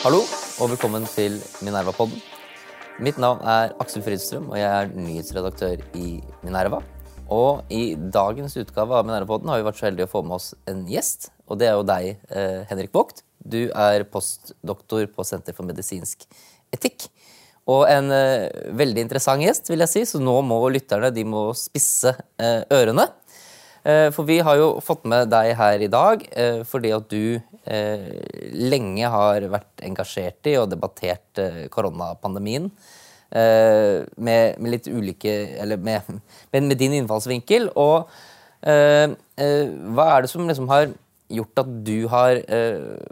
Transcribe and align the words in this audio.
Hallo, 0.00 0.22
og 0.56 0.70
velkommen 0.72 1.04
til 1.10 1.34
Minerva-podden. 1.60 2.16
Mitt 3.04 3.18
navn 3.20 3.42
er 3.44 3.74
Aksel 3.82 4.00
Fridstrøm, 4.06 4.46
og 4.54 4.56
jeg 4.56 4.64
er 4.70 4.88
nyhetsredaktør 4.94 5.82
i 6.00 6.22
Minerva. 6.40 6.80
Og 7.28 7.68
i 7.68 7.92
dagens 7.92 8.56
utgave 8.56 8.96
av 8.96 9.04
Minerva-podden 9.04 9.52
har 9.52 9.60
vi 9.60 9.66
vært 9.68 9.82
så 9.82 9.88
heldige 9.90 10.08
å 10.08 10.12
få 10.14 10.22
med 10.24 10.38
oss 10.38 10.54
en 10.64 10.86
gjest. 10.88 11.28
Og 11.44 11.60
det 11.60 11.68
er 11.68 11.76
jo 11.76 11.84
deg, 11.84 12.08
eh, 12.30 12.64
Henrik 12.70 12.94
Vogt. 12.96 13.20
Du 13.44 13.68
er 13.68 14.08
postdoktor 14.08 15.04
på 15.12 15.28
Senter 15.28 15.52
for 15.52 15.68
medisinsk 15.68 16.24
etikk. 16.72 17.10
Og 17.68 17.84
en 17.90 18.08
eh, 18.16 18.48
veldig 18.80 19.04
interessant 19.04 19.44
gjest, 19.44 19.68
vil 19.68 19.84
jeg 19.84 19.92
si, 19.92 20.06
så 20.08 20.22
nå 20.22 20.40
må 20.40 20.62
lytterne 20.72 21.12
de 21.12 21.24
må 21.28 21.50
spisse 21.52 22.16
eh, 22.40 22.62
ørene. 22.72 23.10
Eh, 23.86 24.08
for 24.10 24.26
vi 24.26 24.40
har 24.42 24.58
jo 24.58 24.80
fått 24.82 25.04
med 25.06 25.28
deg 25.30 25.52
her 25.54 25.82
i 25.84 25.90
dag 25.90 26.24
eh, 26.34 26.62
fordi 26.66 26.90
at 26.96 27.06
du 27.12 27.38
eh, 27.70 28.06
lenge 28.56 29.10
har 29.12 29.46
vært 29.52 29.84
engasjert 29.86 30.50
i 30.50 30.56
og 30.58 30.70
debattert 30.72 31.42
koronapandemien. 31.70 32.70
med, 33.28 34.58
med 34.62 34.70
litt 34.70 34.86
ulike 34.86 35.32
Eller 35.60 35.76
med, 35.76 36.00
med, 36.52 36.76
din 36.78 36.92
innfallsvinkel. 36.94 37.66
Og 37.74 38.06
hva 38.62 40.04
er 40.12 40.22
det 40.22 40.30
som 40.30 40.46
liksom 40.46 40.68
har 40.70 40.86
gjort 41.28 41.58
at 41.58 41.72
du 41.84 42.06
har 42.06 42.38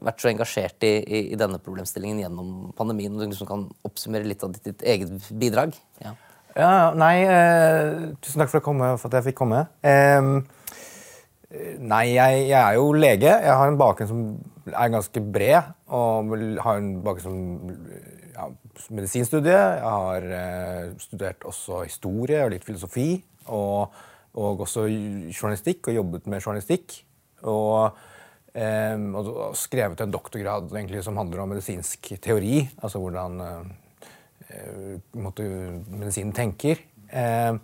vært 0.06 0.22
så 0.22 0.30
engasjert 0.30 0.86
i, 0.86 0.92
i, 1.02 1.20
i 1.34 1.38
denne 1.38 1.58
problemstillingen 1.58 2.22
gjennom 2.22 2.70
pandemien? 2.78 3.12
Og 3.12 3.24
du 3.24 3.34
liksom 3.34 3.50
kan 3.50 3.66
oppsummere 3.82 4.30
litt 4.30 4.46
av 4.46 4.54
ditt, 4.54 4.70
ditt 4.70 4.86
eget 4.86 5.28
bidrag? 5.34 5.74
Ja. 5.98 6.14
Ja, 6.54 6.94
nei, 6.94 7.24
eh, 7.26 8.14
tusen 8.22 8.44
takk 8.44 8.52
for, 8.52 8.62
komme, 8.62 8.94
for 9.00 9.10
at 9.10 9.18
jeg 9.18 9.32
fikk 9.32 9.40
komme. 9.42 9.64
Eh, 9.82 10.22
nei, 11.80 12.14
jeg, 12.14 12.48
jeg 12.48 12.58
er 12.60 12.78
jo 12.78 12.90
lege. 12.96 13.30
Jeg 13.30 13.56
har 13.60 13.70
en 13.70 13.78
bakgrunn 13.80 14.10
som 14.10 14.24
er 14.70 14.92
ganske 14.92 15.22
bred. 15.34 15.70
Og 15.94 16.34
har 16.64 16.80
en 16.80 16.90
bakgrunn 17.04 17.24
som 17.24 17.38
ja, 18.34 18.48
medisinstudie. 18.94 19.54
Jeg 19.54 19.94
har 19.96 20.26
eh, 20.38 20.88
studert 21.02 21.46
også 21.48 21.84
historie 21.84 22.42
og 22.44 22.52
litt 22.54 22.66
filosofi. 22.66 23.08
Og, 23.54 23.94
og 24.40 24.64
også 24.64 24.88
journalistikk, 24.88 25.90
og 25.90 25.98
jobbet 26.00 26.28
med 26.30 26.42
journalistikk. 26.42 26.98
Og, 27.50 27.98
eh, 28.56 28.96
og 29.20 29.54
skrevet 29.58 30.02
en 30.02 30.14
doktorgrad 30.14 30.72
egentlig, 30.72 31.04
som 31.06 31.20
handler 31.20 31.44
om 31.44 31.54
medisinsk 31.54 32.14
teori. 32.24 32.64
Altså 32.82 33.02
hvordan 33.02 33.44
eh, 34.48 34.98
medisinen 35.20 36.34
tenker. 36.34 36.82
Eh, 37.14 37.54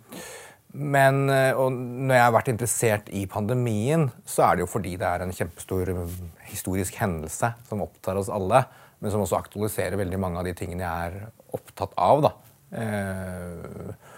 men 0.71 1.25
eh, 1.29 1.57
når 1.57 2.15
jeg 2.15 2.23
har 2.23 2.35
vært 2.35 2.51
interessert 2.53 3.09
i 3.15 3.25
pandemien, 3.29 4.07
så 4.23 4.45
er 4.45 4.55
det 4.57 4.65
jo 4.65 4.71
fordi 4.71 4.93
det 4.99 5.07
er 5.07 5.25
en 5.25 5.33
kjempestor 5.35 5.91
eh, 5.91 6.13
historisk 6.51 6.95
hendelse 7.01 7.51
som 7.67 7.83
opptar 7.83 8.19
oss 8.19 8.31
alle, 8.31 8.63
men 9.01 9.11
som 9.11 9.23
også 9.23 9.39
aktualiserer 9.39 9.99
veldig 9.99 10.19
mange 10.21 10.39
av 10.39 10.47
de 10.47 10.55
tingene 10.55 10.85
jeg 10.85 11.11
er 11.11 11.57
opptatt 11.57 11.95
av. 11.99 12.23
da. 12.27 12.33
Eh, 12.81 14.09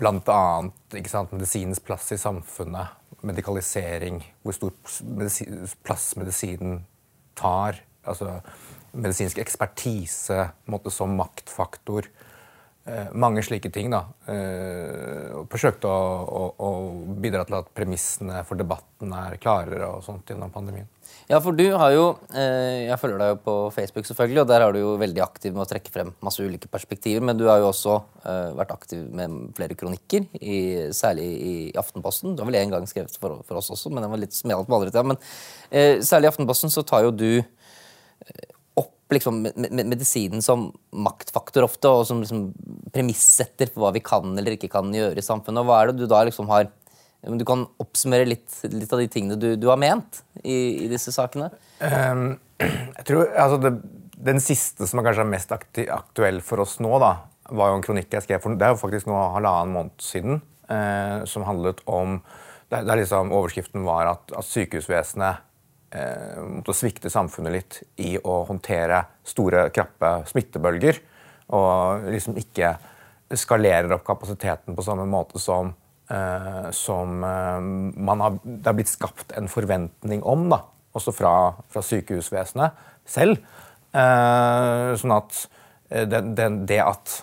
Blant 0.00 0.30
annet 0.32 0.96
ikke 0.96 1.12
sant, 1.12 1.32
medisinens 1.36 1.82
plass 1.84 2.06
i 2.14 2.16
samfunnet, 2.18 2.96
medikalisering, 3.20 4.22
hvor 4.40 4.56
stor 4.56 4.72
plass 5.84 6.14
medisinen 6.16 6.86
tar. 7.36 7.82
altså 8.08 8.38
Medisinsk 8.96 9.38
ekspertise 9.38 10.48
måte, 10.72 10.90
som 10.90 11.12
maktfaktor. 11.20 12.08
Eh, 12.88 13.10
mange 13.12 13.42
slike 13.44 13.70
ting. 13.70 13.90
da. 13.92 14.06
Eh, 14.26 15.34
og 15.36 15.50
Forsøkte 15.52 15.88
å, 15.88 15.98
å, 16.24 16.44
å, 16.64 16.70
bidra 17.20 17.44
til 17.44 17.58
at 17.58 17.68
premissene 17.76 18.40
for 18.48 18.56
debatten 18.56 19.12
er 19.12 19.36
klarere 19.42 19.90
og 19.90 20.04
sånt 20.06 20.30
gjennom 20.32 20.52
pandemien. 20.54 20.88
Ja, 21.28 21.38
for 21.42 21.54
du 21.54 21.64
har 21.78 21.90
jo 21.92 22.04
eh, 22.34 22.86
Jeg 22.86 22.98
følger 23.02 23.18
deg 23.20 23.32
jo 23.32 23.38
på 23.44 23.54
Facebook, 23.74 24.06
selvfølgelig, 24.08 24.40
og 24.42 24.48
der 24.50 24.64
er 24.64 24.74
du 24.74 24.80
jo 24.80 24.94
veldig 24.98 25.22
aktiv 25.22 25.52
med 25.54 25.64
å 25.66 25.68
trekke 25.70 25.92
frem 25.92 26.12
masse 26.24 26.42
ulike 26.42 26.70
perspektiver. 26.72 27.24
Men 27.26 27.38
du 27.38 27.46
har 27.50 27.60
jo 27.60 27.68
også 27.70 27.98
vært 28.56 28.72
aktiv 28.74 29.04
med 29.16 29.52
flere 29.56 29.76
kronikker, 29.78 30.26
i, 30.40 30.90
særlig 30.96 31.26
i 31.26 31.54
Aftenposten. 31.78 32.34
Du 32.34 32.42
har 32.42 32.50
vel 32.50 32.58
en 32.62 32.74
gang 32.74 32.88
skrevet 32.88 33.14
for, 33.20 33.42
for 33.46 33.60
oss 33.60 33.70
også, 33.76 33.92
men 33.92 34.04
den 34.04 34.12
var 34.12 34.22
litt 34.22 34.36
smelt 34.36 34.68
på 34.68 34.78
andre 34.78 34.92
tida. 34.92 35.04
Men 35.12 35.20
særlig 36.04 36.28
i 36.28 36.32
Aftenposten 36.32 36.72
så 36.72 36.84
tar 36.86 37.06
jo 37.06 37.14
du 37.14 37.30
liksom, 39.16 39.42
medisinen 39.70 40.42
som 40.44 40.68
maktfaktor 40.92 41.66
ofte, 41.66 41.90
og 41.90 42.04
som 42.08 42.22
liksom, 42.22 42.48
premissetter 42.94 43.70
for 43.70 43.84
hva 43.86 43.94
vi 43.96 44.04
kan 44.04 44.34
eller 44.34 44.56
ikke 44.56 44.70
kan 44.72 44.92
gjøre 44.94 45.18
i 45.18 45.24
samfunnet. 45.24 45.62
Og 45.62 45.70
hva 45.70 45.80
er 45.80 45.90
det 45.90 46.02
du 46.02 46.10
da 46.10 46.22
liksom 46.28 46.50
har 46.52 46.68
du 47.20 47.44
kan 47.44 47.66
oppsummere 47.82 48.24
litt, 48.24 48.48
litt 48.72 48.92
av 48.94 49.00
de 49.02 49.08
tingene 49.12 49.36
du, 49.36 49.50
du 49.60 49.66
har 49.68 49.76
ment 49.80 50.22
i, 50.40 50.86
i, 50.86 50.88
disse 50.88 51.12
sakene? 51.12 51.50
Um, 51.80 52.38
jeg 52.96 53.04
tror, 53.10 53.26
altså 53.34 53.58
det, 53.60 53.74
Den 54.30 54.40
siste 54.40 54.88
som 54.88 55.00
er 55.00 55.10
kanskje 55.10 55.28
mest 55.28 55.52
aktuell 55.52 56.40
for 56.44 56.64
oss 56.64 56.78
nå, 56.80 56.94
da, 57.02 57.12
var 57.56 57.72
jo 57.72 57.78
en 57.78 57.84
kronikk 57.84 58.16
jeg 58.16 58.24
skrev 58.24 58.42
for 58.42 58.56
det 58.56 58.66
er 58.66 58.74
jo 58.74 58.80
faktisk 58.80 59.08
nå 59.10 59.18
halvannen 59.36 59.74
måned 59.74 60.04
siden, 60.04 60.40
eh, 60.70 61.20
som 61.28 61.44
handlet 61.48 61.82
om 61.88 62.20
der, 62.70 62.84
der 62.86 63.00
liksom 63.00 63.32
Overskriften 63.34 63.84
var 63.84 64.12
at, 64.12 64.32
at 64.36 64.46
sykehusvesenet 64.46 65.40
eh, 65.40 65.46
måtte 65.90 66.74
svikte 66.76 67.10
samfunnet 67.10 67.52
litt 67.52 67.78
i 67.98 68.12
å 68.18 68.44
håndtere 68.46 69.00
store, 69.26 69.64
krappe 69.74 70.12
smittebølger. 70.30 71.00
Og 71.58 72.06
liksom 72.12 72.36
ikke 72.38 72.76
skalerer 73.34 73.96
opp 73.96 74.04
kapasiteten 74.06 74.76
på 74.78 74.84
samme 74.86 75.08
måte 75.10 75.42
som 75.42 75.72
Eh, 76.10 76.70
som 76.70 77.24
eh, 77.24 78.08
har, 78.08 78.38
det 78.42 78.66
har 78.66 78.74
blitt 78.74 78.90
skapt 78.90 79.30
en 79.38 79.46
forventning 79.50 80.24
om, 80.26 80.48
da, 80.50 80.64
også 80.98 81.14
fra, 81.14 81.34
fra 81.70 81.82
sykehusvesenet 81.86 82.80
selv. 83.06 83.38
Eh, 83.94 84.90
sånn 84.98 85.14
at 85.14 85.44
det, 85.90 86.20
det, 86.38 86.48
det 86.70 86.80
at 86.82 87.16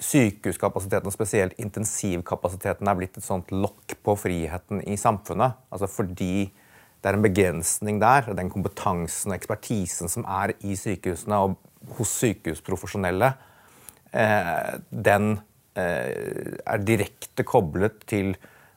sykehuskapasiteten, 0.00 1.12
spesielt 1.12 1.58
intensivkapasiteten, 1.60 2.88
er 2.88 2.96
blitt 2.98 3.18
et 3.20 3.26
sånt 3.26 3.52
lokk 3.52 3.98
på 4.04 4.16
friheten 4.18 4.80
i 4.88 4.96
samfunnet. 5.00 5.58
Altså 5.70 5.90
fordi 5.90 6.48
det 7.00 7.08
er 7.08 7.16
en 7.16 7.24
begrensning 7.24 8.00
der. 8.00 8.32
Den 8.36 8.52
kompetansen 8.52 9.32
og 9.32 9.38
ekspertisen 9.38 10.10
som 10.12 10.26
er 10.28 10.54
i 10.64 10.76
sykehusene 10.76 11.44
og 11.44 11.94
hos 11.96 12.12
sykehusprofesjonelle, 12.20 13.32
den 14.10 15.30
Eh, 15.78 16.56
er 16.66 16.82
direkte 16.82 17.44
koblet 17.46 18.00
til 18.10 18.32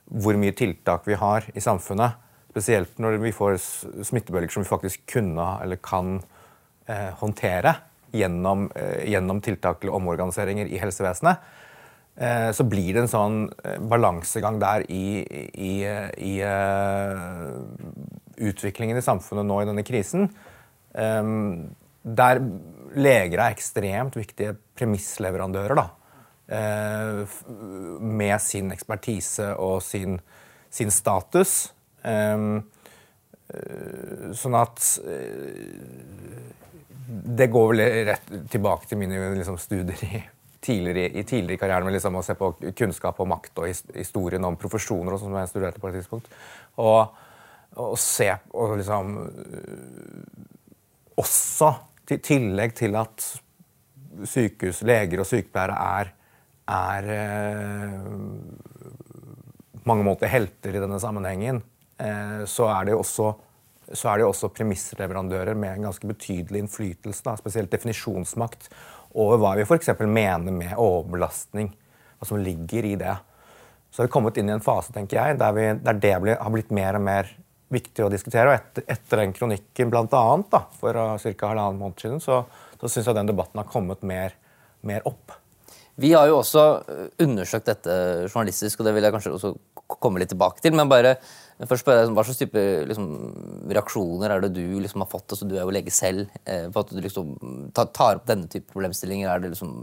hvor 0.06 0.38
mye 0.38 0.54
tiltak 0.54 1.08
vi 1.10 1.18
har 1.18 1.48
i 1.56 1.64
samfunnet. 1.64 2.20
Spesielt 2.54 3.00
når 3.02 3.18
vi 3.24 3.32
får 3.34 3.58
smittebølger 4.06 4.54
som 4.54 4.62
vi 4.62 4.70
faktisk 4.70 5.08
kunne 5.10 5.48
eller 5.64 5.82
kan 5.82 6.20
eh, 6.86 7.10
håndtere 7.18 7.74
gjennom, 8.14 8.72
eh, 8.76 9.10
gjennom, 9.10 9.42
tiltak 9.42 9.84
eller 9.84 9.98
omorganiseringer 9.98 10.70
i 10.70 10.80
helsevesenet. 10.82 11.38
Eh, 12.16 12.52
så 12.54 12.64
blir 12.64 12.94
det 12.94 13.04
en 13.04 13.10
sånn 13.10 13.38
eh, 13.66 13.80
balansegang 13.82 14.60
der 14.62 14.86
i, 14.94 15.24
i, 15.54 15.74
i 16.30 16.34
utviklingen 18.38 19.00
i 19.00 19.06
samfunnet 19.06 19.50
nå 19.50 19.62
i 19.62 19.70
denne 19.70 19.86
krisen. 19.86 20.30
Um, 20.94 21.74
der 22.04 22.38
leger 22.94 23.40
er 23.40 23.56
ekstremt 23.56 24.18
viktige 24.20 24.58
premissleverandører. 24.78 25.80
da, 25.80 25.90
med 28.04 28.42
sin 28.44 28.70
ekspertise 28.76 29.54
og 29.58 29.80
sin, 29.82 30.20
sin 30.70 30.92
status. 30.92 31.72
Eh, 33.54 34.34
sånn 34.40 34.56
at 34.58 34.86
Det 37.08 37.50
går 37.52 37.70
vel 37.74 37.84
rett 38.08 38.32
tilbake 38.52 38.88
til 38.90 39.00
mine 39.02 39.20
liksom, 39.36 39.58
studier 39.62 40.06
i 40.08 40.24
tidligere, 40.64 41.10
i 41.20 41.24
tidligere 41.28 41.60
karrieren 41.60 41.88
med 41.88 41.98
liksom, 41.98 42.16
å 42.16 42.24
se 42.24 42.36
på 42.40 42.54
kunnskap 42.78 43.20
og 43.20 43.30
makt 43.34 43.62
og 43.64 43.70
historien 43.98 44.48
om 44.48 44.58
profesjoner 44.60 45.16
og 45.16 45.20
sånt, 45.20 45.34
som 45.34 45.40
jeg 45.42 45.52
studerte 45.52 45.84
på 45.84 45.92
et 45.92 45.98
tidspunkt. 46.00 46.30
Og, 46.80 47.24
og 47.84 47.98
se 48.00 48.30
og 48.54 48.78
liksom 48.80 49.16
Også 51.20 51.68
i 52.14 52.18
tillegg 52.24 52.74
til 52.78 52.96
at 52.98 53.26
sykehus, 54.30 54.82
leger 54.86 55.22
og 55.22 55.28
sykepleiere 55.30 55.76
er 56.00 56.14
er 56.70 57.08
eh, 57.12 58.04
mange 59.84 60.06
måter 60.08 60.32
helter 60.32 60.76
i 60.76 60.82
denne 60.84 61.00
sammenhengen, 61.02 61.62
eh, 62.00 62.44
så 62.48 62.70
er 62.72 62.86
det 62.86 62.96
jo 62.96 63.02
også 63.04 63.34
så 63.94 64.10
er 64.10 64.20
det 64.20 64.26
jo 64.26 64.32
også 64.32 64.52
premissleverandører 64.54 65.58
med 65.58 65.78
en 65.78 65.88
ganske 65.90 66.08
betydelig 66.10 66.64
innflytelse, 66.64 67.24
da, 67.26 67.36
spesielt 67.40 67.72
definisjonsmakt, 67.74 68.70
over 69.14 69.40
hva 69.42 69.54
vi 69.60 69.66
f.eks. 69.68 69.92
mener 70.02 70.54
med 70.54 70.74
overbelastning. 70.74 71.70
Hva 72.18 72.28
som 72.28 72.42
ligger 72.42 72.88
i 72.90 72.96
det. 73.00 73.14
Så 73.94 74.02
har 74.02 74.08
vi 74.08 74.14
kommet 74.16 74.38
inn 74.42 74.50
i 74.50 74.56
en 74.56 74.64
fase 74.64 74.94
tenker 74.96 75.20
jeg, 75.20 75.38
der, 75.42 75.54
vi, 75.54 75.68
der 75.86 76.00
det 76.02 76.14
blir, 76.24 76.40
har 76.40 76.54
blitt 76.54 76.72
mer 76.74 76.98
og 76.98 77.06
mer 77.06 77.30
viktig 77.74 78.06
å 78.06 78.10
diskutere. 78.14 78.50
Og 78.50 78.56
etter, 78.56 78.86
etter 78.90 79.22
den 79.22 79.36
kronikken 79.36 79.92
blant 79.94 80.14
annet, 80.18 80.50
da, 80.54 80.64
for 80.80 80.98
uh, 80.98 81.14
ca. 81.22 81.52
halvannen 81.52 81.82
måned 81.82 82.02
siden, 82.02 82.24
så, 82.24 82.44
så 82.82 82.90
syns 82.90 83.10
jeg 83.10 83.20
den 83.20 83.30
debatten 83.30 83.62
har 83.62 83.70
kommet 83.70 84.02
mer, 84.08 84.34
mer 84.88 85.06
opp. 85.10 85.38
Vi 86.02 86.10
har 86.16 86.26
jo 86.26 86.40
også 86.40 86.62
eh, 86.90 87.10
undersøkt 87.22 87.68
dette 87.70 87.96
journalistisk, 88.26 88.80
og 88.82 88.88
det 88.88 88.96
vil 88.96 89.06
jeg 89.06 89.14
kanskje 89.14 89.34
også 89.36 89.52
komme 90.02 90.22
litt 90.22 90.32
tilbake 90.34 90.64
til. 90.64 90.74
Men 90.74 90.90
bare 90.90 91.20
Men 91.60 91.70
først 91.70 91.86
spør 91.86 92.00
jeg, 92.00 92.12
Hva 92.16 92.24
slags 92.26 92.40
type 92.42 92.62
liksom, 92.90 93.10
reaksjoner 93.70 94.34
er 94.34 94.44
det 94.44 94.52
du 94.56 94.64
liksom, 94.82 95.04
har 95.04 95.12
fått? 95.12 95.28
Altså, 95.36 95.48
du 95.50 95.56
er 95.56 95.64
jo 95.64 95.74
lege 95.76 95.94
selv. 95.94 96.32
Eh, 96.50 96.70
på 96.74 96.84
at 96.84 96.94
du 96.94 97.02
liksom, 97.04 97.34
tar, 97.76 98.18
opp 98.20 98.26
denne 98.30 98.50
type 98.52 98.72
problemstillinger. 98.74 99.30
Er 99.30 99.44
det 99.44 99.54
liksom 99.54 99.74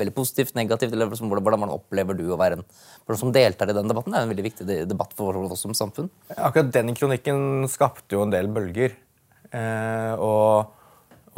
veldig 0.00 0.14
positivt, 0.16 0.56
negativt? 0.58 0.94
eller 0.94 1.10
liksom, 1.12 1.30
hvordan 1.32 1.74
opplever 1.74 2.18
du 2.18 2.26
å 2.32 2.40
være 2.40 2.60
en 2.60 2.66
person 3.06 3.26
som 3.26 3.34
deltar 3.34 3.70
i 3.70 3.76
den 3.76 3.90
debatten? 3.90 4.14
Det 4.14 4.20
er 4.20 4.26
en 4.26 4.34
veldig 4.34 4.48
viktig 4.48 4.80
debatt 4.90 5.14
for 5.18 5.38
oss 5.44 5.64
som 5.64 5.76
samfunn. 5.76 6.10
Akkurat 6.36 6.74
den 6.74 6.94
kronikken 6.98 7.68
skapte 7.70 8.18
jo 8.18 8.24
en 8.26 8.34
del 8.34 8.50
bølger. 8.52 8.96
Eh, 9.54 10.12
og, 10.18 10.74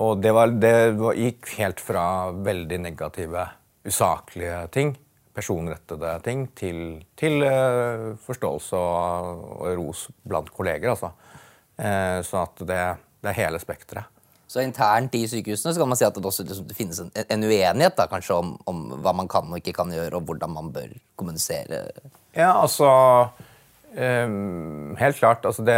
og 0.01 0.25
det, 0.25 0.35
var, 0.35 0.57
det 0.57 0.75
gikk 1.21 1.55
helt 1.61 1.85
fra 1.85 2.05
veldig 2.35 2.81
negative, 2.89 3.47
usaklige 3.87 4.65
ting 4.75 4.97
personrettede 5.35 6.15
ting 6.25 6.47
til, 6.59 6.79
til 7.19 7.45
uh, 7.45 8.15
forståelse 8.25 8.77
og, 8.77 9.45
og, 9.61 9.75
ros 9.79 10.07
blant 10.29 10.51
kolleger. 10.55 10.91
Altså. 10.93 11.13
Uh, 11.81 12.21
så 12.27 12.45
at 12.45 12.65
det, 12.65 12.81
det, 13.23 13.31
er 13.33 13.39
hele 13.39 13.61
spekteret. 13.63 14.17
Så 14.51 14.65
internt 14.65 15.15
i 15.15 15.23
sykehusene 15.31 15.73
så 15.73 15.79
kan 15.79 15.89
man 15.89 15.99
si 15.99 16.05
at 16.05 16.17
det 16.17 16.27
også 16.27 16.43
liksom, 16.43 16.67
det 16.67 16.75
finnes 16.75 16.99
en, 17.05 17.13
en 17.23 17.45
uenighet 17.47 17.95
da, 17.95 18.09
kanskje 18.11 18.41
om, 18.41 18.57
om, 18.67 18.81
hva 18.99 19.13
man 19.15 19.31
kan 19.31 19.47
og 19.47 19.61
ikke 19.61 19.77
kan 19.77 19.93
gjøre, 19.95 20.19
og 20.19 20.27
hvordan 20.27 20.51
man 20.51 20.73
bør 20.75 20.91
kommunisere? 21.21 21.85
Ja, 22.35 22.57
altså 22.59 22.89
um, 23.95 24.97
Helt 24.99 25.21
klart. 25.23 25.47
Altså 25.47 25.63
det, 25.63 25.77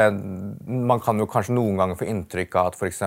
man 0.65 1.05
kan 1.05 1.21
jo 1.21 1.29
kanskje 1.29 1.59
noen 1.59 1.83
ganger 1.83 2.01
få 2.01 2.09
inntrykk 2.09 2.57
av 2.63 2.73
at 2.73 2.81
f.eks. 2.81 3.03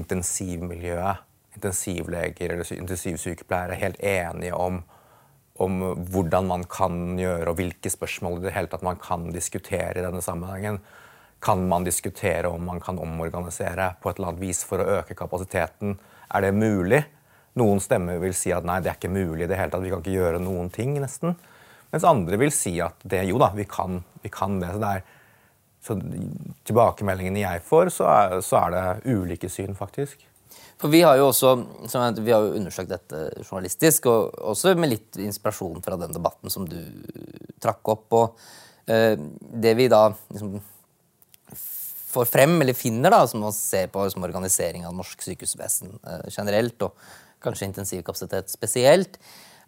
intensivmiljøet, 0.00 1.26
intensivleger 1.60 2.56
eller 2.56 2.72
intensivsykepleiere 2.78 3.76
er 3.76 3.84
helt 3.84 4.00
enige 4.00 4.56
om 4.56 4.80
om 5.60 5.82
hvordan 6.12 6.48
man 6.48 6.64
kan 6.70 7.18
gjøre, 7.20 7.50
og 7.50 7.58
hvilke 7.58 7.92
spørsmål 7.92 8.38
i 8.40 8.46
det 8.48 8.54
hele 8.56 8.70
tatt 8.72 8.84
man 8.86 8.98
kan 9.00 9.28
diskutere 9.34 9.98
i 9.98 10.04
denne 10.04 10.22
sammenhengen. 10.24 10.80
Kan 11.40 11.66
man 11.68 11.84
diskutere 11.84 12.48
om 12.48 12.64
man 12.68 12.80
kan 12.84 12.98
omorganisere 13.00 13.94
på 14.00 14.10
et 14.10 14.18
eller 14.18 14.32
annet 14.32 14.42
vis 14.42 14.62
for 14.68 14.80
å 14.80 15.00
øke 15.00 15.16
kapasiteten? 15.16 15.98
Er 16.32 16.44
det 16.44 16.54
mulig? 16.56 17.02
Noen 17.60 17.80
stemmer 17.82 18.20
vil 18.22 18.34
si 18.36 18.52
at 18.54 18.64
nei, 18.64 18.78
det 18.80 18.92
er 18.92 18.98
ikke 18.98 19.12
mulig 19.12 19.44
i 19.44 19.50
det 19.50 19.58
hele 19.58 19.72
tatt. 19.72 19.84
Vi 19.84 19.92
kan 19.92 20.04
ikke 20.04 20.16
gjøre 20.16 20.42
noen 20.42 20.70
ting, 20.72 20.94
nesten. 21.02 21.36
Mens 21.90 22.06
andre 22.06 22.38
vil 22.40 22.52
si 22.54 22.76
at 22.84 23.00
det, 23.02 23.24
jo 23.28 23.40
da, 23.42 23.50
vi 23.56 23.66
kan, 23.68 24.00
vi 24.22 24.30
kan 24.32 24.60
det. 24.62 24.70
Så, 24.72 24.80
det 24.80 24.92
er, 24.96 25.04
så 25.84 25.96
tilbakemeldingene 26.70 27.42
jeg 27.42 27.64
får, 27.66 27.92
så 27.96 28.08
er, 28.14 28.36
så 28.46 28.62
er 28.62 28.76
det 28.76 29.16
ulike 29.16 29.50
syn, 29.52 29.74
faktisk. 29.76 30.22
For 30.80 30.88
Vi 30.88 31.02
har 31.04 31.18
jo 31.20 31.28
også 31.28 31.54
vi 32.24 32.32
har 32.32 32.40
jo 32.40 32.56
undersøkt 32.56 32.88
dette 32.88 33.26
journalistisk, 33.44 34.08
og 34.08 34.32
også 34.52 34.72
med 34.78 34.94
litt 34.94 35.18
inspirasjon 35.20 35.82
fra 35.84 35.98
den 36.00 36.14
debatten 36.16 36.52
som 36.52 36.64
du 36.68 36.78
trakk 37.60 37.92
opp. 37.92 38.06
og 38.16 38.40
eh, 38.88 39.16
Det 39.18 39.74
vi 39.76 39.90
da 39.92 40.06
liksom 40.32 40.56
får 42.10 42.26
frem, 42.26 42.56
eller 42.62 42.74
finner, 42.74 43.12
da, 43.12 43.26
som 43.28 43.44
man 43.44 43.54
ser 43.54 43.90
på 43.92 44.08
som 44.10 44.24
organisering 44.26 44.86
av 44.88 44.96
norsk 44.96 45.20
sykehusvesen 45.22 45.92
eh, 46.00 46.26
generelt, 46.32 46.88
og 46.88 46.96
kanskje 47.44 47.68
intensivkapasitet 47.68 48.50
spesielt, 48.52 49.20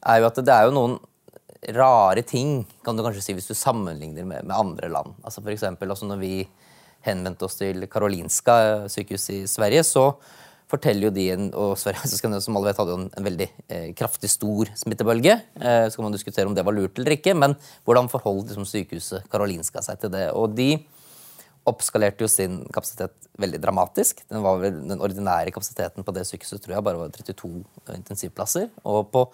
er 0.03 0.21
jo 0.21 0.29
at 0.29 0.41
det 0.43 0.55
er 0.55 0.67
jo 0.67 0.77
noen 0.77 0.99
rare 1.77 2.25
ting, 2.27 2.63
kan 2.83 2.97
du 2.97 3.05
kanskje 3.05 3.23
si, 3.23 3.35
hvis 3.37 3.53
du 3.53 3.55
sammenligner 3.55 4.27
med, 4.27 4.49
med 4.49 4.57
andre 4.57 4.89
land. 4.91 5.15
Altså 5.23 5.45
for 5.45 5.53
eksempel, 5.53 5.93
altså 5.93 6.09
Når 6.09 6.19
vi 6.25 6.37
henvendte 7.07 7.47
oss 7.47 7.61
til 7.61 7.87
Karolinska 7.91 8.89
sykehus 8.91 9.29
i 9.31 9.43
Sverige, 9.51 9.85
så 9.87 10.09
forteller 10.73 11.09
jo 11.09 11.13
de, 11.15 11.27
og 11.59 11.75
Sverige 11.81 12.41
som 12.41 12.57
alle 12.59 12.71
vet, 12.71 12.81
hadde 12.81 12.95
jo 12.95 13.01
en, 13.03 13.11
en 13.19 13.29
veldig 13.29 13.49
eh, 13.69 13.91
kraftig 13.99 14.31
stor 14.33 14.73
smittebølge. 14.81 15.37
Eh, 15.61 15.85
så 15.89 15.99
kan 15.99 16.09
man 16.09 16.17
diskutere 16.17 16.49
om 16.49 16.57
det 16.57 16.65
var 16.67 16.77
lurt 16.77 16.99
eller 16.99 17.17
ikke, 17.19 17.37
men 17.39 17.57
hvordan 17.85 18.11
forholdt 18.13 18.53
liksom, 18.53 18.69
sykehuset 18.69 19.29
Karolinska 19.33 19.85
seg 19.85 20.01
til 20.03 20.13
det? 20.15 20.29
Og 20.39 20.57
de 20.57 20.71
oppskalerte 21.69 22.25
jo 22.25 22.31
sin 22.31 22.63
kapasitet 22.75 23.15
veldig 23.39 23.61
dramatisk. 23.63 24.25
Den, 24.31 24.43
var 24.45 24.59
vel, 24.63 24.81
den 24.89 25.03
ordinære 25.03 25.53
kapasiteten 25.55 26.07
på 26.07 26.15
det 26.17 26.25
sykehuset 26.27 26.65
tror 26.65 26.77
jeg 26.77 26.87
bare 26.89 27.05
var 27.05 27.13
32 27.15 27.53
eh, 27.61 27.95
intensivplasser. 28.01 28.71
Og 28.89 29.13
på 29.13 29.27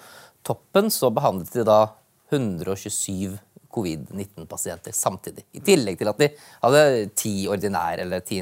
toppen 0.47 0.93
så 0.93 1.13
behandlet 1.15 1.55
de 1.55 1.67
da 1.69 1.81
127 2.35 3.39
covid-19-pasienter 3.79 4.95
samtidig. 4.97 5.47
I 5.55 5.63
tillegg 5.65 5.99
til 6.01 6.11
at 6.11 6.21
de 6.21 6.31
hadde 6.63 6.85
ti 7.19 7.35
ordinære 7.51 8.05
eller 8.05 8.25
ti, 8.27 8.41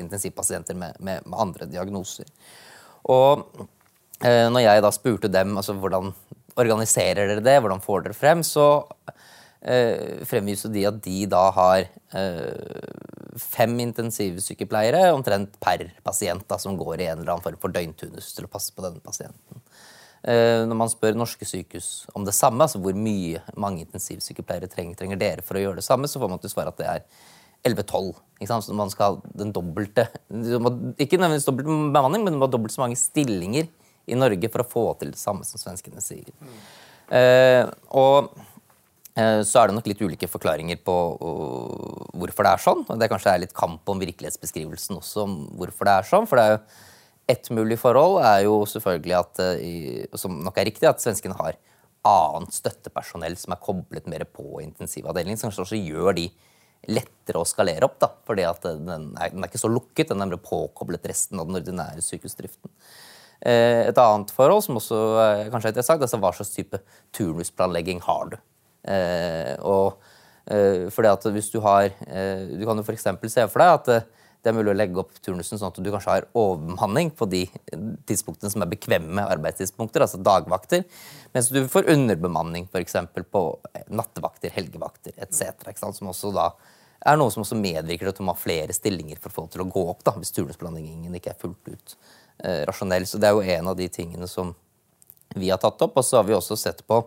intensivpasienter 0.00 0.76
med, 0.76 1.00
med, 1.00 1.26
med, 1.26 1.38
andre 1.40 1.68
diagnoser. 1.70 2.28
Og 3.08 3.46
eh, 4.20 4.46
når 4.52 4.66
jeg 4.66 4.84
da 4.84 4.92
spurte 4.94 5.32
dem 5.32 5.56
altså 5.56 5.76
hvordan 5.80 6.12
organiserer 6.60 7.30
dere 7.30 7.44
det, 7.44 7.58
hvordan 7.62 7.82
får 7.82 8.06
dere 8.06 8.16
frem, 8.18 8.42
så 8.44 8.66
eh, 9.62 10.20
fremviste 10.28 10.70
de 10.72 10.84
at 10.88 11.00
de 11.04 11.22
da 11.30 11.46
har 11.56 11.86
eh, 11.86 13.38
fem 13.40 13.78
intensivsykepleiere 13.86 15.10
omtrent 15.14 15.56
per 15.62 15.86
pasient 16.04 16.46
da, 16.50 16.58
som 16.60 16.76
går 16.78 17.00
i 17.00 17.08
en 17.08 17.22
eller 17.22 17.36
annen 17.36 17.46
form 17.46 17.60
for 17.62 17.74
døgnturnus 17.74 18.34
til 18.36 18.48
å 18.48 18.52
passe 18.52 18.74
på 18.74 18.84
denne 18.84 19.02
pasienten. 19.04 19.62
Eh, 20.20 20.66
når 20.68 20.76
man 20.76 20.90
spør 20.92 21.16
norske 21.16 21.46
sykehus 21.48 22.04
om 22.12 22.26
det 22.26 22.34
samme, 22.36 22.60
altså 22.66 22.80
hvor 22.82 22.96
mye 22.96 23.40
mange 23.56 23.86
intensivsykepleiere 23.86 24.68
trenger, 24.68 24.98
trenger 24.98 25.20
dere 25.20 25.44
for 25.44 25.56
å 25.56 25.62
gjøre 25.62 25.80
det 25.80 25.86
samme, 25.86 26.10
så 26.10 26.20
får 26.20 26.32
man 26.32 26.42
til 26.42 26.52
svar 26.52 26.68
at 26.68 26.76
det 26.80 26.88
er 26.90 27.06
11-12. 27.70 28.12
Så 28.44 28.76
man 28.76 28.92
skal 28.92 29.16
ha 29.16 29.32
den 29.36 29.50
dobbelte 29.52 30.06
Ikke 30.32 31.18
nødvendigvis 31.20 31.44
dobbelt 31.48 31.68
bemanning, 31.68 32.24
men 32.24 32.34
man 32.34 32.40
må 32.40 32.48
ha 32.48 32.52
dobbelt 32.52 32.72
så 32.72 32.84
mange 32.84 32.96
stillinger 33.00 33.68
i 34.10 34.16
Norge 34.16 34.48
for 34.52 34.64
å 34.64 34.68
få 34.68 34.84
til 35.00 35.12
det 35.14 35.20
samme 35.20 35.44
som 35.46 35.60
svenskene 35.60 36.00
sier. 36.04 36.30
Mm. 36.40 36.54
Eh, 37.16 37.64
og 37.96 38.30
eh, 39.16 39.40
så 39.46 39.60
er 39.60 39.70
det 39.70 39.76
nok 39.76 39.90
litt 39.90 40.04
ulike 40.04 40.28
forklaringer 40.30 40.80
på 40.84 40.96
hvorfor 42.20 42.44
det 42.44 42.52
er 42.52 42.64
sånn. 42.64 42.84
og 42.86 43.00
Det 43.00 43.10
kanskje 43.12 43.34
er 43.34 43.44
litt 43.44 43.56
kamp 43.56 43.88
om 43.88 44.00
virkelighetsbeskrivelsen 44.04 45.00
også 45.00 45.24
om 45.24 45.36
hvorfor 45.60 45.88
det 45.88 45.96
er 45.96 46.10
sånn. 46.12 46.28
for 46.28 46.40
det 46.40 46.46
er 46.46 46.56
jo 46.56 46.62
et 47.30 47.50
mulig 47.54 47.78
forhold 47.80 48.20
er 48.24 48.44
jo 48.46 48.60
selvfølgelig 48.68 49.16
at, 49.18 49.40
eh, 49.54 50.18
som 50.18 50.38
nok 50.44 50.58
er 50.58 50.68
riktig, 50.70 50.88
at 50.88 51.02
svenskene 51.02 51.36
har 51.38 51.58
annet 52.06 52.54
støttepersonell 52.56 53.36
som 53.36 53.54
er 53.54 53.60
koblet 53.62 54.06
mer 54.08 54.24
på 54.24 54.62
intensivavdelingen, 54.64 55.38
som 55.38 55.50
kanskje 55.50 55.66
også 55.66 55.80
gjør 55.80 56.16
de 56.16 56.28
lettere 56.88 57.42
å 57.42 57.48
skalere 57.48 57.84
opp. 57.84 57.98
da, 58.00 58.08
fordi 58.26 58.46
at 58.48 58.62
den 58.64 59.14
er, 59.20 59.30
den 59.30 59.44
er 59.44 59.50
ikke 59.50 59.60
så 59.60 59.70
lukket, 59.70 60.08
den 60.08 60.22
er 60.22 60.30
mer 60.30 60.40
påkoblet 60.40 61.06
resten 61.06 61.40
av 61.40 61.48
den 61.48 61.60
ordinære 61.60 62.04
sykehusdriften. 62.04 62.72
Eh, 63.40 63.88
et 63.88 64.00
annet 64.00 64.32
forhold 64.36 64.64
som 64.64 64.80
også 64.80 64.96
kanskje 65.52 65.70
er 65.70 65.74
interessant, 65.74 66.02
er 66.02 66.24
hva 66.24 66.32
slags 66.36 66.54
type 66.56 66.80
turnusplanlegging 67.16 68.00
har 68.06 68.32
du. 68.32 68.40
og 69.60 70.00
fordi 70.90 71.06
at 71.06 71.22
hvis 71.30 71.50
Du 71.52 71.60
har, 71.60 71.92
du 72.00 72.64
kan 72.66 72.76
jo 72.76 72.82
f.eks. 72.82 73.04
se 73.28 73.44
for 73.46 73.60
deg 73.60 73.68
at 73.76 74.06
det 74.40 74.50
er 74.50 74.56
mulig 74.56 74.72
å 74.72 74.76
legge 74.76 75.00
opp 75.02 75.18
turnusen 75.20 75.60
sånn 75.60 75.68
at 75.68 75.78
du 75.84 75.90
kanskje 75.92 76.14
har 76.14 76.26
overbemanning 76.38 77.10
på 77.16 77.28
de 77.28 77.42
tidspunktene 78.08 78.52
som 78.52 78.64
er 78.64 78.70
bekvemme 78.72 79.26
arbeidstidspunkter, 79.36 80.04
altså 80.04 80.20
dagvakter, 80.24 80.86
mens 81.34 81.50
du 81.52 81.60
får 81.68 81.90
underbemanning 81.92 82.68
f.eks. 82.72 82.96
på 83.28 83.44
nattevakter, 83.92 84.52
helgevakter 84.56 85.16
etc. 85.20 85.68
Som 85.92 86.12
også 86.14 86.32
da 86.36 86.48
er 87.00 87.20
noe 87.20 87.32
som 87.32 87.44
også 87.44 87.58
medvirker 87.60 88.06
til 88.06 88.12
at 88.12 88.20
du 88.20 88.24
må 88.26 88.34
ha 88.34 88.40
flere 88.40 88.76
stillinger 88.76 89.20
for 89.20 89.32
folk 89.32 89.52
til 89.52 89.64
å 89.64 89.68
gå 89.72 89.84
opp, 89.92 90.02
da, 90.04 90.16
hvis 90.16 90.32
turnusplanleggingen 90.36 91.14
ikke 91.16 91.32
er 91.32 91.40
fullt 91.40 91.70
ut 91.72 91.94
eh, 92.44 92.64
rasjonell. 92.68 93.06
Så 93.08 93.20
det 93.20 93.30
er 93.30 93.36
jo 93.36 93.56
en 93.56 93.70
av 93.72 93.78
de 93.78 93.88
tingene 93.92 94.28
som 94.28 94.52
vi 95.36 95.48
har 95.52 95.60
tatt 95.62 95.80
opp. 95.86 95.96
Og 95.96 96.04
så 96.04 96.20
har 96.20 96.28
vi 96.28 96.36
også 96.36 96.58
sett 96.60 96.84
på 96.88 97.00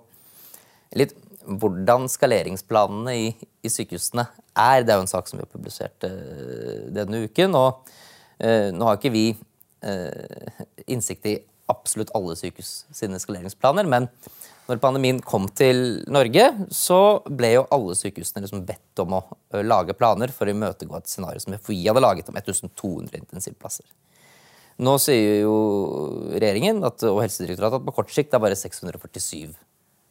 litt 0.98 1.14
hvordan 1.46 2.08
skaleringsplanene 2.12 3.16
i, 3.20 3.32
i, 3.64 3.72
sykehusene 3.72 4.26
er. 4.54 4.84
Det 4.84 4.94
er 4.94 5.00
jo 5.00 5.06
en 5.06 5.12
sak 5.12 5.30
som 5.30 5.40
vi 5.40 5.46
har 5.46 5.52
publisert 5.52 6.08
uh, 6.08 6.86
denne 6.96 7.26
uken. 7.28 7.58
og 7.60 7.90
uh, 8.44 8.70
Nå 8.76 8.88
har 8.88 9.00
ikke 9.00 9.14
vi 9.14 9.26
uh, 9.34 10.64
innsikt 10.88 11.28
i 11.32 11.38
absolutt 11.72 12.14
alle 12.18 12.36
sykehus 12.38 12.84
sine 12.94 13.20
skaleringsplaner, 13.22 13.88
men 13.90 14.10
når 14.68 14.80
pandemien 14.84 15.20
kom 15.24 15.50
til 15.52 16.04
Norge, 16.12 16.46
så 16.72 17.20
ble 17.28 17.50
jo 17.58 17.66
alle 17.76 17.96
sykehusene 18.00 18.46
liksom 18.46 18.64
bedt 18.68 19.02
om 19.04 19.18
å 19.18 19.24
lage 19.64 19.96
planer 19.98 20.32
for 20.32 20.48
å 20.48 20.56
imøtegå 20.56 20.96
et 20.96 21.12
scenario 21.12 21.44
som 21.44 21.56
FHI 21.58 21.82
hadde 21.90 22.04
laget 22.04 22.32
om 22.32 22.40
1200 22.40 23.20
intensivplasser. 23.20 23.88
Nå 24.84 24.96
sier 25.02 25.44
jo 25.44 25.56
regjeringen 26.32 26.80
at, 26.88 27.04
og 27.06 27.22
Helsedirektoratet 27.22 27.82
at 27.82 27.88
på 27.88 27.96
kort 28.00 28.14
sikt 28.14 28.34
er 28.34 28.42
bare 28.42 28.58
647 28.58 29.52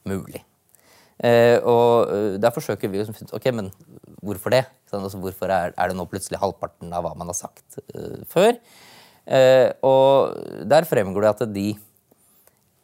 mulig. 0.08 0.44
Eh, 1.22 1.58
og 1.62 2.10
eh, 2.10 2.38
Der 2.42 2.54
forsøker 2.54 2.90
vi 2.90 3.02
å 3.02 3.06
finne 3.06 3.30
ut 3.30 3.36
ok, 3.38 3.48
men 3.54 3.70
hvorfor 4.22 4.54
det? 4.54 4.64
Altså, 4.92 5.20
hvorfor 5.22 5.50
er, 5.50 5.72
er, 5.72 5.90
det 5.90 5.96
nå 5.96 6.06
plutselig 6.10 6.40
halvparten 6.42 6.90
av 6.92 7.06
hva 7.06 7.14
man 7.16 7.30
har 7.30 7.36
sagt 7.38 7.78
uh, 7.94 8.20
før? 8.28 8.58
Og 9.86 10.66
Der 10.68 10.84
fremgår 10.84 11.24
det 11.24 11.30
at 11.30 11.42
de, 11.54 11.68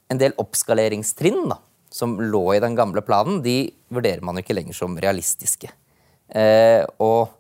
en 0.08 0.20
del 0.20 0.32
oppskaleringstrinn 0.40 1.50
da, 1.50 1.58
som 1.92 2.14
lå 2.20 2.44
i 2.54 2.62
den 2.62 2.76
gamle 2.78 3.02
planen, 3.04 3.42
de 3.44 3.74
vurderer 3.92 4.22
man 4.24 4.38
jo 4.38 4.44
ikke 4.44 4.56
lenger 4.56 4.78
som 4.78 4.96
realistiske. 5.02 5.68
Eh, 6.30 6.84
og 7.02 7.34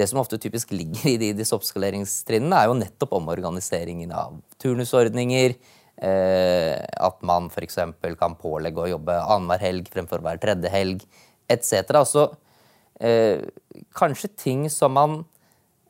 det 0.00 0.08
som 0.08 0.18
ofte 0.22 0.40
typisk 0.40 0.72
ligger 0.74 1.12
i 1.12 1.18
de, 1.20 1.30
disse 1.36 1.54
oppskaleringstrinnene, 1.54 2.58
er 2.58 2.72
jo 2.72 2.78
nettopp 2.80 3.14
omorganiseringen 3.20 4.16
av 4.16 4.40
turnusordninger, 4.64 5.54
Eh, 5.54 5.80
at 6.02 7.20
man 7.22 7.46
f.eks. 7.46 7.76
kan 8.18 8.32
pålegge 8.34 8.80
å 8.82 8.88
jobbe 8.90 9.14
annenhver 9.22 9.62
helg 9.62 9.90
fremfor 9.92 10.22
hver 10.24 10.40
tredje 10.42 10.70
helg 10.72 11.04
etc. 11.52 11.92
Altså, 11.94 12.24
eh, 13.00 13.42
kanskje 13.94 14.32
ting 14.36 14.64
som 14.70 14.94
man 14.96 15.20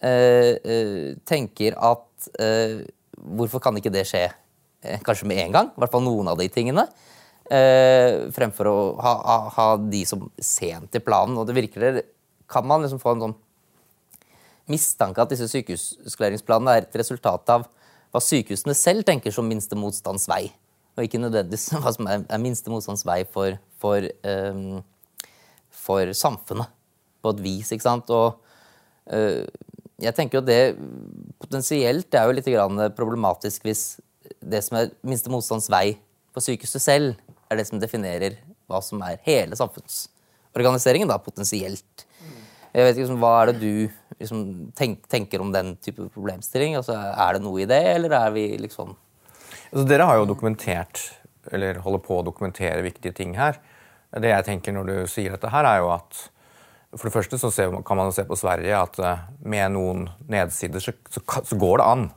eh, 0.02 0.58
eh, 0.62 1.06
tenker 1.28 1.78
at 1.78 2.32
eh, 2.40 2.82
Hvorfor 3.22 3.60
kan 3.62 3.76
ikke 3.78 3.92
det 3.94 4.02
skje 4.08 4.24
eh, 4.26 4.98
kanskje 5.06 5.28
med 5.30 5.38
en 5.44 5.52
gang? 5.54 5.68
I 5.70 5.78
hvert 5.78 5.92
fall 5.92 6.02
noen 6.02 6.32
av 6.32 6.40
de 6.40 6.48
tingene. 6.50 6.88
Eh, 7.46 8.32
fremfor 8.34 8.66
å 8.66 8.78
ha, 8.98 9.12
ha, 9.28 9.36
ha 9.54 9.66
de 9.78 10.00
som 10.08 10.24
sent 10.42 10.98
i 10.98 11.02
planen. 11.04 11.36
Og 11.38 11.46
det 11.46 11.54
virker 11.54 12.00
Kan 12.50 12.66
man 12.66 12.82
liksom 12.82 12.98
få 12.98 13.14
en 13.14 13.22
sånn 13.28 13.36
mistanke 14.72 15.22
at 15.22 15.30
disse 15.30 15.46
sykehussklareringsplanene 15.52 16.74
er 16.74 16.88
et 16.88 16.98
resultat 16.98 17.54
av 17.54 17.68
hva 18.12 18.20
sykehusene 18.20 18.74
selv 18.76 19.06
tenker 19.08 19.32
som 19.34 19.48
minste 19.48 19.76
motstands 19.78 20.28
vei, 20.30 20.44
og 20.96 21.06
ikke 21.06 21.20
nødvendigvis 21.22 21.72
hva 21.82 21.94
som 21.96 22.08
er, 22.10 22.24
er 22.28 22.42
minste 22.42 22.72
motstands 22.72 23.06
vei 23.08 23.22
for, 23.24 23.56
for, 23.80 24.06
um, 24.28 24.80
for, 25.72 26.12
samfunnet, 26.16 26.70
på 27.22 27.32
et 27.32 27.42
vis. 27.44 27.72
ikke 27.72 27.86
sant? 27.86 28.10
Og 28.12 28.36
uh, 29.14 29.42
jeg 30.02 30.16
tenker 30.18 30.40
jo 30.40 30.44
det 30.44 30.62
potensielt 31.40 32.14
er 32.18 32.26
jo 32.26 32.36
litt 32.36 32.96
problematisk 32.98 33.64
hvis 33.68 33.84
det 34.42 34.62
som 34.66 34.80
er 34.80 34.90
minste 35.06 35.30
motstands 35.30 35.68
vei 35.70 35.96
for 36.34 36.44
sykehuset 36.44 36.82
selv, 36.82 37.20
er 37.50 37.60
det 37.60 37.68
som 37.68 37.80
definerer 37.80 38.38
hva 38.70 38.80
som 38.84 39.02
er 39.04 39.20
hele 39.26 39.56
samfunnsorganiseringen, 39.58 41.10
da, 41.10 41.18
potensielt. 41.20 42.06
Jeg 42.72 42.86
vet 42.86 42.96
ikke, 42.96 43.04
liksom, 43.04 43.20
Hva 43.20 43.32
er 43.38 43.50
det 43.50 43.56
du 43.60 44.18
liksom, 44.18 44.44
tenk, 44.78 45.02
tenker 45.12 45.44
om 45.44 45.52
den 45.52 45.74
type 45.84 46.06
problemstilling? 46.14 46.76
Altså, 46.78 46.96
er 46.96 47.36
det 47.36 47.44
noe 47.44 47.64
i 47.64 47.68
det, 47.68 47.82
eller 47.96 48.16
er 48.16 48.32
vi 48.34 48.46
liksom 48.60 48.94
altså, 48.94 49.84
Dere 49.88 50.08
har 50.08 50.20
jo 50.20 50.28
dokumentert, 50.30 51.02
eller 51.52 51.82
holder 51.84 52.04
på 52.06 52.20
å 52.20 52.26
dokumentere 52.26 52.84
viktige 52.86 53.16
ting 53.18 53.36
her. 53.36 53.60
Det 54.12 54.30
jeg 54.30 54.48
tenker 54.48 54.76
når 54.76 54.88
du 54.88 54.96
sier 55.10 55.34
dette 55.34 55.52
her, 55.52 55.68
er 55.68 55.82
jo 55.82 55.92
at 55.94 56.26
for 56.92 57.08
det 57.08 57.14
første 57.14 57.38
så 57.40 57.68
kan 57.86 57.96
man 57.96 58.12
se 58.12 58.24
på 58.28 58.36
Sverige 58.36 58.76
at 58.76 58.98
eh, 59.00 59.22
med 59.48 59.72
noen 59.72 60.08
nedsider 60.28 60.82
så, 60.82 60.92
så, 61.08 61.22
så 61.24 61.56
går 61.56 61.80
det 61.80 61.86
an 61.88 62.08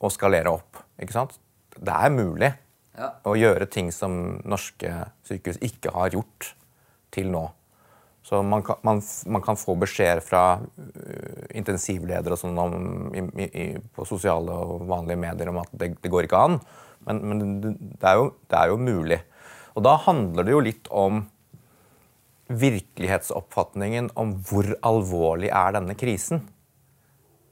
å 0.00 0.10
skalere 0.12 0.52
opp. 0.52 0.82
ikke 1.00 1.16
sant? 1.16 1.38
Det 1.76 1.94
er 1.94 2.12
mulig 2.12 2.50
ja. 2.98 3.14
å 3.24 3.36
gjøre 3.38 3.68
ting 3.72 3.88
som 3.94 4.40
norske 4.44 4.92
sykehus 5.28 5.60
ikke 5.64 5.94
har 5.94 6.12
gjort 6.12 6.52
til 7.14 7.30
nå. 7.32 7.46
Så 8.30 8.42
man 8.46 8.62
kan, 8.62 8.76
man, 8.86 9.02
man 9.26 9.42
kan 9.42 9.56
få 9.58 9.74
beskjeder 9.74 10.20
fra 10.22 10.42
uh, 10.62 11.46
intensivledere 11.58 12.36
og 12.36 12.38
sånn 12.38 13.10
i, 13.10 13.24
i, 13.42 13.64
på 13.90 14.06
sosiale 14.06 14.54
og 14.54 14.84
vanlige 14.86 15.18
medier 15.18 15.50
om 15.50 15.58
at 15.64 15.72
det, 15.74 15.96
det 15.98 16.12
går 16.12 16.28
ikke 16.28 16.42
an. 16.46 16.60
Men, 17.08 17.24
men 17.26 17.42
det, 17.64 18.04
er 18.06 18.20
jo, 18.20 18.28
det, 18.46 18.54
er 18.60 18.70
jo, 18.70 18.78
mulig. 18.86 19.18
Og 19.74 19.82
da 19.82 19.96
handler 20.06 20.46
det 20.46 20.54
jo 20.54 20.62
litt 20.62 20.86
om 20.94 21.24
virkelighetsoppfatningen 22.54 24.12
om 24.18 24.36
hvor 24.46 24.70
alvorlig 24.86 25.50
er 25.50 25.74
denne 25.80 25.98
krisen. 25.98 26.44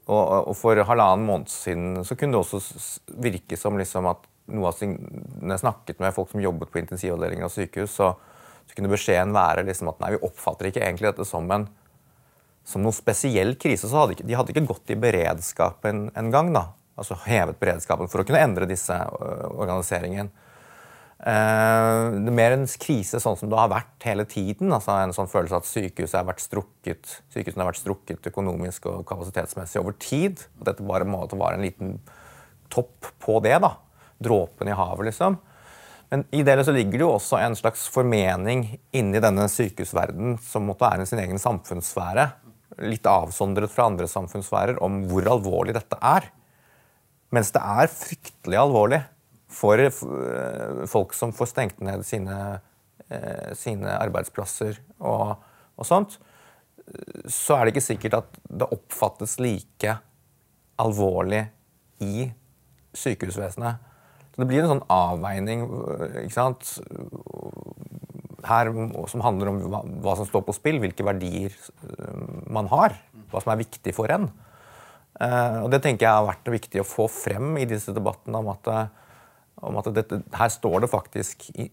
Og, 0.07 0.23
og 0.47 0.55
for 0.55 0.79
halvannen 0.79 1.27
måned 1.27 1.51
siden 1.51 2.07
så 2.07 2.15
kunne 2.15 2.39
det 2.39 2.45
også 2.45 3.19
virke 3.19 3.59
som 3.59 3.75
liksom 3.75 4.07
at 4.15 4.23
noe 4.49 4.71
av 4.71 4.79
jeg 4.79 5.61
snakket 5.61 5.99
med 5.99 6.15
folk 6.15 6.31
som 6.31 6.47
jobbet 6.47 6.71
på 6.71 6.79
intensivavdelinger 6.85 7.51
og 7.51 7.53
sykehus, 7.53 7.99
så 7.99 8.13
så 8.69 8.77
kunne 8.77 8.91
beskjeden 8.91 9.33
være 9.33 9.65
liksom 9.65 9.89
at 9.89 10.01
nei, 10.03 10.13
vi 10.13 10.23
oppfatter 10.27 10.69
ikke 10.69 10.83
egentlig 10.85 11.09
dette 11.09 11.25
som 11.27 11.49
en 11.51 11.65
som 12.69 12.83
noen 12.85 12.95
spesiell 12.95 13.55
krise. 13.57 13.89
så 13.89 14.03
hadde 14.03 14.17
ikke, 14.17 14.27
De 14.27 14.37
hadde 14.37 14.53
ikke 14.53 14.67
gått 14.69 14.93
i 14.93 14.99
beredskapen 14.99 16.09
en 16.13 16.29
gang. 16.33 16.51
altså 16.99 17.17
Hevet 17.25 17.59
beredskapen 17.61 18.11
for 18.11 18.21
å 18.21 18.27
kunne 18.27 18.43
endre 18.43 18.69
disse 18.69 18.93
uh, 18.93 19.49
organiseringen. 19.57 20.29
Uh, 21.19 22.15
det 22.15 22.29
er 22.31 22.37
mer 22.37 22.53
en 22.55 22.67
krise 22.79 23.19
sånn 23.19 23.35
som 23.39 23.49
det 23.51 23.57
har 23.59 23.71
vært 23.73 24.05
hele 24.07 24.27
tiden. 24.29 24.71
altså 24.75 24.99
En 25.01 25.15
sånn 25.15 25.31
følelse 25.31 25.63
at 25.63 25.69
sykehuset 25.69 26.19
har 26.21 26.29
vært 26.29 26.45
strukket, 26.45 27.17
sykehusene 27.33 27.65
har 27.65 27.71
vært 27.71 27.81
strukket 27.81 28.31
økonomisk 28.31 28.85
og 28.91 29.03
kapasitetsmessig 29.09 29.81
over 29.81 29.97
tid. 29.97 30.45
At 30.61 30.73
dette 30.73 30.85
bare 30.85 31.09
måtte 31.09 31.39
være 31.39 31.57
en 31.57 31.65
liten 31.65 31.99
topp 32.69 33.15
på 33.23 33.39
det. 33.43 33.57
da, 33.65 33.73
Dråpen 34.19 34.69
i 34.69 34.77
havet, 34.77 35.09
liksom. 35.09 35.39
Men 36.09 36.25
i 36.33 36.41
det 36.43 36.57
så 36.65 36.73
ligger 36.73 36.97
det 36.97 37.05
jo 37.05 37.11
også 37.13 37.37
en 37.37 37.55
slags 37.57 37.85
formening 37.93 38.65
inni 38.97 39.21
denne 39.21 39.45
sykehusverdenen 39.51 40.39
som 40.41 40.65
måtte 40.65 40.87
være 40.87 41.05
sin 41.05 41.21
egen 41.21 41.41
samfunnssfære, 41.41 42.25
litt 42.89 43.05
avsondret 43.09 43.71
fra 43.73 43.85
andre 43.91 44.07
samfunnssfærer, 44.09 44.79
om 44.81 45.03
hvor 45.09 45.27
alvorlig 45.29 45.75
dette 45.77 45.99
er. 46.01 46.31
Mens 47.35 47.53
det 47.53 47.61
er 47.61 47.91
fryktelig 47.93 48.57
alvorlig 48.57 49.03
for 49.53 49.81
eh, 49.81 50.81
folk 50.89 51.13
som 51.17 51.33
får 51.35 51.51
stengt 51.51 51.83
ned 51.85 52.01
sine, 52.07 52.39
eh, 53.09 53.53
sine 53.57 53.93
arbeidsplasser 53.99 54.79
og, 54.97 55.35
og, 55.75 55.85
sånt, 55.85 56.17
så 57.29 57.57
er 57.57 57.65
det 57.67 57.75
ikke 57.75 57.85
sikkert 57.85 58.17
at 58.23 58.41
det 58.49 58.69
oppfattes 58.73 59.37
like 59.41 59.93
alvorlig 60.81 61.43
i 62.01 62.29
sykehusvesenet 62.97 63.88
så 64.39 64.45
det 64.45 64.53
blir 64.53 64.63
en 64.63 64.71
sånn 64.71 64.85
avveining 64.95 65.65
ikke 66.23 66.31
sant? 66.31 66.77
her 68.47 68.69
som 69.11 69.23
handler 69.25 69.49
om 69.51 69.57
hva, 69.67 69.81
hva, 69.99 70.13
som 70.15 70.27
står 70.29 70.45
på 70.47 70.55
spill, 70.55 70.77
hvilke 70.79 71.03
verdier 71.03 71.51
øh, 71.51 72.21
man 72.47 72.69
har. 72.71 72.95
Hva 73.33 73.41
som 73.43 73.51
er 73.51 73.59
viktig 73.59 73.91
for 73.97 74.07
en. 74.15 74.29
Uh, 75.19 75.65
og 75.65 75.73
Det 75.73 75.81
tenker 75.83 76.07
jeg 76.07 76.15
har 76.21 76.29
vært 76.29 76.47
viktig 76.53 76.79
å 76.79 76.87
få 76.87 77.09
frem 77.11 77.57
i 77.59 77.67
disse 77.67 77.91
debattene. 77.91 78.39
om 78.39 78.47
at, 78.53 78.69
om 79.67 79.81
at 79.81 79.91
dette, 79.97 80.21
her 80.39 80.53
står 80.55 80.85
det 80.85 80.91
faktisk 80.93 81.49
i, 81.59 81.67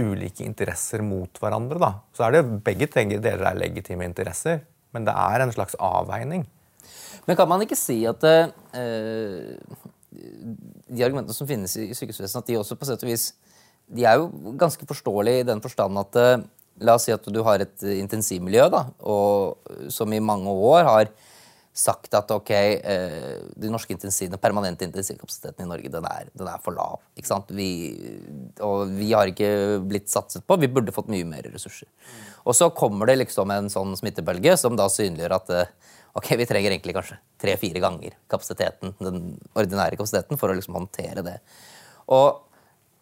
ulike 0.00 0.48
interesser 0.48 1.04
mot 1.04 1.42
hverandre. 1.44 1.76
Da. 1.84 1.92
Så 2.16 2.24
er 2.24 2.38
det 2.38 2.62
begge 2.64 2.88
deler 2.88 3.44
er 3.52 3.60
legitime 3.60 4.08
interesser, 4.08 4.64
men 4.96 5.04
det 5.04 5.12
er 5.12 5.44
en 5.44 5.52
slags 5.52 5.76
avveining. 5.76 6.48
Men 7.28 7.36
kan 7.36 7.52
man 7.52 7.60
ikke 7.60 7.76
si 7.76 8.00
at 8.08 8.24
uh, 8.24 8.48
de 10.18 11.04
argumentene 11.04 11.36
som 11.36 11.48
finnes 11.48 11.76
i 11.78 11.90
sykehusvesenet, 11.94 12.42
at 12.42 12.50
de 12.50 12.58
også 12.60 12.78
på 12.78 12.88
sett 12.88 13.04
og 13.04 13.10
vis 13.10 13.30
de 13.88 14.04
er 14.04 14.18
jo 14.20 14.52
ganske 14.60 14.84
forståelige 14.84 15.42
i 15.42 15.48
den 15.48 15.62
forstand 15.64 16.00
at 16.00 16.20
eh, 16.20 16.38
La 16.78 16.94
oss 16.94 17.08
si 17.08 17.10
at 17.10 17.24
du 17.34 17.40
har 17.42 17.58
et 17.58 17.82
intensivmiljø 17.90 18.68
da, 18.70 18.84
og, 19.02 19.56
som 19.90 20.12
i 20.14 20.20
mange 20.22 20.52
år 20.52 20.84
har 20.86 21.08
sagt 21.78 22.14
at 22.18 22.30
ok, 22.34 22.50
eh, 22.50 23.34
de 23.58 23.70
norske 23.70 23.94
intensivene, 23.94 24.40
permanente 24.42 24.86
intensivkapasiteten 24.86 25.64
i 25.64 25.68
Norge 25.68 25.90
den 25.92 26.06
er, 26.10 26.30
den 26.34 26.50
er 26.50 26.62
for 26.62 26.74
lav. 26.74 27.02
ikke 27.18 27.30
sant? 27.30 27.52
Vi, 27.54 27.68
og 28.64 28.90
vi 28.98 29.12
har 29.12 29.30
ikke 29.30 29.78
blitt 29.86 30.10
satset 30.10 30.46
på. 30.46 30.58
Vi 30.58 30.70
burde 30.70 30.94
fått 30.94 31.10
mye 31.12 31.26
mer 31.28 31.46
ressurser. 31.52 31.86
Og 32.46 32.56
så 32.58 32.70
kommer 32.74 33.10
det 33.10 33.20
liksom 33.20 33.50
en 33.54 33.70
sånn 33.70 33.94
smittebølge 33.98 34.56
som 34.58 34.78
da 34.78 34.88
synliggjør 34.90 35.36
at 35.38 35.54
eh, 35.54 35.72
ok, 36.16 36.32
vi 36.40 36.46
trenger 36.48 36.72
egentlig 36.72 36.94
kanskje 36.96 37.18
tre-fire 37.40 37.82
ganger 37.82 38.16
kapasiteten, 38.30 38.94
den 39.02 39.24
ordinære 39.52 39.98
kapasiteten 39.98 40.40
for 40.40 40.50
å 40.50 40.56
liksom 40.56 40.78
håndtere 40.78 41.24
det. 41.26 41.38
Og 42.14 42.44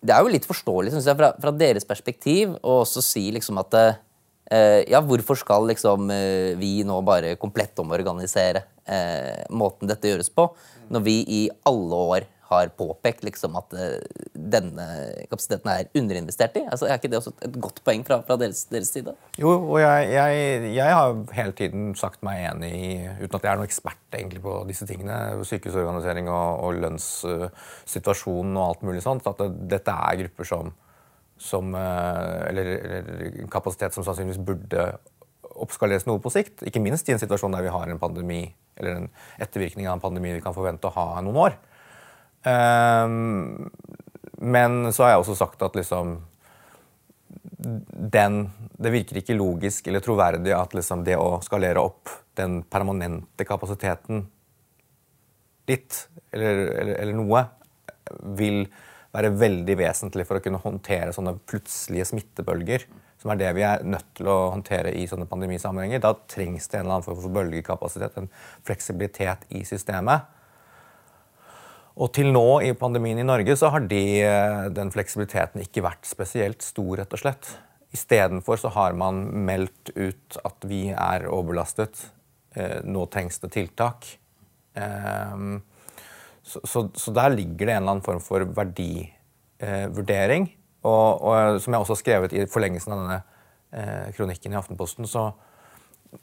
det 0.06 0.14
er 0.14 0.24
jo 0.24 0.32
litt 0.32 0.48
forståelig 0.48 0.94
synes 0.94 1.08
jeg, 1.08 1.18
fra, 1.18 1.32
fra 1.40 1.52
deres 1.54 1.86
perspektiv 1.88 2.56
å 2.60 2.80
også 2.82 3.02
si 3.04 3.24
liksom 3.34 3.58
at 3.62 3.76
eh, 3.80 4.82
ja, 4.90 5.00
hvorfor 5.02 5.38
skal 5.40 5.68
liksom 5.70 6.10
eh, 6.12 6.54
vi 6.60 6.80
nå 6.86 7.00
bare 7.06 7.36
komplett 7.40 7.78
omorganisere 7.82 8.64
eh, 8.84 9.46
måten 9.50 9.90
dette 9.90 10.12
gjøres 10.12 10.30
på, 10.32 10.48
når 10.92 11.06
vi 11.06 11.18
i 11.40 11.42
alle 11.66 12.02
år 12.16 12.28
har 12.46 12.70
påpekt 12.78 13.24
liksom 13.26 13.56
at 13.58 13.74
uh, 13.74 13.96
denne 14.34 14.86
kapasiteten 15.30 15.70
er 15.72 15.88
underinvestert 15.98 16.58
i? 16.60 16.62
Altså, 16.70 16.86
Er 16.86 17.00
ikke 17.00 17.10
det 17.10 17.18
også 17.18 17.32
et 17.42 17.58
godt 17.62 17.82
poeng 17.86 18.04
fra, 18.06 18.20
fra 18.26 18.38
deres, 18.40 18.64
deres, 18.70 18.92
side? 18.94 19.16
Jo, 19.38 19.52
og 19.56 19.80
jeg, 19.82 20.12
jeg, 20.12 20.70
jeg, 20.76 20.94
har 20.94 21.16
hele 21.38 21.56
tiden 21.58 21.90
sagt 21.98 22.22
meg 22.26 22.44
enig 22.52 22.70
i, 22.76 22.92
uten 23.24 23.38
at 23.38 23.42
jeg 23.48 23.52
er 23.52 23.60
noen 23.60 23.70
ekspert 23.70 24.18
egentlig 24.20 24.44
på 24.46 24.60
disse 24.70 24.86
tingene, 24.86 25.18
sykehusorganisering 25.48 26.30
og, 26.30 26.62
og 26.68 26.80
lønnssituasjonen 26.86 28.56
og 28.56 28.68
alt 28.70 28.86
mulig 28.86 29.02
sånt, 29.04 29.26
at 29.26 29.42
det, 29.42 29.50
dette 29.76 29.98
er 30.06 30.22
grupper 30.22 30.52
som, 30.54 30.72
som 31.50 31.74
uh, 31.74 32.46
eller, 32.46 32.72
eller 32.78 33.52
kapasitet 33.52 33.96
som 33.96 34.06
sannsynligvis 34.06 34.44
burde 34.46 34.90
oppskaleres 35.56 36.06
noe 36.06 36.20
på 36.22 36.32
sikt. 36.32 36.62
Ikke 36.68 36.82
minst 36.84 37.08
i 37.08 37.14
en 37.14 37.22
situasjon 37.22 37.54
der 37.54 37.64
vi 37.66 37.72
har 37.72 37.90
en 37.90 38.00
pandemi, 38.00 38.44
eller 38.76 39.00
en 39.00 39.08
ettervirkning 39.42 39.88
av 39.88 39.96
en 39.96 40.04
pandemi 40.04 40.34
vi 40.36 40.44
kan 40.44 40.54
forvente 40.56 40.88
å 40.88 40.94
ha 40.94 41.06
noen 41.24 41.48
år. 41.48 41.56
Um, 42.44 43.70
men 44.38 44.92
så 44.92 45.02
har 45.02 45.14
jeg 45.14 45.22
også 45.22 45.36
sagt 45.38 45.62
at 45.64 45.76
liksom 45.78 46.18
den, 47.56 48.50
Det 48.78 48.92
virker 48.92 49.18
ikke 49.18 49.34
logisk 49.34 49.88
eller 49.88 50.04
troverdig 50.04 50.52
at 50.54 50.74
liksom 50.76 51.02
det 51.06 51.16
å 51.18 51.40
skalere 51.42 51.82
opp 51.82 52.12
den 52.36 52.60
permanente 52.68 53.46
kapasiteten 53.48 54.26
ditt, 55.66 56.04
eller, 56.30 56.60
eller, 56.76 56.98
eller, 57.00 57.16
noe, 57.16 57.40
vil 58.38 58.60
være 59.16 59.32
veldig 59.34 59.74
vesentlig 59.80 60.26
for 60.28 60.38
å 60.38 60.44
kunne 60.44 60.60
håndtere 60.62 61.14
sånne 61.16 61.32
plutselige 61.48 62.06
smittebølger. 62.12 62.84
Som 63.18 63.32
er 63.32 63.40
det 63.40 63.48
vi 63.56 63.64
er 63.66 63.82
nødt 63.88 64.12
til 64.14 64.28
å 64.30 64.36
håndtere 64.52 64.92
i 64.94 65.08
sånne 65.10 65.26
pandemisammenhenger. 65.26 66.04
Da 66.04 66.12
trengs 66.30 66.68
det 66.68 66.78
en 66.78 66.84
eller 66.84 66.98
annen 67.00 67.08
form 67.08 67.18
for 67.24 67.34
bølgekapasitet, 67.34 68.20
en 68.20 68.30
fleksibilitet 68.68 69.48
i 69.56 69.64
systemet. 69.66 70.28
Og 71.96 72.10
til 72.12 72.28
nå 72.28 72.60
i 72.66 72.74
pandemien 72.76 73.22
i 73.22 73.24
Norge 73.24 73.54
så 73.56 73.70
har 73.72 73.86
de, 73.88 74.20
eh, 74.20 74.66
den 74.68 74.90
fleksibiliteten 74.92 75.62
ikke 75.64 75.84
vært 75.86 76.04
spesielt 76.04 76.60
stor, 76.62 76.98
rett 77.00 77.14
og 77.16 77.22
slett. 77.22 77.48
Istedenfor 77.96 78.60
så 78.60 78.68
har 78.74 78.92
man 78.92 79.22
meldt 79.46 79.94
ut 79.96 80.36
at 80.44 80.66
vi 80.68 80.90
er 80.92 81.24
overbelastet. 81.30 82.10
Eh, 82.54 82.84
nå 82.84 83.06
trengs 83.08 83.40
det 83.40 83.54
tiltak. 83.56 84.04
Eh, 84.76 85.40
så, 86.46 86.60
så, 86.64 86.88
så, 86.94 87.12
der 87.16 87.32
ligger 87.32 87.66
det 87.66 87.74
en 87.74 87.82
eller 87.82 87.92
annen 87.96 88.04
form 88.04 88.20
for 88.20 88.44
verdivurdering. 88.44 90.50
Og, 90.86 91.22
og, 91.22 91.60
som 91.62 91.72
jeg 91.72 91.80
også 91.80 91.94
har 91.96 92.02
skrevet 92.02 92.32
i 92.36 92.46
forlengelsen 92.50 92.92
av 92.92 92.98
denne 93.00 93.22
eh, 93.72 94.12
kronikken 94.14 94.52
i 94.52 94.56
Aftenposten, 94.60 95.06
så 95.10 95.32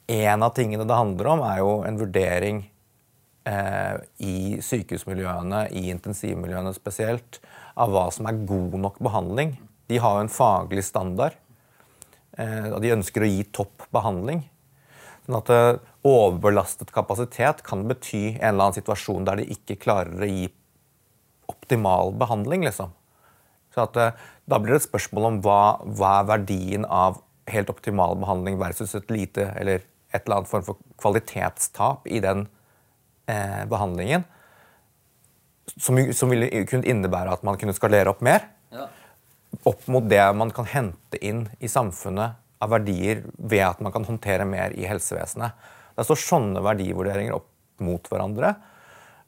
en 0.08 0.44
av 0.46 0.54
tingene 0.56 0.86
det 0.88 0.96
handler 0.96 1.28
om, 1.34 1.40
er 1.44 1.58
jo 1.60 1.84
en 1.88 2.00
vurdering 2.00 2.58
eh, 2.64 2.73
i 3.44 4.36
sykehusmiljøene, 4.64 5.66
i 5.76 5.90
intensivmiljøene 5.92 6.72
spesielt, 6.78 7.42
av 7.76 7.92
hva 7.92 8.06
som 8.14 8.30
er 8.30 8.42
god 8.48 8.78
nok 8.80 9.02
behandling. 9.04 9.56
De 9.92 10.00
har 10.02 10.18
jo 10.18 10.26
en 10.26 10.32
faglig 10.32 10.86
standard, 10.88 11.36
eh, 12.38 12.70
og 12.72 12.80
de 12.84 12.94
ønsker 12.96 13.26
å 13.26 13.30
gi 13.30 13.44
topp 13.56 13.88
behandling. 13.94 14.46
Sånn 15.26 15.40
at 15.40 15.52
eh, 15.54 15.90
Overbelastet 16.04 16.90
kapasitet 16.92 17.62
kan 17.64 17.86
bety 17.88 18.34
en 18.34 18.50
eller 18.50 18.66
annen 18.66 18.76
situasjon 18.76 19.24
der 19.24 19.40
de 19.40 19.46
ikke 19.56 19.78
klarer 19.80 20.26
å 20.26 20.28
gi 20.28 20.50
optimal 21.48 22.12
behandling. 22.20 22.66
liksom. 22.68 22.92
Så 23.74 23.86
at, 23.88 23.98
eh, 23.98 24.12
Da 24.46 24.60
blir 24.60 24.76
det 24.76 24.82
et 24.84 24.90
spørsmål 24.90 25.26
om 25.26 25.42
hva, 25.42 25.80
hva 25.88 26.20
er 26.20 26.28
verdien 26.28 26.86
av 26.86 27.22
helt 27.48 27.70
optimal 27.70 28.18
behandling 28.20 28.58
versus 28.60 28.94
et 28.96 29.08
lite 29.08 29.54
eller 29.56 29.84
et 30.14 30.26
eller 30.26 30.42
annet 30.42 30.50
form 30.50 30.64
for 30.64 30.78
kvalitetstap 31.00 32.08
i 32.12 32.20
den 32.20 32.50
eh, 33.26 33.66
behandlingen. 33.70 34.24
Som, 35.78 35.98
som, 36.14 36.30
ville 36.30 36.66
kunne 36.70 36.88
innebære 36.90 37.34
at 37.38 37.46
man 37.48 37.58
kunne 37.60 37.76
skalere 37.76 38.12
opp 38.12 38.22
mer. 38.26 38.50
Ja. 38.74 38.90
Opp 39.70 39.88
mot 39.92 40.06
det 40.10 40.24
man 40.36 40.52
kan 40.54 40.68
hente 40.70 41.20
inn 41.24 41.46
i 41.64 41.70
samfunnet 41.72 42.40
av 42.64 42.74
verdier 42.74 43.24
ved 43.38 43.64
at 43.66 43.82
man 43.84 43.94
kan 43.96 44.06
håndtere 44.08 44.46
mer 44.48 44.76
i 44.76 44.88
helsevesenet. 44.88 45.56
Det 45.94 46.06
står 46.08 46.20
sånne 46.20 46.64
verdivurderinger 46.66 47.36
opp 47.36 47.50
mot 47.84 48.08
hverandre. 48.10 48.54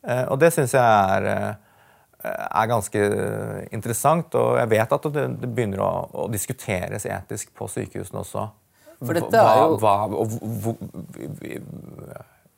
Eh, 0.05 0.25
og 0.29 0.39
det 0.41 0.51
syns 0.53 0.75
jeg 0.75 0.83
er, 0.83 1.27
eh, 1.31 2.35
er, 2.45 2.67
ganske 2.69 3.01
interessant. 3.75 4.35
Og 4.39 4.59
jeg 4.61 4.71
vet 4.75 4.95
at 4.97 5.09
det, 5.17 5.25
det 5.41 5.49
begynner 5.49 5.83
å, 5.85 5.91
å, 6.25 6.27
diskuteres 6.31 7.07
etisk 7.09 7.53
på 7.57 7.69
sykehusene 7.71 8.21
også. 8.21 8.47
For 9.01 9.17
dette 9.17 9.41
er 9.41 9.59
jo... 9.59 9.77
Hva, 9.81 9.95
hva, 10.07 10.75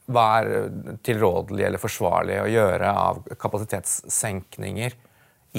hva 0.08 0.26
er 0.40 0.70
tilrådelig 1.06 1.66
eller 1.68 1.82
forsvarlig 1.82 2.40
å 2.40 2.48
gjøre 2.52 2.92
av 2.96 3.22
kapasitetssenkninger 3.40 4.96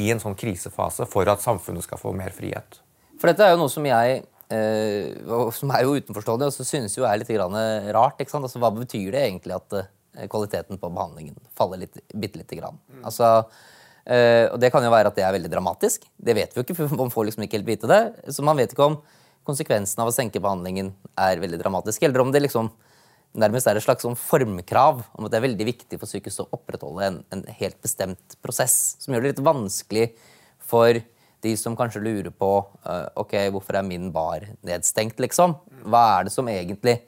i 0.00 0.08
en 0.12 0.22
sånn 0.22 0.36
krisefase 0.38 1.04
for 1.10 1.28
at 1.28 1.44
samfunnet 1.44 1.84
skal 1.84 2.00
få 2.00 2.14
mer 2.16 2.32
frihet? 2.36 2.80
For 3.18 3.30
dette 3.30 3.44
er 3.44 3.54
jo 3.54 3.62
noe 3.64 3.72
som 3.72 3.86
jeg 3.88 4.24
Uh, 4.48 5.50
som 5.52 5.68
er 5.76 5.82
jo 5.84 5.98
utenforstående, 6.00 6.46
og 6.48 6.54
så 6.54 6.64
synes 6.64 6.94
jo 6.96 7.02
er 7.04 7.18
litt 7.20 7.28
rart. 7.92 8.16
ikke 8.16 8.32
sant? 8.32 8.46
Altså, 8.46 8.56
Hva 8.62 8.70
betyr 8.72 9.10
det 9.12 9.20
egentlig 9.26 9.52
at 9.52 9.74
uh, 9.76 9.90
kvaliteten 10.24 10.80
på 10.80 10.88
behandlingen 10.88 11.36
faller 11.52 11.82
litt, 11.82 11.98
bitte 12.14 12.40
lite 12.40 12.56
grann? 12.56 12.78
Mm. 12.88 13.02
Altså, 13.04 13.28
og 14.08 14.56
Det 14.56 14.70
kan 14.72 14.80
jo 14.80 14.88
være 14.88 15.10
at 15.12 15.18
det 15.18 15.26
er 15.26 15.34
veldig 15.36 15.50
dramatisk. 15.52 16.06
Det 16.16 16.32
vet 16.32 16.54
vi 16.54 16.56
jo 16.56 16.64
ikke, 16.64 16.78
for 16.78 16.96
man 16.96 17.12
får 17.12 17.26
liksom 17.28 17.44
ikke 17.44 17.58
helt 17.58 17.68
vite 17.68 17.90
det. 17.90 18.00
Så 18.32 18.40
man 18.40 18.56
vet 18.56 18.72
ikke 18.72 18.86
om 18.86 18.96
konsekvensen 19.44 20.00
av 20.00 20.08
å 20.08 20.14
senke 20.16 20.40
behandlingen 20.40 20.94
er 21.12 21.42
veldig 21.42 21.60
dramatisk, 21.60 22.06
eller 22.08 22.24
om 22.24 22.32
det 22.32 22.40
liksom 22.46 22.70
nærmest 23.37 23.68
er 23.68 23.78
et 23.78 23.85
slags 23.85 24.04
sånn 24.06 24.16
formkrav 24.18 25.02
om 25.18 25.26
at 25.26 25.32
det 25.32 25.38
er 25.38 25.47
veldig 25.47 25.66
viktig 25.68 25.99
for 26.00 26.11
sykehuset 26.11 26.47
å 26.47 26.56
opprettholde 26.56 27.06
en, 27.06 27.20
en 27.35 27.44
helt 27.61 27.78
bestemt 27.85 28.38
prosess, 28.44 28.97
som 29.02 29.14
gjør 29.14 29.26
det 29.26 29.35
litt 29.35 29.44
vanskelig 29.44 30.06
for 30.68 31.00
de 31.44 31.52
som 31.58 31.76
kanskje 31.78 32.02
lurer 32.02 32.32
på 32.35 32.50
uh, 32.58 33.06
ok, 33.20 33.37
hvorfor 33.54 33.78
er 33.78 33.87
min 33.87 34.08
bar 34.14 34.47
nedstengt, 34.66 35.20
liksom. 35.23 35.54
Hva 35.87 36.02
er 36.16 36.26
det 36.26 36.35
som 36.35 36.49
egentlig 36.50 36.99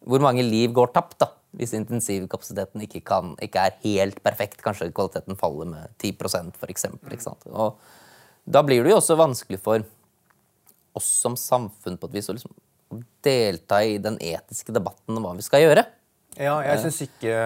Hvor 0.00 0.22
mange 0.24 0.42
liv 0.42 0.72
går 0.72 0.94
tapt 0.94 1.18
da, 1.20 1.26
hvis 1.52 1.74
intensivkapasiteten 1.76 2.80
ikke, 2.86 3.02
kan, 3.04 3.34
ikke 3.44 3.66
er 3.68 3.74
helt 3.82 4.22
perfekt? 4.24 4.62
Kanskje 4.64 4.88
kvaliteten 4.96 5.36
faller 5.36 5.68
med 5.68 5.92
10 6.00 6.16
for 6.56 6.72
eksempel, 6.72 7.12
ikke 7.12 7.26
sant? 7.26 7.44
Og 7.52 7.76
da 8.48 8.62
blir 8.64 8.82
det 8.82 8.94
jo 8.94 8.96
også 8.96 9.18
vanskelig 9.20 9.60
for 9.60 9.84
oss 10.96 11.10
som 11.20 11.36
samfunn 11.36 11.98
på 12.00 12.08
et 12.08 12.16
vis 12.16 12.30
å 12.32 12.34
liksom, 12.34 12.54
delta 13.24 13.80
i 13.84 13.98
den 14.02 14.18
etiske 14.22 14.74
debatten 14.74 15.16
om 15.16 15.26
hva 15.26 15.34
vi 15.38 15.46
skal 15.46 15.64
gjøre. 15.64 15.84
Ja, 16.40 16.54
jeg 16.62 16.78
syns 16.84 17.00
ikke, 17.04 17.36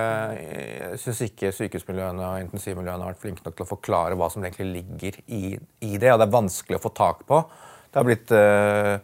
synes 1.01 1.21
ikke 1.25 1.51
sykehusmiljøene 1.57 2.27
og 2.29 2.43
intensivmiljøene 2.45 3.07
har 3.07 3.15
vært 3.15 3.23
flinke 3.23 3.45
nok 3.47 3.57
til 3.57 3.65
å 3.65 3.71
forklare 3.71 4.19
hva 4.21 4.29
som 4.31 4.45
egentlig 4.45 4.83
ligger 4.83 5.19
i, 5.25 5.57
i 5.57 5.97
det. 5.97 6.13
Og 6.13 6.21
det 6.21 6.27
er 6.27 6.35
vanskelig 6.35 6.79
å 6.79 6.85
få 6.85 6.93
tak 6.95 7.25
på. 7.29 7.41
Det 7.89 8.01
har 8.01 8.07
blitt 8.07 8.35
uh, 8.37 8.99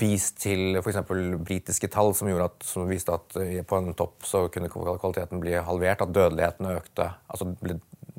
vist 0.00 0.38
til 0.44 0.78
f.eks. 0.80 1.00
britiske 1.44 1.90
tall 1.92 2.14
som, 2.16 2.30
at, 2.44 2.56
som, 2.64 2.86
viste 2.88 3.14
at 3.14 3.36
på 3.68 3.80
en 3.80 3.92
topp 3.98 4.26
så 4.28 4.46
kunne 4.54 4.70
kvaliteten 4.70 5.42
bli 5.42 5.56
halvert, 5.66 6.04
at 6.04 6.14
dødeligheten 6.14 6.70
økte. 6.76 7.10
altså 7.26 7.50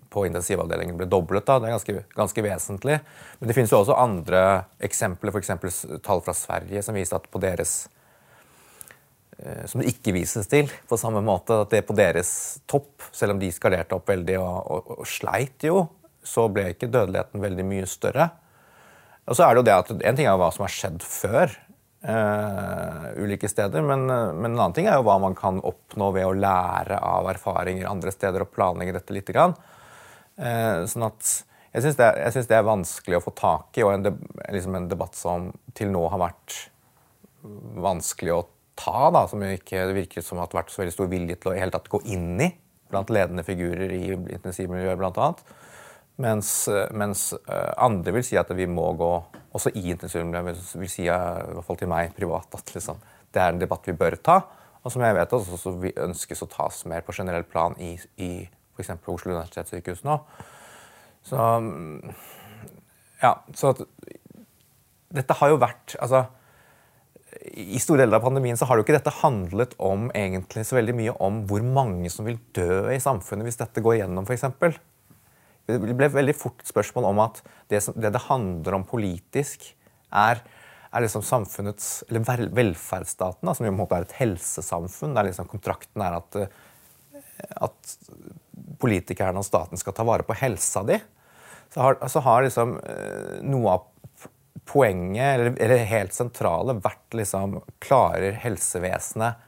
på 0.10 0.26
intensivavdelingen 0.28 0.98
ble 0.98 1.08
doblet. 1.10 1.46
Da. 1.46 1.60
Det 1.60 1.70
er 1.70 1.78
ganske, 1.78 2.04
ganske 2.18 2.44
vesentlig. 2.46 2.98
Men 3.40 3.50
det 3.50 3.56
finnes 3.58 3.72
jo 3.74 3.84
også 3.84 3.98
andre 4.00 4.44
eksempler, 4.84 5.34
f.eks. 5.36 5.86
tall 6.06 6.26
fra 6.26 6.36
Sverige 6.38 6.84
som 6.86 6.98
viser 6.98 7.20
at 7.20 7.30
på 7.30 7.42
deres 7.44 7.84
Eh, 9.40 9.66
som 9.72 9.80
det 9.80 9.94
ikke 9.94 10.14
vises 10.18 10.50
til 10.52 10.68
på 10.90 11.00
samme 11.00 11.22
måte. 11.24 11.62
At 11.64 11.72
det 11.72 11.86
på 11.88 11.96
deres 11.98 12.60
topp, 12.70 13.08
selv 13.16 13.36
om 13.36 13.42
de 13.42 13.52
skalerte 13.56 13.96
opp 13.96 14.10
veldig 14.12 14.36
og, 14.42 14.58
og, 14.60 14.92
og 15.00 15.08
sleit 15.08 15.64
jo, 15.68 15.86
så 16.26 16.50
ble 16.52 16.74
ikke 16.74 16.92
dødeligheten 16.92 17.44
veldig 17.44 17.66
mye 17.68 17.88
større. 17.90 18.30
Og 19.30 19.38
så 19.38 19.46
er 19.46 19.54
det 19.54 19.62
jo 19.62 19.68
det 19.70 19.78
at 19.78 19.92
En 20.10 20.18
ting 20.18 20.28
er 20.28 20.40
hva 20.42 20.50
som 20.52 20.66
har 20.66 20.74
skjedd 20.74 21.04
før 21.06 21.52
uh, 22.02 23.06
ulike 23.22 23.48
steder, 23.48 23.84
men, 23.86 24.08
men, 24.10 24.50
en 24.50 24.58
annen 24.58 24.76
ting 24.76 24.90
er 24.90 24.98
jo 24.98 25.06
hva 25.06 25.20
man 25.22 25.38
kan 25.38 25.62
oppnå 25.62 26.10
ved 26.16 26.26
å 26.26 26.34
lære 26.34 26.98
av 26.98 27.30
erfaringer 27.30 27.88
andre 27.88 28.14
steder 28.16 28.44
og 28.44 28.52
planlegge 28.56 28.98
dette 28.98 29.16
litt. 29.16 29.30
Grann. 29.30 29.54
Uh, 30.40 30.86
sånn 30.88 31.08
at 31.10 31.32
jeg 31.70 31.84
syns 31.84 32.00
det, 32.00 32.08
det, 32.50 32.56
er 32.58 32.66
vanskelig 32.66 33.20
å 33.20 33.24
få 33.24 33.34
tak 33.38 33.78
i, 33.78 33.84
og 33.86 33.92
en, 33.94 34.22
liksom 34.50 34.78
en 34.78 34.88
debatt 34.90 35.18
som 35.18 35.52
til 35.78 35.92
nå 35.94 36.02
har 36.10 36.22
vært 36.22 36.56
vanskelig 37.80 38.34
å 38.34 38.46
ta, 38.80 39.10
da, 39.14 39.26
som 39.30 39.44
ikke 39.46 39.84
det 39.90 39.98
virket 39.98 40.26
som 40.26 40.40
har 40.42 40.50
vært 40.56 40.74
så 40.74 40.82
veldig 40.82 40.96
stor 40.96 41.10
vilje 41.12 41.38
til 41.38 41.52
å 41.52 41.56
i 41.56 41.62
hele 41.62 41.76
tatt 41.76 41.92
gå 41.92 42.02
inn 42.10 42.40
i 42.42 42.50
blant 42.90 43.12
ledende 43.14 43.46
figurer 43.46 43.92
i 43.94 44.16
intensivmiljøet 44.16 44.98
bl.a. 44.98 45.30
Mens, 46.20 46.52
mens 46.98 47.30
uh, 47.38 47.74
andre 47.80 48.16
vil 48.18 48.26
si 48.28 48.40
at 48.40 48.50
vi 48.58 48.66
må 48.68 48.90
gå 48.98 49.12
også 49.56 49.72
i 49.78 49.86
intensivmiljøet, 49.94 50.74
vil 50.82 50.92
si, 50.92 51.06
i 51.06 51.12
hvert 51.12 51.68
fall 51.68 51.80
til 51.80 51.92
meg 51.92 52.16
privat, 52.18 52.50
at 52.58 52.74
liksom, 52.76 52.98
det 53.30 53.44
er 53.44 53.54
en 53.54 53.62
debatt 53.62 53.86
vi 53.88 53.96
bør 54.00 54.18
ta. 54.26 54.40
Og 54.82 54.94
som 54.94 55.04
jeg 55.04 55.16
vet 55.16 55.36
også, 55.36 55.60
så 55.60 55.76
vi 55.78 55.94
ønskes 56.00 56.42
å 56.44 56.50
tas 56.50 56.82
mer 56.90 57.06
på 57.06 57.14
generelt 57.16 57.50
plan 57.52 57.76
i, 57.84 57.94
i 58.18 58.32
f.eks. 58.80 58.96
Oslo 59.12 59.36
universitetssykehus 59.36 60.06
nå. 60.08 60.18
Så 61.28 61.38
ja, 63.20 63.34
så 63.54 63.74
at, 63.74 63.82
dette 65.20 65.36
har 65.40 65.52
jo 65.52 65.58
vært 65.62 65.96
altså, 66.00 66.24
i 67.60 67.80
store 67.82 68.04
deler 68.04 68.20
av 68.20 68.26
pandemien 68.26 68.58
så 68.58 68.68
har 68.70 68.78
jo 68.78 68.86
ikke 68.86 68.96
dette 68.96 69.14
handlet 69.22 69.76
om 69.82 70.08
egentlig 70.18 70.66
så 70.68 70.78
veldig 70.78 70.96
mye 70.98 71.16
om 71.24 71.42
hvor 71.50 71.66
mange 71.66 72.12
som 72.14 72.28
vil 72.28 72.40
dø 72.56 72.88
i 72.94 73.02
samfunnet 73.02 73.48
hvis 73.48 73.60
dette 73.60 73.84
går 73.86 74.02
gjennom, 74.02 74.28
f.eks. 74.28 74.80
Det 75.70 75.78
ble 75.78 76.10
veldig 76.10 76.34
fort 76.38 76.64
spørsmål 76.66 77.12
om 77.12 77.22
at 77.28 77.44
det, 77.70 77.84
som, 77.86 77.98
det, 77.98 78.10
det 78.16 78.26
handler 78.26 78.80
om 78.80 78.88
politisk, 78.90 79.68
er, 80.10 80.42
er 80.90 81.04
liksom 81.06 81.22
samfunnets, 81.26 82.00
eller 82.10 82.50
velferdsstaten, 82.58 83.46
da, 83.46 83.54
som 83.54 83.68
i 83.68 83.70
en 83.70 83.78
måte 83.78 84.00
er 84.00 84.08
et 84.08 84.16
helsesamfunn. 84.18 85.14
der 85.14 85.30
liksom 85.30 85.50
kontrakten 85.52 86.02
er 86.02 86.18
at, 86.18 86.40
at 87.60 87.96
politikerne 88.80 89.42
og 89.42 89.48
staten 89.48 89.80
skal 89.80 89.96
ta 89.96 90.06
vare 90.08 90.26
på 90.28 90.38
helsa 90.40 90.84
di. 90.88 90.98
Så 91.74 91.84
har, 91.84 92.00
så 92.10 92.22
har 92.26 92.44
liksom 92.46 92.78
eh, 92.82 93.40
noe 93.46 93.76
av 93.76 93.86
poenget, 94.70 95.26
eller, 95.36 95.54
eller 95.62 95.90
helt 95.90 96.14
sentrale, 96.14 96.78
vært 96.84 97.18
liksom 97.18 97.60
Klarer 97.82 98.38
helsevesenet 98.44 99.46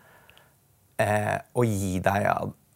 eh, 1.01 1.37
å 1.53 1.65
gi 1.65 1.99
deg 2.03 2.27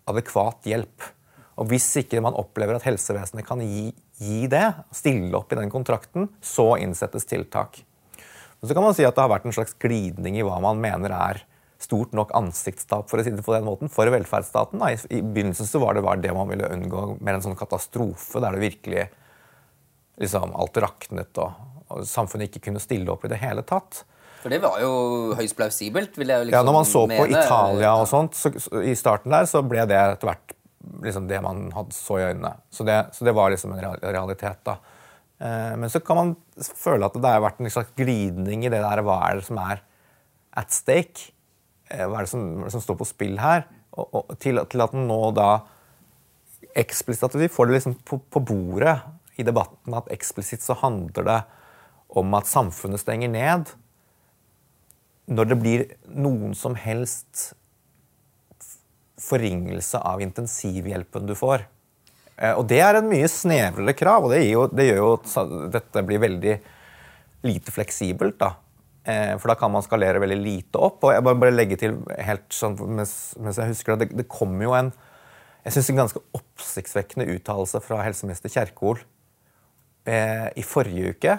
adekvat 0.09 0.69
hjelp? 0.69 1.11
Og 1.55 1.69
hvis 1.71 1.87
ikke 2.01 2.21
man 2.23 2.35
opplever 2.37 2.77
at 2.77 2.85
helsevesenet 2.87 3.47
kan 3.47 3.61
gi, 3.63 3.87
gi, 4.19 4.41
det, 4.51 4.65
stille 4.95 5.37
opp 5.37 5.53
i 5.53 5.59
den 5.59 5.71
kontrakten, 5.71 6.27
så 6.43 6.73
innsettes 6.81 7.27
tiltak. 7.29 7.79
Og 8.59 8.67
så 8.67 8.75
kan 8.75 8.83
man 8.83 8.95
si 8.97 9.05
at 9.07 9.15
det 9.15 9.23
har 9.23 9.31
vært 9.31 9.47
en 9.47 9.55
slags 9.55 9.77
glidning 9.79 10.39
i 10.39 10.45
hva 10.45 10.57
man 10.63 10.81
mener 10.83 11.13
er 11.15 11.43
stort 11.81 12.15
nok 12.15 12.31
ansiktstap 12.37 13.09
for 13.09 13.19
å 13.19 13.25
si 13.25 13.33
det 13.35 13.43
på 13.45 13.53
den 13.55 13.67
måten, 13.67 13.91
for 13.91 14.09
velferdsstaten. 14.11 14.81
Da. 14.81 14.91
I, 14.93 14.99
I, 15.17 15.21
begynnelsen 15.21 15.67
så 15.69 15.81
var 15.83 15.95
det 15.95 16.05
bare 16.05 16.21
det 16.23 16.33
man 16.35 16.49
ville 16.49 16.69
unngå, 16.71 17.05
mer 17.19 17.37
en 17.37 17.45
sånn 17.45 17.59
katastrofe 17.59 18.41
der 18.43 18.55
det 18.55 18.63
virkelig 18.63 19.05
liksom, 20.21 20.55
alt 20.55 20.81
raknet 20.83 21.41
og, 21.43 21.71
samfunnet 22.07 22.49
ikke 22.49 22.71
kunne 22.71 22.81
stille 22.81 23.11
opp 23.13 23.27
i 23.27 23.29
det 23.29 23.37
hele 23.43 23.61
tatt. 23.67 24.01
For 24.41 24.53
det 24.53 24.57
var 24.63 24.79
jo 24.81 25.35
høyst 25.37 25.55
plausibelt. 25.57 26.17
vil 26.17 26.31
jeg 26.31 26.41
jo 26.41 26.47
liksom 26.47 26.57
Ja, 26.57 26.65
Når 26.65 26.73
man 26.73 26.87
så 26.89 27.03
mene. 27.05 27.19
på 27.21 27.27
Italia 27.29 27.93
og 27.97 28.07
sånt, 28.09 28.37
så, 28.37 28.51
så, 28.57 28.81
i 28.81 28.95
starten 28.97 29.33
der, 29.33 29.45
så 29.49 29.61
ble 29.65 29.85
det 29.89 29.97
etter 29.97 30.29
hvert 30.31 30.55
liksom 31.05 31.27
det 31.29 31.41
man 31.41 31.67
hadde 31.73 31.93
så 31.97 32.19
i 32.19 32.25
øynene. 32.29 32.55
Så 32.73 32.85
det, 32.85 32.97
så 33.13 33.25
det 33.25 33.35
var 33.37 33.53
liksom 33.53 33.73
en 33.73 33.85
realitet. 34.01 34.61
da. 34.65 34.77
Eh, 35.39 35.73
men 35.81 35.89
så 35.89 36.01
kan 36.01 36.19
man 36.19 36.33
føle 36.57 37.05
at 37.05 37.17
det 37.17 37.31
har 37.35 37.43
vært 37.43 37.61
en 37.61 37.73
slags 37.73 37.93
glidning 37.97 38.65
i 38.65 38.71
det 38.71 38.81
der 38.81 39.03
hva 39.05 39.19
er 39.29 39.39
det 39.39 39.47
som 39.49 39.59
er 39.61 39.81
at 40.55 40.73
stake? 40.73 41.31
Eh, 41.95 42.05
hva 42.05 42.19
er 42.19 42.27
det 42.27 42.33
som, 42.33 42.45
som 42.71 42.83
står 42.83 42.99
på 42.99 43.07
spill 43.09 43.39
her? 43.41 43.65
Og, 43.95 44.07
og, 44.11 44.35
til, 44.43 44.59
til, 44.71 44.83
at 44.83 44.93
den 44.95 45.07
nå 45.09 45.19
da 45.35 45.49
eksplisitt 46.75 47.29
At 47.29 47.37
vi 47.39 47.47
får 47.47 47.69
det 47.69 47.77
liksom 47.77 47.93
på, 48.03 48.19
på 48.19 48.41
bordet 48.43 48.97
i 49.39 49.45
debatten 49.47 49.95
at 49.95 50.09
eksplisitt 50.11 50.63
så 50.63 50.75
handler 50.79 51.27
det 51.27 51.37
om 52.15 52.33
at 52.35 52.47
samfunnet 52.47 52.99
stenger 52.99 53.31
ned 53.31 53.71
når 55.25 55.47
det 55.49 55.57
blir 55.59 55.85
noen 56.11 56.53
som 56.55 56.75
helst 56.77 57.53
forringelse 59.19 59.99
av 60.03 60.21
intensivhjelpen 60.21 61.25
du 61.27 61.33
får. 61.37 61.65
Eh, 62.37 62.53
og 62.53 62.67
det 62.69 62.81
er 62.83 62.99
en 62.99 63.09
mye 63.09 63.27
snevrere 63.31 63.95
krav, 63.97 64.27
og 64.27 64.35
det, 64.35 64.43
jo, 64.51 64.67
det 64.69 64.89
gjør 64.89 65.01
jo 65.01 65.09
at 65.15 65.55
dette 65.73 66.03
blir 66.07 66.21
veldig 66.23 66.55
lite 67.47 67.73
fleksibelt. 67.73 68.37
da. 68.41 68.53
Eh, 69.05 69.33
for 69.37 69.51
da 69.51 69.57
kan 69.59 69.73
man 69.73 69.85
skalere 69.85 70.21
veldig 70.23 70.37
lite 70.41 70.81
opp. 70.81 71.03
Og 71.05 71.13
jeg 71.13 71.25
bare, 71.25 71.41
bare 71.45 71.55
legge 71.55 71.79
til 71.81 71.97
helt 72.25 72.47
sånn, 72.53 72.77
mens, 72.97 73.35
jeg 73.37 73.73
husker 73.73 73.95
det, 73.95 74.09
det, 74.09 74.23
det 74.23 74.29
kom 74.31 74.57
jo 74.63 74.75
en 74.77 74.93
jeg 75.65 75.73
synes 75.73 75.87
en 75.89 75.97
ganske 75.97 76.19
oppsiktsvekkende 76.37 77.25
uttalelse 77.33 77.79
fra 77.81 78.03
helseminister 78.05 78.51
Kjerkol 78.53 78.99
eh, 80.05 80.51
i 80.61 80.61
forrige 80.61 81.15
uke 81.15 81.37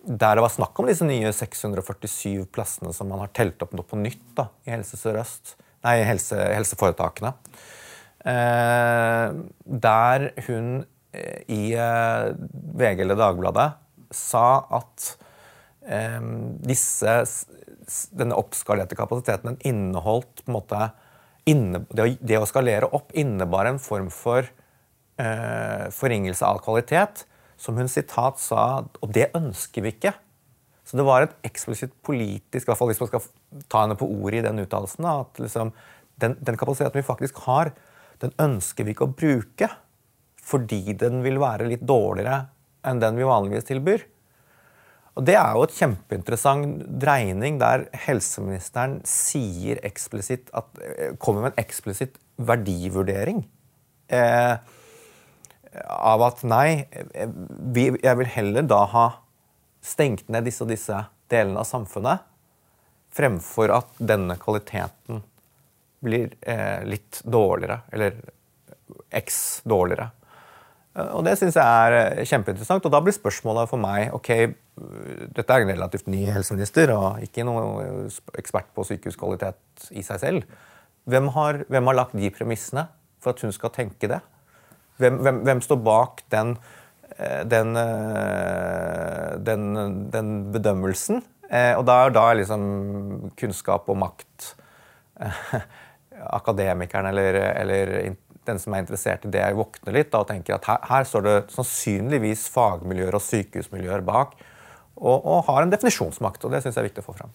der 0.00 0.38
det 0.38 0.44
var 0.44 0.52
snakk 0.52 0.78
om 0.80 0.88
disse 0.88 1.04
nye 1.04 1.32
647 1.36 2.46
plassene 2.54 2.92
som 2.96 3.10
man 3.12 3.20
har 3.20 3.32
telt 3.36 3.60
opp 3.60 3.74
nå 3.76 3.84
på 3.84 3.98
nytt 4.00 4.22
da, 4.38 4.46
i 4.64 4.72
Helse 4.72 4.96
Sør-Øst, 4.96 5.58
nei, 5.84 5.98
helse, 6.08 6.38
helseforetakene. 6.54 7.34
Eh, 8.24 9.26
der 9.84 10.26
hun 10.46 10.70
eh, 11.12 11.44
i 11.52 11.60
eh, 11.76 12.32
VG 12.80 13.04
eller 13.04 13.20
Dagbladet 13.20 13.68
sa 14.12 14.46
at 14.80 15.14
disse, 16.66 17.14
denne 18.14 18.38
oppskalerte 18.38 18.98
kapasiteten 18.98 19.54
den 19.54 19.62
inneholdt 19.72 20.44
på 20.44 20.52
en 20.52 20.58
måte 20.58 20.90
inne, 21.50 21.82
det, 21.90 22.04
å, 22.04 22.08
det, 22.20 22.38
å, 22.38 22.48
skalere 22.48 22.90
opp 22.94 23.14
innebar 23.18 23.66
en 23.70 23.80
form 23.82 24.10
for 24.14 24.44
eh, 24.44 25.86
forringelse 25.94 26.46
av 26.46 26.60
kvalitet 26.64 27.24
som 27.60 27.76
hun 27.76 27.90
sitat 27.92 28.40
sa 28.40 28.84
Og 29.02 29.10
det 29.12 29.30
ønsker 29.36 29.84
vi 29.84 29.92
ikke. 29.92 30.14
Så 30.84 30.96
det 30.98 31.06
var 31.06 31.24
et 31.24 31.34
eksplisitt 31.46 31.92
politisk, 32.06 32.64
i 32.64 32.70
hvert 32.70 32.78
fall 32.80 32.90
hvis 32.90 33.02
man 33.02 33.10
skal 33.10 33.26
ta 33.70 33.84
henne 33.84 33.98
på 34.00 34.08
ordet 34.08 34.40
i 34.40 34.46
den 34.46 34.62
uttalelsen, 34.62 35.06
at 35.06 35.38
liksom, 35.38 35.74
den, 36.22 36.34
den, 36.40 36.58
kapasiteten 36.58 36.98
vi 36.98 37.06
faktisk 37.06 37.42
har, 37.46 37.70
den 38.22 38.32
ønsker 38.42 38.86
vi 38.86 38.94
ikke 38.94 39.06
å 39.06 39.14
bruke 39.14 39.70
fordi 40.40 40.96
den 40.98 41.20
vil 41.22 41.38
være 41.38 41.68
litt 41.68 41.84
dårligere 41.86 42.40
enn 42.88 42.98
den 43.02 43.18
vi 43.20 43.28
vanligvis 43.28 43.68
tilbyr. 43.68 44.02
Og 45.18 45.24
Det 45.26 45.34
er 45.34 45.54
jo 45.54 45.64
et 45.66 45.74
kjempeinteressant 45.74 46.84
dreining 47.02 47.58
der 47.60 47.88
helseministeren 48.06 49.00
sier 49.04 49.80
eksplisitt 49.84 50.50
at, 50.54 50.68
eh, 50.78 51.16
kommer 51.18 51.42
med 51.42 51.52
en 51.52 51.64
eksplisitt 51.64 52.18
verdivurdering. 52.38 53.44
Eh, 54.08 54.56
av 55.86 56.22
at 56.22 56.42
nei, 56.42 56.86
jeg 57.14 58.16
vil 58.18 58.26
heller 58.26 58.62
da 58.62 58.84
ha 58.86 59.06
stengt 59.82 60.28
ned 60.28 60.44
disse 60.44 60.64
og 60.64 60.68
disse 60.72 61.06
delene 61.30 61.62
av 61.62 61.68
samfunnet, 61.68 62.26
fremfor 63.14 63.72
at 63.74 63.88
denne 63.98 64.36
kvaliteten 64.40 65.22
blir 66.00 66.32
eh, 66.40 66.82
litt 66.88 67.20
dårligere, 67.24 67.80
eller 67.92 68.16
x 69.10 69.60
dårligere. 69.68 70.10
Eh, 70.96 71.10
og 71.16 71.24
Det 71.26 71.36
syns 71.38 71.58
jeg 71.58 71.86
er 71.86 71.96
eh, 71.98 72.24
kjempeinteressant. 72.28 72.86
og 72.86 72.94
Da 72.94 73.02
blir 73.04 73.16
spørsmålet 73.16 73.70
for 73.70 73.82
meg 73.82 74.14
ok, 74.16 74.30
Dette 75.36 75.52
er 75.52 75.64
en 75.64 75.72
relativt 75.72 76.08
ny 76.10 76.24
helseminister 76.30 76.92
og 76.94 77.22
ikke 77.24 77.44
noen 77.46 78.08
ekspert 78.40 78.70
på 78.76 78.86
sykehuskvalitet 78.88 79.90
i 79.92 80.04
seg 80.06 80.22
selv. 80.22 80.60
Hvem 81.10 81.30
har, 81.36 81.64
hvem 81.68 81.90
har 81.90 81.98
lagt 81.98 82.16
de 82.18 82.30
premissene 82.34 82.86
for 83.20 83.34
at 83.34 83.42
hun 83.44 83.52
skal 83.54 83.72
tenke 83.74 84.10
det? 84.10 84.20
Hvem, 85.00 85.20
hvem, 85.24 85.42
hvem 85.48 85.60
står 85.64 85.80
bak 85.84 86.24
den, 86.32 86.54
eh, 87.16 87.42
den, 87.48 87.76
eh, 87.76 89.36
den, 89.48 89.68
den 90.12 90.32
bedømmelsen? 90.52 91.22
Eh, 91.50 91.74
og 91.78 91.86
da 91.88 92.04
er 92.06 92.40
liksom 92.40 93.30
kunnskap 93.38 93.88
og 93.90 93.98
makt 94.04 94.52
Akademikeren 96.40 97.08
eller, 97.08 97.36
eller, 97.56 97.90
den 98.46 98.60
som 98.60 98.74
er 98.74 98.84
interessert 98.84 99.24
i 99.24 99.32
det, 99.32 99.42
våkner 99.56 99.94
litt 99.94 100.10
da, 100.12 100.22
og 100.22 100.28
tenker 100.28 100.56
at 100.56 100.68
her, 100.68 100.80
her, 100.88 101.06
står 101.08 101.24
det 101.26 101.34
sannsynligvis 101.54 102.46
fagmiljøer 102.52 103.16
og 103.16 103.24
sykehusmiljøer 103.24 104.04
bak, 104.04 104.34
og, 105.00 105.16
og 105.24 105.46
har 105.48 105.64
en 105.64 105.72
definisjonsmakt. 105.72 106.44
og 106.44 106.52
Det 106.52 106.62
syns 106.64 106.76
jeg 106.76 106.84
er 106.84 106.90
viktig 106.90 107.04
å 107.04 107.08
få 107.10 107.16
fram. 107.16 107.32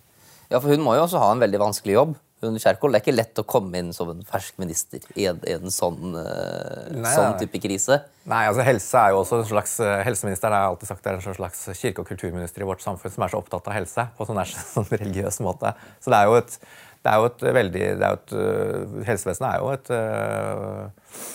Ja, 0.52 0.60
for 0.60 0.70
Hun 0.70 0.84
må 0.86 0.94
jo 0.98 1.06
også 1.06 1.22
ha 1.22 1.34
en 1.34 1.42
veldig 1.42 1.62
vanskelig 1.62 1.98
jobb. 1.98 2.16
Hun 2.44 2.60
Kjerkol, 2.62 2.94
Det 2.94 3.00
er 3.00 3.04
ikke 3.06 3.16
lett 3.16 3.42
å 3.42 3.46
komme 3.48 3.80
inn 3.80 3.92
som 3.96 4.12
en 4.12 4.22
fersk 4.28 4.60
minister 4.62 5.04
i 5.16 5.26
en, 5.30 5.40
i 5.48 5.56
en 5.56 5.72
sånn, 5.74 6.14
uh, 6.14 6.92
nei, 6.94 7.14
sånn, 7.16 7.38
type 7.40 7.62
krise. 7.64 8.02
Nei, 8.30 8.44
altså 8.50 8.66
helse 8.68 9.02
er 9.02 9.14
jo 9.14 9.22
også 9.24 9.40
en 9.42 9.48
slags, 9.50 9.78
uh, 9.82 9.96
Helseministeren 10.06 10.54
har 10.54 10.68
alltid 10.70 10.92
sagt 10.92 11.08
er 11.10 11.18
en 11.18 11.38
slags 11.40 11.64
kirke- 11.80 12.04
og 12.04 12.10
kulturminister 12.12 12.62
i 12.62 12.68
vårt 12.70 12.84
samfunn 12.86 13.14
som 13.16 13.26
er 13.26 13.34
så 13.34 13.40
opptatt 13.42 13.72
av 13.72 13.78
helse 13.78 14.08
på 14.18 14.28
sånn, 14.30 14.42
sånn 14.76 14.92
religiøs 14.92 15.40
måte. 15.48 15.74
Så 16.04 16.14
det 16.14 16.20
er 16.20 16.30
jo 16.30 16.38
et, 16.44 16.60
det 17.06 17.14
er 17.14 17.22
jo 17.22 17.30
et 17.32 17.48
veldig 17.62 17.86
det 18.02 18.10
er 18.10 18.20
et, 18.20 18.36
uh, 18.36 19.00
Helsevesenet 19.08 19.50
er 19.50 19.64
jo 19.64 19.72
et 19.74 19.94
uh, 19.96 21.32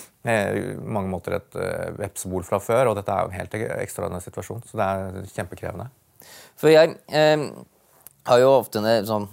mange 0.85 1.09
måter 1.09 1.39
et 1.39 1.55
vepsebol 1.97 2.45
fra 2.45 2.59
før, 2.61 2.91
og 2.91 2.99
dette 2.99 3.09
er 3.09 3.25
jo 3.25 3.31
en 3.31 3.39
helt 3.39 3.55
ekstraordinær 3.57 4.21
situasjon. 4.21 4.61
Så 4.69 4.77
det 4.77 4.85
er 4.85 5.31
kjempekrevende. 5.33 5.89
For 6.59 6.73
jeg... 6.73 6.97
Eh, 7.07 7.51
har 8.29 8.41
jo 8.41 8.51
ofte 8.53 8.81
sånn, 9.07 9.27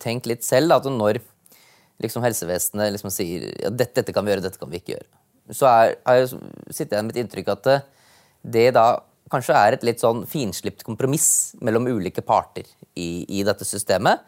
tenkt 0.00 0.28
litt 0.30 0.44
selv 0.46 0.76
at 0.76 0.88
når 0.88 1.20
liksom, 2.02 2.24
helsevesenet 2.24 2.94
liksom 2.94 3.12
sier 3.12 3.48
ja, 3.50 3.70
dette, 3.70 4.00
dette, 4.00 4.14
kan 4.14 4.24
vi 4.24 4.34
gjøre, 4.34 4.44
dette 4.46 4.60
kan 4.60 4.70
vi 4.72 4.80
ikke 4.80 4.96
gjøre, 4.96 5.08
så 5.52 5.68
er, 5.68 5.96
har 6.06 6.20
jeg 6.20 6.30
sittet 6.72 6.96
igjen 6.96 7.08
med 7.08 7.16
et 7.16 7.24
inntrykk 7.24 7.52
at 7.56 7.72
det 8.42 8.68
da 8.76 8.86
kanskje 9.32 9.56
er 9.56 9.76
et 9.76 9.84
litt 9.86 10.02
sånn 10.02 10.24
finslipt 10.28 10.84
kompromiss 10.84 11.54
mellom 11.64 11.88
ulike 11.88 12.24
parter 12.24 12.66
i, 12.94 13.24
i, 13.28 13.42
dette 13.46 13.66
systemet, 13.68 14.20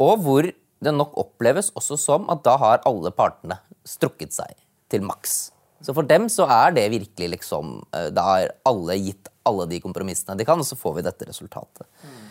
og 0.00 0.24
hvor 0.24 0.48
det 0.50 0.94
nok 0.96 1.16
oppleves 1.20 1.70
også 1.76 1.98
som 2.00 2.30
at 2.32 2.42
da 2.46 2.56
har 2.58 2.84
alle 2.88 3.12
partene 3.14 3.60
strukket 3.86 4.34
seg 4.34 4.54
til 4.90 5.04
maks. 5.06 5.50
Så 5.84 5.94
for 5.96 6.06
dem 6.06 6.26
så 6.32 6.46
er 6.50 6.74
det 6.76 6.90
virkelig 6.92 7.28
liksom 7.38 7.78
eh, 7.96 8.10
Da 8.12 8.24
har 8.26 8.50
alle 8.68 8.98
gitt 9.00 9.29
alle 9.50 9.66
de 9.70 9.82
kompromissene 9.82 10.38
de 10.38 10.46
kan, 10.48 10.60
og 10.62 10.66
så 10.66 10.78
får 10.78 10.96
vi 10.98 11.06
dette 11.06 11.28
resultatet. 11.28 11.86
Mm. 12.06 12.28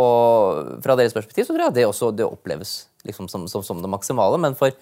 Og 0.00 0.78
fra 0.80 0.94
deres 0.96 1.12
perspektiv 1.12 1.44
så 1.44 1.52
tror 1.52 1.66
jeg 1.66 1.74
det 1.76 1.82
også 1.84 2.14
det 2.16 2.24
oppleves 2.24 2.78
liksom 3.08 3.28
som, 3.28 3.48
som, 3.48 3.62
som, 3.62 3.82
det 3.82 3.90
maksimale. 3.90 4.38
Men 4.40 4.56
for, 4.58 4.72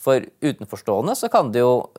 for, 0.00 0.24
utenforstående 0.40 1.16
så 1.18 1.28
kan 1.32 1.52
det 1.52 1.60
jo 1.64 1.90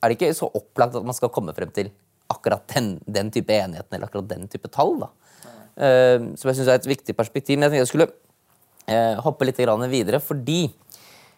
Er 0.00 0.08
det 0.08 0.18
ikke 0.18 0.34
så 0.36 0.48
opplagt 0.54 0.96
at 0.96 1.04
man 1.04 1.16
skal 1.16 1.32
komme 1.32 1.54
frem 1.56 1.72
til 1.74 1.90
akkurat 2.30 2.64
den, 2.74 2.96
den 3.06 3.30
type 3.30 3.52
enigheten 3.52 3.96
eller 3.96 4.08
akkurat 4.08 4.28
den 4.28 4.48
type 4.48 4.68
tall? 4.68 4.98
da. 5.00 5.10
Uh, 5.76 6.32
som 6.38 6.50
jeg 6.50 6.58
syns 6.58 6.68
er 6.70 6.80
et 6.80 6.88
viktig 6.88 7.16
perspektiv. 7.16 7.56
Men 7.56 7.66
jeg 7.66 7.74
tenkte 7.74 7.84
jeg 7.84 7.92
skulle 7.92 8.10
uh, 8.88 9.22
hoppe 9.24 9.48
litt 9.48 9.60
videre, 9.60 10.20
fordi 10.20 10.68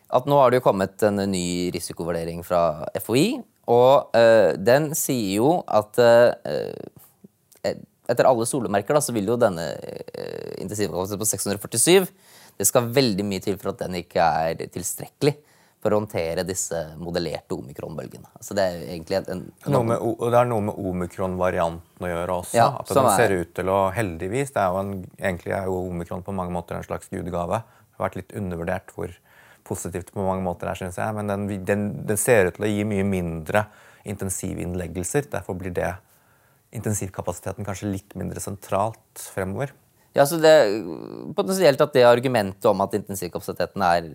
at 0.08 0.26
nå 0.26 0.38
har 0.40 0.50
det 0.50 0.60
jo 0.60 0.64
kommet 0.64 1.02
en 1.04 1.20
ny 1.28 1.70
risikovurdering 1.74 2.42
fra 2.46 2.88
FHI, 2.96 3.40
og 3.68 4.16
den 4.64 4.90
sier 4.96 5.34
jo 5.42 5.50
at 5.66 5.98
etter 8.08 8.28
alle 8.28 8.46
solemerker 8.48 8.96
da, 8.96 9.02
så 9.04 9.12
vil 9.12 9.28
jo 9.28 9.36
denne 9.40 9.66
uh, 9.76 10.54
intensivkapasiteten 10.62 11.20
på 11.20 11.28
647 11.28 12.08
Det 12.58 12.66
skal 12.68 12.88
veldig 12.94 13.26
mye 13.28 13.44
til 13.44 13.58
for 13.60 13.74
at 13.74 13.84
den 13.84 14.00
ikke 14.00 14.24
er 14.24 14.64
tilstrekkelig 14.72 15.36
for 15.78 15.94
å 15.94 16.00
håndtere 16.00 16.42
disse 16.42 16.74
modellerte 16.98 17.54
omikronbølgene. 17.54 18.26
Så 18.32 18.38
Altså 18.40 18.56
det 18.58 18.64
er 18.64 18.80
egentlig 18.96 19.18
en, 19.20 19.44
en 19.46 19.74
noe 19.76 19.86
med, 19.86 20.00
Det 20.18 20.38
er 20.40 20.48
noe 20.50 20.64
med 20.66 20.80
omikron-varianten 20.90 22.06
å 22.08 22.10
gjøre 22.10 22.38
også. 22.42 22.56
Ja, 22.58 22.72
at 22.80 22.90
den 22.90 23.10
ser 23.14 23.34
ut 23.36 23.52
til 23.54 23.70
å 23.70 23.76
Heldigvis. 23.94 24.50
det 24.56 24.64
er 24.64 24.72
jo 24.74 24.80
en, 24.80 24.90
Egentlig 25.20 25.54
er 25.54 25.70
jo 25.70 25.76
omikron 25.84 26.24
på 26.26 26.34
mange 26.34 26.54
måter 26.56 26.74
en 26.74 26.86
slags 26.86 27.12
gudegave. 27.12 27.60
Det 27.62 28.00
har 28.00 28.08
vært 28.08 28.18
litt 28.18 28.34
undervurdert 28.40 28.90
hvor 28.96 29.14
positivt 29.68 30.12
på 30.14 30.24
mange 30.24 30.44
måter 30.44 30.70
her, 30.70 30.80
syns 30.80 30.98
jeg. 31.00 31.16
Men 31.16 31.30
den, 31.30 31.46
den, 31.68 31.88
den 32.08 32.20
ser 32.20 32.48
ut 32.48 32.58
til 32.58 32.68
å 32.68 32.72
gi 32.72 32.86
mye 32.88 33.06
mindre 33.06 33.66
intensivinnleggelser. 34.08 35.28
Derfor 35.32 35.58
blir 35.58 35.74
det 35.76 35.92
intensivkapasiteten 36.76 37.66
kanskje 37.66 37.92
litt 37.92 38.16
mindre 38.18 38.42
sentralt 38.44 39.28
fremover? 39.34 39.72
Ja, 40.16 40.24
så 40.26 40.38
det 40.40 40.54
Potensielt 41.36 41.80
at 41.80 41.94
det 41.94 42.04
argumentet 42.08 42.66
om 42.70 42.80
at 42.82 42.96
intensivkapasiteten 42.96 43.84
er, 43.84 44.08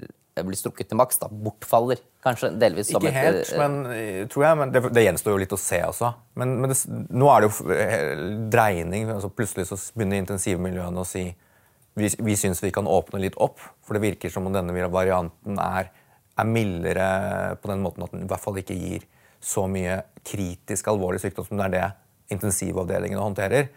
blir 0.43 0.57
strukket 0.57 0.89
til 0.89 0.99
maks, 0.99 1.19
da, 1.21 1.29
bortfaller 1.29 2.01
kanskje 2.25 2.51
delvis? 2.59 2.91
Ikke 2.91 3.11
et, 3.11 3.17
helt, 3.19 3.53
eh, 3.53 3.61
men, 3.61 3.77
eh, 3.93 4.19
tror 4.31 4.47
jeg, 4.47 4.59
men 4.59 4.73
det, 4.73 4.81
det, 4.89 5.05
gjenstår 5.05 5.35
jo 5.35 5.41
litt 5.45 5.55
å 5.55 5.61
se 5.61 5.79
også. 5.85 6.11
Men, 6.41 6.57
men 6.63 6.73
det, 6.73 6.79
nå 7.13 7.29
er 7.31 7.43
det 7.43 7.49
jo 7.49 7.77
eh, 7.77 8.05
dreining. 8.53 9.09
altså 9.15 9.31
Plutselig 9.31 9.69
så 9.69 9.79
begynner 9.93 10.23
intensivmiljøene 10.23 11.05
å 11.05 11.07
si 11.07 11.27
vi, 11.99 12.09
vi 12.19 12.35
syns 12.39 12.63
vi 12.63 12.71
kan 12.73 12.87
åpne 12.89 13.21
litt 13.21 13.37
opp. 13.41 13.61
For 13.85 13.97
det 13.97 14.03
virker 14.03 14.33
som 14.33 14.47
om 14.49 14.55
denne 14.55 14.89
varianten 14.91 15.59
er, 15.61 15.91
er 16.33 16.49
mildere 16.49 17.09
på 17.61 17.69
den 17.71 17.83
måten 17.83 18.05
at 18.05 18.15
den 18.15 18.25
i 18.25 18.29
hvert 18.29 18.43
fall 18.43 18.57
ikke 18.61 18.77
gir 18.77 19.05
så 19.43 19.65
mye 19.67 19.99
kritisk 20.23 20.87
alvorlig 20.87 21.21
sykdom 21.21 21.45
som 21.47 21.59
det 21.59 21.67
er 21.67 21.75
det 21.75 21.89
intensivavdelingene 22.33 23.21
håndterer. 23.23 23.67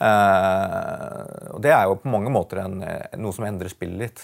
Uh, 0.00 1.54
og 1.54 1.62
det 1.62 1.72
er 1.76 1.86
jo 1.86 1.98
på 2.00 2.10
mange 2.10 2.32
måter 2.32 2.62
en, 2.62 2.78
noe 3.20 3.36
som 3.36 3.46
endrer 3.46 3.72
spillet 3.72 4.00
litt. 4.00 4.22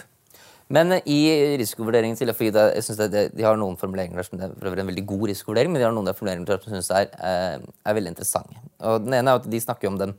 Men 0.73 0.97
i 1.07 1.19
risikovurderingen 1.61 2.19
til 2.19 2.33
FHI, 2.35 2.49
jeg 2.51 2.83
synes 2.83 3.03
det, 3.13 3.21
De 3.39 3.45
har 3.47 3.59
noen 3.59 3.77
formuleringer 3.79 4.19
der 4.19 4.27
som 4.27 4.41
det 4.41 4.49
er 4.51 4.81
en 4.83 4.89
veldig 4.89 5.05
god 5.07 5.29
risikovurdering, 5.31 5.71
men 5.71 5.79
de 5.79 5.87
har 5.87 5.95
noen 5.95 6.11
formuleringer 6.11 6.49
der 6.49 6.65
som 6.65 6.75
jeg 6.75 6.83
synes 6.83 6.91
er, 6.91 7.13
eh, 7.23 7.69
er, 7.87 7.95
veldig 7.95 8.11
interessante. 8.17 8.59
Den 9.05 9.15
ene 9.15 9.31
er 9.31 9.39
at 9.39 9.47
de 9.47 9.61
snakker 9.63 9.93
om 9.93 10.01
den 10.01 10.17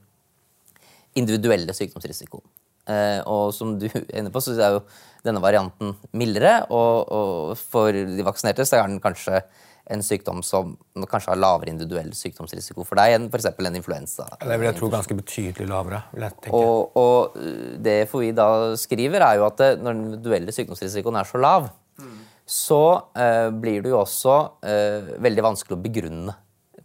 individuelle 1.19 1.75
sykdomsrisikoen. 1.75 2.45
Eh, 2.88 3.19
og 3.28 3.54
som 3.56 3.76
du 3.80 3.88
er 3.91 4.10
inne 4.21 4.34
på, 4.34 4.43
så 4.43 4.56
er 4.56 4.78
jo 4.78 4.84
denne 5.28 5.43
varianten 5.43 5.95
mildere, 6.15 6.62
og, 6.71 7.10
og 7.12 7.56
for 7.60 7.91
de 7.91 8.26
vaksinerte 8.26 8.65
så 8.67 8.80
er 8.80 8.88
den 8.88 9.02
kanskje 9.04 9.41
en 9.88 10.04
sykdom 10.04 10.41
som 10.43 10.73
kanskje 11.08 11.32
har 11.32 11.39
lavere 11.39 11.71
individuell 11.71 12.10
sykdomsrisiko 12.15 12.84
for 12.88 13.00
deg 13.00 13.15
enn 13.15 13.28
f.eks. 13.32 13.47
en 13.56 13.78
influensa. 13.80 14.26
Det 14.41 14.58
vil 14.60 14.67
jeg 14.67 14.78
tro 14.80 14.89
ganske 14.91 15.15
betydelig 15.15 15.67
lavere. 15.69 16.02
vil 16.12 16.26
jeg 16.28 16.36
tenke. 16.43 16.60
Og, 16.60 16.97
og 17.00 17.38
det 17.84 17.97
FHI 18.12 18.34
da 18.36 18.50
skriver, 18.80 19.23
er 19.23 19.39
jo 19.39 19.47
at 19.47 19.62
det, 19.62 19.69
når 19.80 19.95
den 19.95 20.10
individuelle 20.10 20.56
sykdomsrisikoen 20.56 21.19
er 21.21 21.30
så 21.30 21.39
lav, 21.39 21.69
mm. 22.04 22.17
så 22.58 22.82
eh, 23.15 23.47
blir 23.63 23.86
det 23.86 23.95
jo 23.95 24.02
også 24.02 24.38
eh, 24.67 25.15
veldig 25.23 25.47
vanskelig 25.47 25.78
å 25.78 25.82
begrunne, 25.88 26.36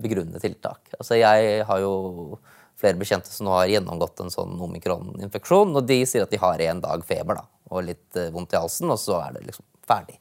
begrunne 0.02 0.42
tiltak. 0.42 0.94
Altså 1.00 1.18
jeg 1.18 1.66
har 1.66 1.82
jo 1.82 1.94
flere 2.82 2.98
bekjente 2.98 3.30
som 3.30 3.46
nå 3.46 3.54
har 3.54 3.70
gjennomgått 3.70 4.24
en 4.24 4.32
sånn 4.34 4.58
omikron-infeksjon, 4.66 5.76
og 5.78 5.86
de 5.86 6.00
sier 6.08 6.26
at 6.26 6.32
de 6.34 6.40
har 6.42 6.62
en 6.66 6.82
dag 6.82 7.04
feber 7.06 7.38
da, 7.38 7.46
og 7.70 7.86
litt 7.86 8.18
eh, 8.18 8.32
vondt 8.34 8.56
i 8.56 8.60
halsen, 8.60 8.90
og 8.90 8.98
så 9.00 9.20
er 9.22 9.38
det 9.38 9.46
liksom 9.46 9.66
ferdig. 9.88 10.18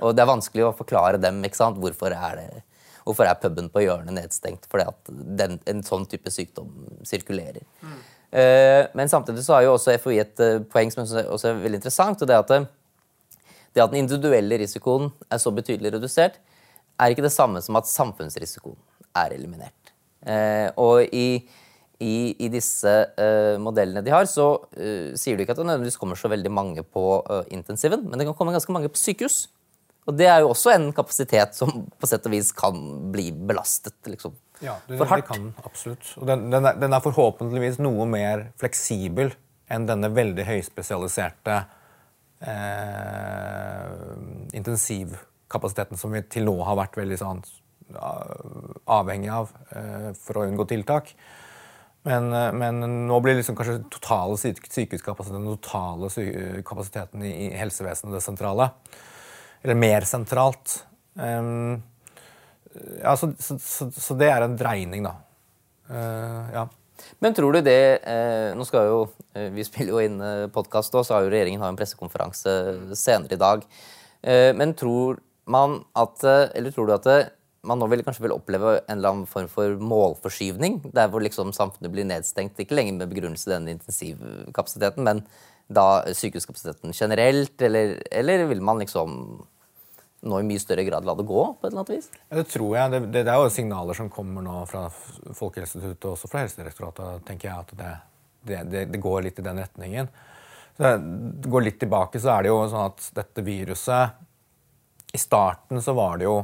Og 0.00 0.16
det 0.16 0.24
er 0.24 0.30
vanskelig 0.30 0.66
å 0.66 0.74
forklare 0.76 1.20
dem 1.20 1.40
ikke 1.46 1.58
sant? 1.58 1.78
hvorfor 1.80 2.14
er, 2.14 2.40
det, 2.40 2.62
hvorfor 3.04 3.28
er 3.28 3.38
puben 3.40 3.68
på 3.72 3.84
hjørnet 3.84 4.16
nedstengt. 4.16 4.68
Fordi 4.70 4.86
at 4.88 5.12
den, 5.40 5.58
en 5.70 5.82
sånn 5.86 6.06
type 6.10 6.32
sykdom 6.32 6.70
sirkulerer. 7.06 7.64
Mm. 7.84 7.98
Uh, 8.30 8.84
men 8.94 9.10
samtidig 9.10 9.42
så 9.42 9.56
har 9.56 9.66
jo 9.66 9.74
også 9.74 9.96
FHI 9.98 10.20
et 10.22 10.44
uh, 10.44 10.60
poeng 10.70 10.92
som 10.94 11.02
også 11.04 11.50
er 11.50 11.64
veldig 11.64 11.80
interessant. 11.80 12.22
og 12.22 12.30
det 12.30 12.38
at, 12.38 12.52
det 13.74 13.82
at 13.82 13.90
den 13.90 14.04
individuelle 14.04 14.60
risikoen 14.62 15.10
er 15.28 15.42
så 15.42 15.52
betydelig 15.54 15.96
redusert, 15.96 16.38
er 17.00 17.12
ikke 17.12 17.24
det 17.26 17.34
samme 17.34 17.62
som 17.64 17.78
at 17.80 17.90
samfunnsrisikoen 17.90 18.78
er 19.18 19.34
eliminert. 19.34 19.94
Uh, 20.20 20.68
og 20.78 21.16
i, 21.16 21.42
i, 22.00 22.32
i 22.40 22.48
disse 22.52 22.90
modellene 23.60 24.00
de 24.04 24.12
har, 24.14 24.24
så 24.24 24.54
sier 24.72 25.36
du 25.36 25.42
ikke 25.44 25.52
at 25.52 25.60
det 25.60 25.66
nødvendigvis 25.68 26.00
kommer 26.00 26.16
så 26.16 26.30
veldig 26.32 26.52
mange 26.52 26.84
på 26.84 27.02
intensiven, 27.52 28.06
men 28.08 28.16
det 28.16 28.24
kan 28.28 28.36
komme 28.38 28.54
ganske 28.56 28.72
mange 28.72 28.88
på 28.92 29.00
sykehus. 29.00 29.42
Og 30.08 30.16
det 30.16 30.26
er 30.26 30.40
jo 30.42 30.50
også 30.50 30.72
en 30.72 30.88
kapasitet 30.96 31.56
som 31.58 31.84
på 32.00 32.08
sett 32.08 32.24
og 32.26 32.32
vis 32.32 32.50
kan 32.56 32.78
bli 33.12 33.28
belastet 33.32 33.94
liksom, 34.08 34.34
ja, 34.64 34.78
det, 34.88 34.96
for 34.98 35.10
hardt. 35.10 35.28
Det 35.28 35.36
kan, 35.36 35.50
absolutt. 35.66 36.12
Og 36.18 36.26
den, 36.30 36.48
den, 36.52 36.66
er, 36.66 36.78
den, 36.80 36.96
er, 36.96 37.04
forhåpentligvis 37.04 37.80
noe 37.84 38.06
mer 38.10 38.48
fleksibel 38.60 39.34
enn 39.70 39.86
denne 39.86 40.10
veldig 40.10 40.46
høyspesialiserte 40.48 41.60
eh, 42.42 43.92
intensivkapasiteten 44.58 46.00
som 46.00 46.16
vi 46.16 46.24
til 46.32 46.48
nå 46.48 46.56
har 46.66 46.80
vært 46.80 46.98
veldig 46.98 47.20
sånn 47.20 47.44
avhengig 48.90 49.30
av 49.34 49.52
eh, 49.76 50.10
for 50.18 50.40
å 50.40 50.46
unngå 50.48 50.66
tiltak. 50.70 51.12
Men, 52.08 52.32
eh, 52.32 52.50
men, 52.56 52.80
nå 53.06 53.20
blir 53.20 53.38
liksom 53.38 53.58
kanskje 53.58 53.82
totale 53.92 54.38
sykehuskapasiteten 54.40 55.44
den 55.44 55.56
totale 55.58 56.62
kapasiteten 56.66 57.24
i 57.28 57.50
helsevesenet 57.60 58.16
det 58.16 58.24
sentrale. 58.24 58.70
Eller 59.62 59.76
mer 59.76 60.06
sentralt. 60.08 60.80
Um, 61.14 61.82
ja, 63.02 63.16
så, 63.16 63.32
så, 63.38 63.58
så, 63.60 63.90
så, 63.92 64.14
det 64.16 64.30
er 64.30 64.46
en 64.46 64.56
dreining, 64.56 65.04
da. 65.04 65.16
Uh, 65.90 66.44
ja. 66.54 66.68
Men 67.18 67.34
tror 67.34 67.52
du 67.52 67.60
det 67.64 68.00
eh, 68.04 68.50
Nå 68.56 68.64
skal 68.68 68.88
jo 68.90 69.00
eh, 69.34 69.48
Vi 69.54 69.64
spiller 69.66 69.94
jo 69.94 70.04
inn 70.04 70.20
eh, 70.24 70.46
podkast, 70.52 70.94
og 70.94 71.06
så 71.06 71.16
har 71.16 71.26
jo 71.26 71.32
regjeringen 71.32 71.62
har 71.62 71.72
en 71.72 71.78
pressekonferanse 71.78 72.52
senere 72.98 73.36
i 73.36 73.40
dag. 73.40 73.64
Eh, 74.22 74.50
men 74.56 74.76
tror 74.78 75.20
man 75.50 75.80
at 75.98 76.24
eh, 76.24 76.48
Eller 76.58 76.74
tror 76.74 76.88
du 76.88 76.94
at 76.96 77.08
det, 77.08 77.20
man 77.66 77.80
nå 77.80 77.90
vil, 77.92 78.02
kanskje 78.06 78.24
vil 78.24 78.34
oppleve 78.34 78.78
en 78.80 78.96
eller 78.96 79.12
annen 79.12 79.28
form 79.28 79.48
for 79.52 79.76
målforskyvning? 79.84 80.80
Der 80.96 81.10
hvor 81.12 81.22
liksom 81.24 81.52
samfunnet 81.56 81.92
blir 81.92 82.08
nedstengt, 82.08 82.58
ikke 82.60 82.76
lenger 82.78 83.00
med 83.00 83.12
begrunnelse 83.12 83.50
i 83.50 83.54
den 83.54 83.68
intensivkapasiteten, 83.74 85.04
men 85.04 85.24
da 85.70 86.02
sykehuskapasiteten 86.16 86.96
generelt? 86.96 87.56
Eller, 87.62 87.98
eller 88.10 88.46
vil 88.50 88.62
man 88.64 88.80
liksom 88.80 89.18
nå 90.20 90.40
i 90.40 90.44
mye 90.44 90.60
større 90.60 90.84
grad 90.84 91.06
la 91.08 91.14
det 91.16 91.26
gå? 91.28 91.42
på 91.60 91.66
et 91.66 91.70
eller 91.70 91.82
annet 91.82 91.92
vis? 91.94 92.08
Ja, 92.28 92.36
det 92.36 92.46
tror 92.52 92.76
jeg. 92.76 92.92
Det, 92.92 93.00
det, 93.08 93.24
det, 93.28 93.34
er 93.34 93.44
jo 93.44 93.52
signaler 93.52 93.96
som 93.96 94.10
kommer 94.12 94.44
nå 94.44 94.62
fra 94.70 94.86
Folkehelseinstituttet 94.90 96.08
og 96.08 96.16
også 96.16 96.30
fra 96.32 96.44
Helsedirektoratet. 96.44 97.26
tenker 97.28 97.50
jeg 97.50 97.66
at 97.66 98.00
det, 98.48 98.86
det, 98.88 99.00
går 99.00 99.28
litt 99.28 99.40
i 99.40 99.46
den 99.46 99.60
retningen. 99.60 100.08
Så 100.76 100.94
det 100.96 101.52
går 101.52 101.66
litt 101.66 101.80
tilbake, 101.80 102.20
så 102.20 102.34
er 102.34 102.44
det 102.44 102.52
jo 102.52 102.60
sånn 102.72 102.88
at 102.88 103.10
dette 103.16 103.44
viruset 103.44 105.12
I 105.12 105.20
starten 105.20 105.82
så 105.84 105.92
var 105.96 106.20
det 106.20 106.28
jo 106.28 106.38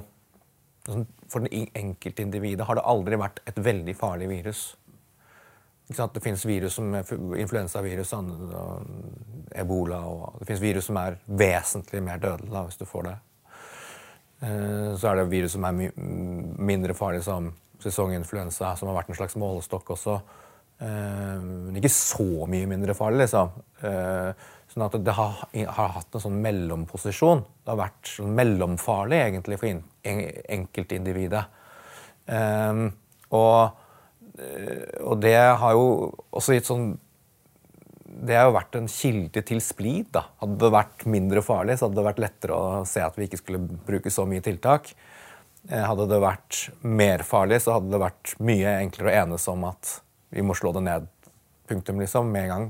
For 0.86 1.42
den 1.42 1.68
enkeltindividet 1.74 2.66
har 2.66 2.78
det 2.78 2.86
aldri 2.86 3.18
vært 3.18 3.40
et 3.50 3.58
veldig 3.58 3.94
farlig 3.98 4.28
virus. 4.30 4.66
Det 5.86 6.22
fins 6.22 6.42
virus 6.46 6.78
som 6.78 6.94
influensavirus, 7.38 8.12
ebola 9.54 10.00
og 10.06 10.40
Det 10.40 10.48
fins 10.50 10.62
virus 10.62 10.88
som 10.90 10.98
er 10.98 11.18
vesentlig 11.26 12.02
mer 12.02 12.18
dødelig 12.22 12.64
hvis 12.68 12.80
du 12.80 12.84
får 12.86 13.06
det. 13.06 13.16
Eh, 14.42 14.96
så 14.98 15.08
er 15.08 15.16
det 15.16 15.30
virus 15.30 15.54
som 15.56 15.64
er 15.64 15.92
mindre 15.96 16.94
farlig, 16.94 17.22
som 17.24 17.52
sesonginfluensa, 17.82 18.74
som 18.76 18.90
har 18.90 18.98
vært 18.98 19.12
en 19.12 19.20
slags 19.20 19.38
målestokk 19.38 19.94
også. 19.94 20.18
Eh, 20.80 21.38
men 21.40 21.78
ikke 21.78 21.92
så 21.94 22.46
mye 22.50 22.66
mindre 22.66 22.94
farlig, 22.94 23.24
liksom. 23.24 23.54
Eh, 24.76 24.82
sånn 24.82 24.86
at 24.86 24.98
det 25.04 25.14
har, 25.16 25.40
har 25.78 25.94
hatt 25.96 26.14
en 26.14 26.24
sånn 26.26 26.36
mellomposisjon. 26.44 27.42
Det 27.64 27.72
har 27.72 27.80
vært 27.80 28.12
sånn 28.12 28.36
mellomfarlig, 28.36 29.22
egentlig, 29.30 29.58
for 29.62 29.80
enkeltindividet. 30.56 31.44
Og, 33.36 33.82
og 35.06 35.20
det 35.22 35.36
har 35.62 35.76
jo 35.78 35.84
også 36.34 36.56
gitt 36.56 36.66
sånn 36.68 36.88
det 38.16 38.36
har 38.38 38.48
jo 38.48 38.54
vært 38.54 38.76
en 38.78 38.88
kilde 38.88 39.42
til 39.44 39.60
splid. 39.60 40.08
da. 40.14 40.22
Hadde 40.40 40.56
det 40.62 40.72
vært 40.72 41.04
mindre 41.10 41.42
farlig, 41.44 41.76
så 41.76 41.86
hadde 41.86 41.98
det 41.98 42.06
vært 42.06 42.22
lettere 42.22 42.56
å 42.56 42.84
se 42.88 43.02
at 43.04 43.18
vi 43.18 43.26
ikke 43.28 43.40
skulle 43.42 43.60
bruke 43.60 44.12
så 44.12 44.24
mye 44.28 44.44
tiltak. 44.44 44.92
Eh, 45.68 45.82
hadde 45.82 46.06
det 46.08 46.20
vært 46.22 46.60
mer 46.86 47.24
farlig, 47.26 47.60
så 47.64 47.76
hadde 47.76 47.92
det 47.92 48.00
vært 48.00 48.36
mye 48.38 48.76
enklere 48.80 49.12
å 49.12 49.16
enes 49.24 49.46
om 49.52 49.66
at 49.68 49.98
vi 50.34 50.44
må 50.46 50.56
slå 50.56 50.72
det 50.76 50.84
ned. 50.86 51.10
Punktum, 51.66 52.00
liksom, 52.00 52.30
med 52.30 52.46
en 52.46 52.52
gang. 52.52 52.66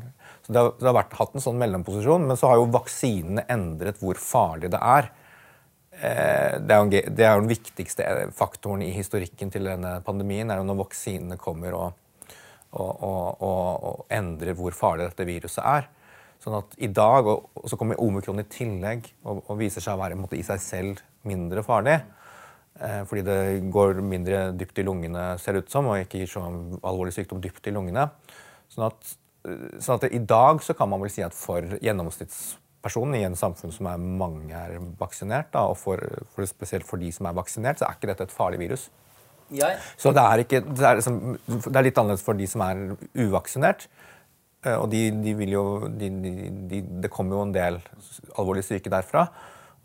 Så 0.46 0.54
Det 0.54 0.62
har, 0.62 0.72
det 0.78 0.88
har 0.88 0.98
vært, 1.00 1.18
hatt 1.18 1.34
en 1.34 1.42
sånn 1.42 1.60
mellomposisjon, 1.60 2.26
men 2.30 2.38
så 2.38 2.52
har 2.52 2.60
jo 2.60 2.72
vaksinene 2.74 3.46
endret 3.50 3.98
hvor 4.00 4.18
farlig 4.22 4.70
det 4.72 4.80
er. 4.80 5.10
Eh, 5.96 6.56
det 6.62 6.72
er, 6.72 6.80
jo, 6.80 7.04
det 7.18 7.26
er 7.26 7.34
jo 7.34 7.44
den 7.44 7.52
viktigste 7.52 8.08
faktoren 8.36 8.86
i 8.86 8.94
historikken 8.94 9.50
til 9.50 9.66
denne 9.66 9.98
pandemien, 10.06 10.50
er 10.50 10.62
jo 10.62 10.68
når 10.68 10.84
vaksinene 10.86 11.40
kommer 11.40 11.76
og 11.76 12.02
og, 12.76 13.02
og, 13.02 13.42
og, 13.42 14.00
endrer 14.12 14.56
hvor 14.56 14.74
farlig 14.76 15.08
dette 15.08 15.26
viruset 15.28 15.62
er. 15.64 15.88
Sånn 16.42 16.58
at 16.58 16.76
i 16.82 16.90
dag, 16.92 17.28
og, 17.30 17.48
så 17.68 17.78
kommer 17.80 18.00
omikron 18.02 18.42
i 18.42 18.48
tillegg 18.50 19.08
og, 19.26 19.48
viser 19.58 19.84
seg 19.84 19.96
å 19.96 20.02
være 20.02 20.18
måte, 20.18 20.38
i 20.38 20.46
seg 20.46 20.62
selv 20.62 21.02
mindre 21.26 21.64
farlig. 21.66 21.98
Eh, 22.76 23.02
fordi 23.08 23.24
det 23.26 23.38
går 23.72 24.02
mindre 24.04 24.50
dypt 24.58 24.82
i 24.82 24.86
lungene, 24.86 25.28
ser 25.40 25.56
det 25.56 25.64
ut 25.64 25.72
som, 25.72 25.88
og 25.88 26.02
ikke 26.02 26.20
gir 26.22 26.30
så 26.30 26.44
alvorlig 26.44 27.14
sykdom 27.16 27.40
dypt 27.44 27.70
i 27.70 27.74
lungene. 27.74 28.10
Sånn 28.72 28.90
at, 28.90 29.16
sånn 29.82 29.98
at 29.98 30.06
i 30.10 30.22
dag 30.22 30.62
så 30.64 30.74
kan 30.76 30.90
man 30.90 31.02
vel 31.02 31.12
si 31.12 31.24
at 31.24 31.34
for 31.36 31.76
gjennomsnittspersonen 31.82 33.18
i 33.18 33.24
en 33.28 33.38
samfunn 33.38 33.74
som 33.74 33.88
er 33.90 34.02
mange 34.02 34.56
er 34.56 34.78
vaksinert, 35.00 35.52
da, 35.54 35.66
og 35.70 35.78
for, 35.80 36.02
for, 36.34 36.46
spesielt 36.50 36.86
for 36.88 37.02
de 37.02 37.12
som 37.14 37.28
er 37.28 37.36
vaksinert, 37.36 37.80
så 37.80 37.88
er 37.88 37.98
ikke 37.98 38.10
dette 38.12 38.28
et 38.28 38.34
farlig 38.34 38.60
virus. 38.62 38.88
Ja. 39.54 39.76
Så 40.00 40.10
det 40.14 40.22
er, 40.22 40.42
ikke, 40.42 40.60
det, 40.66 40.82
er 40.82 40.98
liksom, 40.98 41.20
det 41.46 41.70
er, 41.70 41.86
litt 41.86 41.98
annerledes 42.00 42.24
for 42.26 42.38
de 42.38 42.48
som 42.50 42.64
er 42.66 42.82
uvaksinert. 43.14 43.86
Eh, 44.66 44.74
og 44.74 44.88
de, 44.90 45.08
de 45.22 45.34
vil 45.38 45.54
jo, 45.54 45.66
de, 45.86 46.10
det 47.04 47.12
kommer 47.14 47.38
jo 47.38 47.44
en 47.46 47.54
del 47.54 47.78
alvorlig 48.34 48.64
syke 48.66 48.90
derfra, 48.92 49.28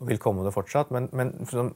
og 0.00 0.08
vil 0.10 0.22
komme 0.22 0.46
det 0.46 0.54
fortsatt. 0.56 0.90
Men, 0.94 1.06
men 1.14 1.34
sånn, 1.50 1.70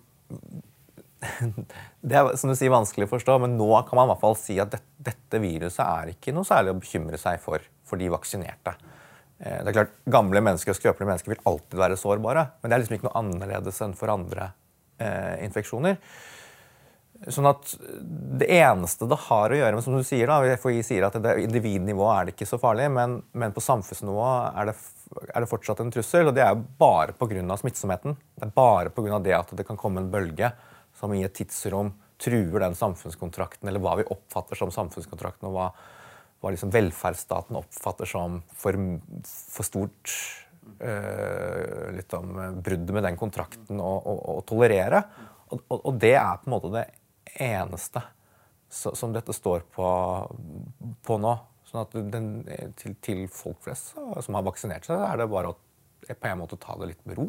det 2.08 2.18
er 2.18 2.34
som 2.38 2.50
du 2.50 2.56
sier, 2.58 2.74
vanskelig 2.74 3.06
å 3.06 3.14
forstå, 3.14 3.38
men 3.44 3.56
nå 3.58 3.70
kan 3.86 4.00
man 4.00 4.08
i 4.08 4.14
hvert 4.14 4.24
fall 4.24 4.38
si 4.40 4.58
at 4.62 4.74
dette, 4.74 4.90
dette 5.12 5.40
viruset 5.42 5.84
er 5.86 6.14
ikke 6.16 6.34
noe 6.34 6.48
særlig 6.48 6.74
å 6.74 6.80
bekymre 6.80 7.20
seg 7.20 7.38
for 7.42 7.62
for 7.86 8.00
de 8.00 8.10
vaksinerte. 8.12 8.76
Eh, 9.38 9.58
det 9.62 9.70
er 9.70 9.78
klart, 9.80 9.98
Gamle 10.10 10.42
mennesker 10.44 10.72
og 10.72 10.78
skrøpelige 10.78 11.10
mennesker 11.10 11.34
vil 11.34 11.44
alltid 11.48 11.80
være 11.80 12.00
sårbare, 12.00 12.46
men 12.60 12.70
det 12.70 12.76
er 12.76 12.84
liksom 12.84 12.98
ikke 12.98 13.08
noe 13.10 13.20
annerledes 13.22 13.82
enn 13.84 13.96
for 13.98 14.12
andre 14.12 14.50
eh, 15.02 15.44
infeksjoner. 15.46 16.00
Sånn 17.32 17.48
at 17.48 17.70
Det 18.38 18.46
eneste 18.58 19.06
det 19.08 19.16
har 19.26 19.52
å 19.52 19.56
gjøre 19.56 19.78
med, 19.78 19.84
som 19.84 19.96
du 19.96 20.04
sier 20.04 20.28
da, 20.28 20.56
FHI 20.60 20.82
sier 20.84 21.06
at 21.06 21.16
det 21.22 21.36
individnivå 21.46 22.04
er 22.12 22.26
det 22.26 22.34
ikke 22.34 22.48
så 22.48 22.58
farlig, 22.60 22.90
men, 22.92 23.18
men 23.32 23.54
på 23.56 23.64
samfunnsnivå 23.64 24.26
er 24.52 24.68
det, 24.68 24.74
er 25.32 25.40
det, 25.40 25.48
fortsatt 25.48 25.80
en 25.80 25.92
trussel. 25.94 26.28
og 26.28 26.36
Det 26.36 26.44
er 26.44 26.58
bare 26.78 27.16
pga. 27.16 27.56
smittsomheten. 27.56 28.18
Det 28.36 28.48
er 28.48 28.52
bare 28.56 28.92
pga. 28.92 29.20
det 29.24 29.36
at 29.38 29.54
det 29.56 29.66
kan 29.68 29.80
komme 29.80 30.04
en 30.04 30.10
bølge 30.12 30.52
som 30.96 31.14
i 31.14 31.24
et 31.24 31.34
tidsrom 31.36 31.94
truer 32.20 32.60
den 32.60 32.76
samfunnskontrakten, 32.76 33.68
eller 33.68 33.80
hva 33.80 33.96
vi 33.98 34.08
oppfatter 34.12 34.56
som 34.56 34.72
samfunnskontrakten, 34.72 35.48
og 35.48 35.56
hva, 35.56 35.66
hva 36.46 36.54
liksom 36.54 36.70
velferdsstaten 36.70 37.58
oppfatter 37.58 38.06
som 38.06 38.38
for, 38.54 38.78
for 39.26 39.66
stort 39.66 40.12
uh, 40.78 42.52
bruddet 42.62 42.92
med 42.94 43.02
den 43.02 43.18
kontrakten 43.18 43.82
å, 43.82 44.38
tolerere. 44.46 45.02
Og, 45.50 45.58
og, 45.66 45.80
og, 45.80 45.92
det 46.02 46.14
er 46.18 46.38
på 46.38 46.48
en 46.48 46.54
måte 46.54 46.72
det 46.74 46.86
eneste 47.42 48.02
som 48.70 49.12
dette 49.14 49.34
står 49.34 49.66
på, 49.74 49.88
på 51.06 51.18
nå. 51.22 51.34
Sånn 51.66 51.82
at 51.82 51.94
den, 52.14 52.28
til, 52.78 52.94
til, 53.02 53.24
folk 53.30 53.58
flest 53.64 53.96
som 53.96 54.38
har 54.38 54.46
vaksinert 54.46 54.86
seg, 54.86 55.02
er 55.02 55.18
det 55.18 55.30
bare 55.30 55.50
å 55.50 55.58
på 56.06 56.28
en 56.30 56.38
måte 56.38 56.58
ta 56.62 56.76
det 56.78 56.92
litt 56.92 57.02
med 57.08 57.18
ro. 57.18 57.26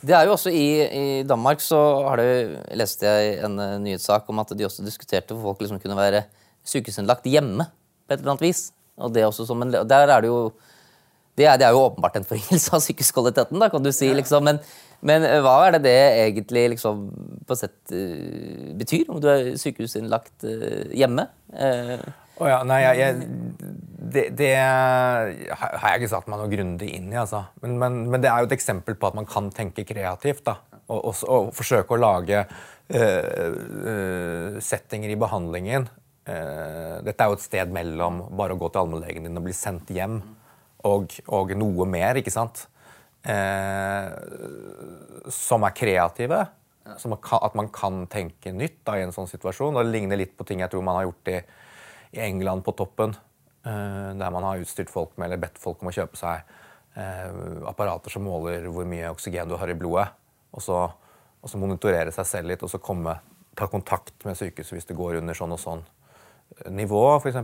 Det 0.00 0.14
er 0.16 0.24
jo 0.26 0.34
også 0.36 0.52
I, 0.54 0.66
i 0.82 1.04
Danmark 1.28 1.60
så 1.64 1.78
det, 2.20 2.62
leste 2.78 3.08
jeg 3.08 3.36
en 3.44 3.58
uh, 3.60 3.76
nyhetssak 3.82 4.28
om 4.32 4.40
at 4.40 4.54
de 4.56 4.64
også 4.66 4.84
diskuterte 4.86 5.36
hvor 5.36 5.52
folk 5.52 5.64
liksom 5.64 5.80
kunne 5.82 5.98
være 5.98 6.24
sykehusinnlagt 6.68 7.26
hjemme 7.28 7.66
på 8.06 8.14
et 8.14 8.20
eller 8.20 8.34
annet 8.34 8.46
vis. 8.48 8.66
Og 9.02 9.12
det 9.14 9.24
også 9.26 9.46
som 9.48 9.62
en, 9.64 9.72
der 9.72 10.06
er 10.06 10.24
det 10.24 10.30
jo 10.30 10.52
det 11.38 11.46
er, 11.48 11.56
det 11.56 11.66
er 11.66 11.72
jo 11.72 11.86
åpenbart 11.86 12.16
en 12.18 12.26
forringelse 12.28 12.74
av 12.76 12.82
sykehuskvaliteten, 12.86 13.60
da, 13.60 13.70
kan 13.72 13.84
du 13.84 13.92
si. 13.94 14.10
Liksom. 14.12 14.44
Men, 14.44 14.58
men, 15.00 15.24
eh, 15.24 15.40
hva 15.44 15.54
er 15.66 15.76
det 15.76 15.84
det 15.86 16.00
egentlig 16.26 16.66
liksom, 16.74 17.06
på 17.48 17.56
sett 17.58 17.94
uh, 17.94 18.72
betyr, 18.78 19.06
om 19.08 19.20
du 19.22 19.30
er 19.32 19.54
sykehusinnlagt 19.60 20.48
uh, 20.48 20.90
hjemme? 20.92 21.30
Uh, 21.52 22.02
Oh 22.40 22.48
ja, 22.48 22.62
nei, 22.66 22.78
jeg, 22.80 22.96
jeg, 22.98 23.66
det, 24.10 24.22
det, 24.34 24.54
har 24.56 25.92
jeg 25.92 26.00
ikke 26.00 26.08
satt 26.10 26.30
meg 26.32 26.40
noe 26.40 26.50
grundig 26.50 26.88
inn 26.96 27.10
i. 27.12 27.18
Altså. 27.20 27.42
Men, 27.62 27.76
men, 27.78 27.98
men, 28.10 28.22
det 28.24 28.30
er 28.32 28.40
jo 28.42 28.48
et 28.48 28.54
eksempel 28.56 28.96
på 28.98 29.10
at 29.10 29.18
man 29.18 29.28
kan 29.28 29.50
tenke 29.54 29.84
kreativt. 29.86 30.40
Da, 30.48 30.56
og, 30.88 30.96
og, 30.96 31.20
og, 31.28 31.50
forsøke 31.54 31.94
å 31.94 32.00
lage 32.02 32.40
settinger 34.64 35.12
i 35.12 35.20
behandlingen. 35.20 35.86
Uh, 36.22 37.02
dette 37.02 37.18
er 37.18 37.30
jo 37.30 37.36
et 37.38 37.44
sted 37.44 37.72
mellom 37.74 38.22
bare 38.38 38.54
å 38.54 38.60
gå 38.60 38.68
til 38.70 38.84
allmennlegen 38.84 39.26
din 39.26 39.40
og 39.40 39.46
bli 39.48 39.54
sendt 39.56 39.90
hjem, 39.94 40.20
og, 40.86 41.16
og 41.30 41.54
noe 41.58 41.86
mer, 41.88 42.20
ikke 42.20 42.34
sant? 42.34 42.68
som 45.30 45.62
er 45.62 45.74
kreative. 45.78 46.40
Som 46.98 47.14
at 47.14 47.54
man 47.54 47.68
kan 47.70 48.00
tenke 48.10 48.50
nytt 48.50 48.80
da, 48.82 48.96
i 48.98 49.04
en 49.04 49.14
sånn 49.14 49.30
situasjon. 49.30 49.76
Og 49.76 49.84
det 49.84 49.92
ligner 49.94 50.18
litt 50.18 50.32
på 50.34 50.42
ting 50.48 50.58
jeg 50.58 50.72
tror 50.72 50.82
man 50.82 50.98
har 50.98 51.06
gjort 51.06 51.30
i 51.30 51.36
i 52.12 52.20
England 52.20 52.64
på 52.64 52.72
toppen, 52.72 53.16
eh, 53.64 54.10
der 54.14 54.30
man 54.30 54.42
har 54.42 54.60
utstyrt 54.60 54.90
folk 54.90 55.16
med, 55.16 55.26
eller 55.26 55.40
bedt 55.40 55.58
folk 55.60 55.80
om 55.82 55.88
å 55.88 55.94
kjøpe 55.96 56.18
seg 56.20 56.42
eh, 56.94 57.30
apparater 57.68 58.12
som 58.12 58.26
måler 58.26 58.68
hvor 58.68 58.84
mye 58.88 59.10
oksygen 59.14 59.48
du 59.48 59.56
har 59.56 59.72
i 59.72 59.76
blodet. 59.78 60.10
Og 60.52 60.60
så, 60.60 60.78
og 61.40 61.48
så 61.48 61.60
monitorere 61.60 62.12
seg 62.12 62.28
selv 62.28 62.52
litt, 62.52 62.62
og 62.62 62.70
så 62.70 62.82
komme, 62.82 63.16
ta 63.56 63.68
kontakt 63.72 64.26
med 64.28 64.36
sykehuset 64.36 64.76
hvis 64.76 64.90
det 64.90 64.98
går 64.98 65.22
under 65.22 65.36
sånn 65.36 65.56
og 65.56 65.60
sånn 65.60 65.80
eh, 65.80 66.01
nivå, 66.72 67.04
f.eks. 67.18 67.38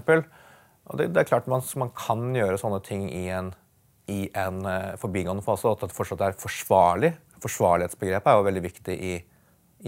Og 0.88 1.00
det, 1.00 1.10
det, 1.12 1.22
er 1.22 1.28
klart 1.28 1.48
man, 1.50 1.64
man, 1.80 1.92
kan 1.96 2.28
gjøre 2.36 2.60
sånne 2.60 2.80
ting 2.84 3.08
i 3.12 3.26
en, 3.34 3.52
i 4.08 4.26
en 4.38 4.62
forbigående 5.00 5.44
fase, 5.44 5.68
at 5.68 5.84
det 5.84 5.96
fortsatt 5.96 6.24
er 6.24 6.38
forsvarlig. 6.40 7.12
Forsvarlighetsbegrepet 7.44 8.30
er 8.30 8.38
jo 8.38 8.46
veldig 8.48 8.64
viktig 8.64 8.96
i, 8.96 9.14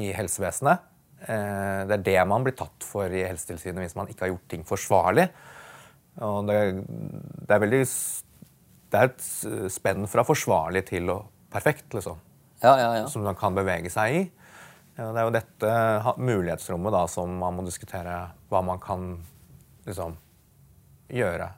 i 0.02 0.10
helsevesenet. 0.16 0.86
Uh, 1.20 1.84
det 1.88 1.98
er 1.98 2.04
det 2.04 2.20
man 2.28 2.44
blir 2.46 2.54
tatt 2.56 2.84
for 2.86 3.12
i 3.12 3.26
Helsetilsynet 3.26 3.82
hvis 3.82 3.96
man 3.98 4.08
ikke 4.08 4.24
har 4.24 4.30
gjort 4.32 4.46
ting 4.48 4.62
forsvarlig. 4.64 5.26
Og 6.24 6.48
det, 6.48 6.56
det, 7.44 7.52
er 7.54 7.60
veldig 7.62 7.80
Det 8.90 8.98
er 8.98 9.10
et 9.10 9.26
spenn 9.72 10.08
fra 10.10 10.24
forsvarlig 10.26 10.82
til 10.88 11.12
og 11.12 11.28
perfekt, 11.52 11.92
liksom. 11.94 12.18
Ja, 12.60 12.74
ja, 12.76 12.88
ja. 13.00 13.04
Som 13.08 13.24
man 13.24 13.38
kan 13.38 13.56
bevege 13.56 13.92
seg 13.92 14.16
i. 14.16 14.24
Det 15.00 15.16
er 15.16 15.24
jo 15.24 15.32
dette 15.32 15.76
mulighetsrommet 16.20 16.92
da, 16.92 17.06
som 17.08 17.32
man 17.40 17.56
må 17.56 17.64
diskutere 17.64 18.18
hva 18.52 18.60
man 18.64 18.80
kan 18.82 19.14
liksom 19.86 20.12
gjøre. 21.08 21.48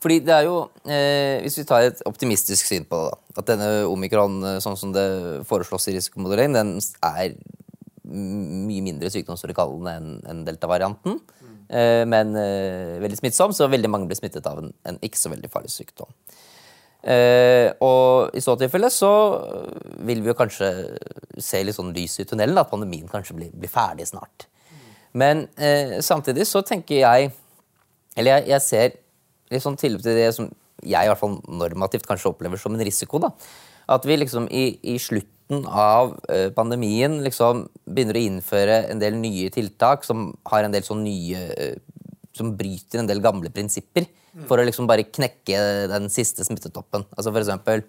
Fordi 0.00 0.20
det 0.24 0.32
er 0.32 0.46
jo, 0.46 0.70
eh, 0.86 1.42
Hvis 1.42 1.58
vi 1.58 1.64
tar 1.68 1.82
et 1.82 2.02
optimistisk 2.06 2.66
syn 2.66 2.86
på 2.88 2.96
det, 2.96 3.10
da, 3.10 3.42
at 3.42 3.50
denne 3.50 3.68
omikron, 3.90 4.38
eh, 4.44 4.60
sånn 4.62 4.78
som 4.78 4.92
det 4.92 5.44
foreslås 5.46 5.88
i 5.88 5.96
risikomodellering, 5.96 6.54
den 6.54 6.78
er 7.02 7.34
mye 8.10 8.82
mindre 8.82 9.10
sykdomsforekommende 9.10 9.92
enn 9.96 10.22
en 10.30 10.44
delta-varianten. 10.46 11.20
Mm. 11.42 11.58
Eh, 11.68 12.04
men 12.06 12.34
eh, 12.36 12.98
veldig 13.02 13.18
smittsom, 13.18 13.52
så 13.52 13.68
veldig 13.70 13.90
mange 13.90 14.08
blir 14.10 14.18
smittet 14.18 14.46
av 14.46 14.58
en, 14.62 14.72
en 14.84 14.98
ikke 15.04 15.20
så 15.20 15.30
veldig 15.30 15.50
farlig 15.52 15.70
sykdom. 15.74 16.10
Eh, 17.00 17.70
og 17.80 18.36
i 18.36 18.42
så 18.44 18.56
tilfelle 18.60 18.90
så 18.92 19.10
vil 20.04 20.20
vi 20.20 20.28
jo 20.28 20.36
kanskje 20.36 20.68
se 21.40 21.62
litt 21.64 21.76
sånn 21.78 21.94
lys 21.96 22.18
i 22.20 22.26
tunnelen, 22.28 22.58
at 22.60 22.68
pandemien 22.68 23.08
kanskje 23.08 23.36
blir, 23.38 23.52
blir 23.56 23.72
ferdig 23.72 24.10
snart. 24.10 24.46
Men 25.16 25.46
eh, 25.56 25.98
samtidig 26.04 26.46
så 26.46 26.62
tenker 26.62 27.00
jeg 27.00 27.32
Eller 28.14 28.36
jeg, 28.36 28.44
jeg 28.50 28.62
ser 28.62 28.92
litt 29.50 29.62
sånn 29.64 29.78
tilløp 29.78 30.02
til 30.04 30.14
det 30.18 30.28
som 30.36 30.46
jeg 30.86 31.06
i 31.06 31.10
hvert 31.10 31.20
fall 31.20 31.38
normativt 31.48 32.06
kanskje 32.08 32.30
opplever 32.30 32.60
som 32.60 32.74
en 32.74 32.84
risiko. 32.84 33.18
da, 33.22 33.32
At 33.90 34.06
vi 34.06 34.16
liksom 34.16 34.48
i, 34.50 34.78
i 34.82 34.98
slutten 34.98 35.64
av 35.66 36.16
eh, 36.30 36.50
pandemien 36.54 37.20
liksom 37.24 37.66
begynner 37.86 38.18
å 38.18 38.24
innføre 38.28 38.76
en 38.92 39.02
del 39.02 39.18
nye 39.18 39.50
tiltak 39.50 40.06
som 40.06 40.30
har 40.50 40.66
en 40.66 40.74
del 40.74 40.86
sånn 40.86 41.04
nye 41.06 41.46
eh, 41.56 41.76
Som 42.36 42.54
bryter 42.56 43.00
en 43.00 43.08
del 43.10 43.22
gamle 43.22 43.50
prinsipper 43.50 44.06
for 44.48 44.60
å 44.60 44.64
liksom 44.66 44.88
bare 44.90 45.08
knekke 45.08 45.60
den 45.90 46.08
siste 46.12 46.46
smittetoppen. 46.46 47.06
Altså 47.16 47.32
for 47.32 47.42
eksempel, 47.42 47.84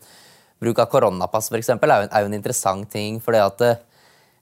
Bruk 0.62 0.78
av 0.78 0.92
koronapass 0.92 1.48
for 1.50 1.58
eksempel, 1.58 1.90
er, 1.90 2.04
jo 2.04 2.06
en, 2.06 2.12
er 2.14 2.22
jo 2.22 2.30
en 2.30 2.38
interessant 2.38 2.90
ting. 2.94 3.20
for 3.20 3.34
det, 3.34 3.42
eh, 3.66 3.80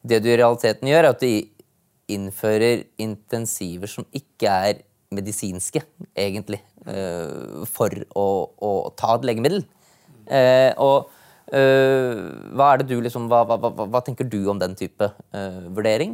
det 0.04 0.20
du 0.24 0.28
i 0.28 0.36
realiteten 0.36 0.90
gjør, 0.90 1.06
er 1.06 1.14
at 1.14 1.24
du 1.24 2.12
innfører 2.12 2.84
intensiver 3.00 3.88
som 3.88 4.08
ikke 4.12 4.52
er 4.52 4.82
medisinske, 5.16 5.82
egentlig, 6.18 6.60
for 7.70 7.94
å, 8.18 8.26
å 8.62 8.72
ta 8.98 9.16
et 9.16 9.30
legemiddel. 9.30 9.64
og 10.78 11.16
Uh, 11.50 12.30
hva 12.54 12.76
du 12.78 13.00
liksom, 13.02 13.24
hva, 13.26 13.40
hva, 13.42 13.72
hva, 13.74 14.02
tenker 14.06 14.28
du 14.30 14.44
om 14.52 14.60
den 14.62 14.76
type 14.78 15.08
vurdering? 15.74 16.12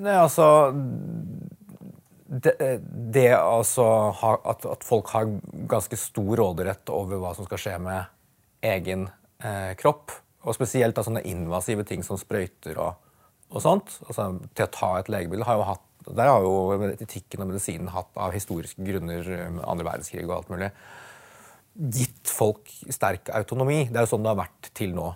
Nei, 0.00 0.14
altså 0.14 0.46
Det, 2.30 2.54
det 2.86 3.28
altså 3.34 3.84
at, 4.22 4.62
at, 4.62 4.84
folk 4.86 5.10
har 5.10 5.26
ganske 5.70 5.98
stor 5.98 6.30
råderett 6.38 6.92
over 6.94 7.18
hva 7.18 7.32
som 7.34 7.48
skal 7.48 7.58
skje 7.58 7.76
med 7.82 8.06
egen 8.70 9.08
kropp, 9.80 10.12
og 10.44 10.54
spesielt 10.54 10.94
da, 10.94 11.02
sånne 11.02 11.24
invasive 11.26 11.82
ting 11.88 12.04
som 12.06 12.18
sprøyter 12.20 12.78
og, 12.78 13.00
og 13.50 13.64
sånt, 13.64 13.96
altså, 14.06 14.28
til 14.54 14.66
å 14.66 14.72
ta 14.76 14.90
et 15.00 15.08
legemiddel, 15.10 15.46
har 15.48 15.58
jo 15.58 15.66
hatt 15.72 15.86
der 16.10 16.30
har 16.30 16.44
jo 16.44 16.78
etikken 16.90 17.42
og 17.42 17.50
medisinen 17.50 17.90
hatt 17.92 18.14
av 18.18 18.32
historiske 18.32 18.82
grunner 18.84 19.26
andre 19.68 19.84
verdenskrig 19.84 20.24
og 20.24 20.36
alt 20.38 20.52
mulig 20.52 20.70
gitt 21.74 22.28
folk 22.30 22.70
sterk 22.92 23.30
autonomi. 23.34 23.84
Det 23.88 24.00
er 24.00 24.06
jo 24.06 24.12
sånn 24.14 24.24
det 24.24 24.32
har 24.32 24.40
vært 24.42 24.70
til 24.76 24.94
nå. 24.96 25.10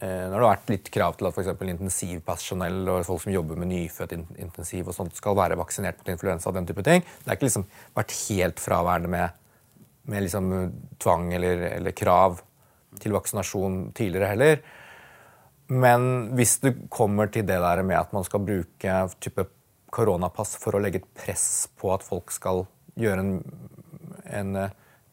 Eh, 0.00 0.26
det 0.30 0.34
har 0.34 0.44
vært 0.44 0.72
litt 0.72 0.90
krav 0.92 1.16
til 1.18 1.28
at 1.28 1.36
for 1.36 1.70
intensivpersonell 1.72 2.88
og 2.88 3.06
folk 3.08 3.24
som 3.24 3.34
jobber 3.34 3.60
med 3.60 3.70
nyfødt 3.72 4.16
intensiv 4.16 4.88
og 4.88 4.96
sånt, 4.96 5.16
skal 5.18 5.38
være 5.38 5.58
vaksinert 5.60 6.00
mot 6.00 6.12
influensa 6.12 6.50
og 6.50 6.56
den 6.56 6.68
type 6.70 6.84
ting. 6.86 7.04
Det 7.04 7.28
har 7.28 7.38
ikke 7.38 7.48
liksom 7.48 7.66
vært 7.98 8.16
helt 8.24 8.62
fraværende 8.62 9.12
med, 9.12 9.38
med 10.10 10.26
liksom 10.26 10.52
tvang 11.02 11.30
eller, 11.36 11.66
eller, 11.74 11.96
krav 11.96 12.40
til 13.00 13.14
vaksinasjon 13.14 13.80
tidligere 13.94 14.32
heller. 14.32 14.60
Men 15.70 16.32
hvis 16.34 16.58
det 16.64 16.74
kommer 16.90 17.30
til 17.30 17.46
det 17.46 17.60
der 17.62 17.84
med 17.86 18.00
at 18.00 18.12
man 18.16 18.26
skal 18.26 18.42
bruke 18.42 19.00
type 19.22 19.46
koronapass 19.94 20.56
for 20.58 20.74
å 20.74 20.82
legge 20.82 21.02
et 21.02 21.12
press 21.18 21.68
på 21.78 21.92
at 21.94 22.02
folk 22.06 22.32
skal 22.34 22.64
gjøre 22.98 23.22
en, 23.22 23.34
en 24.26 24.56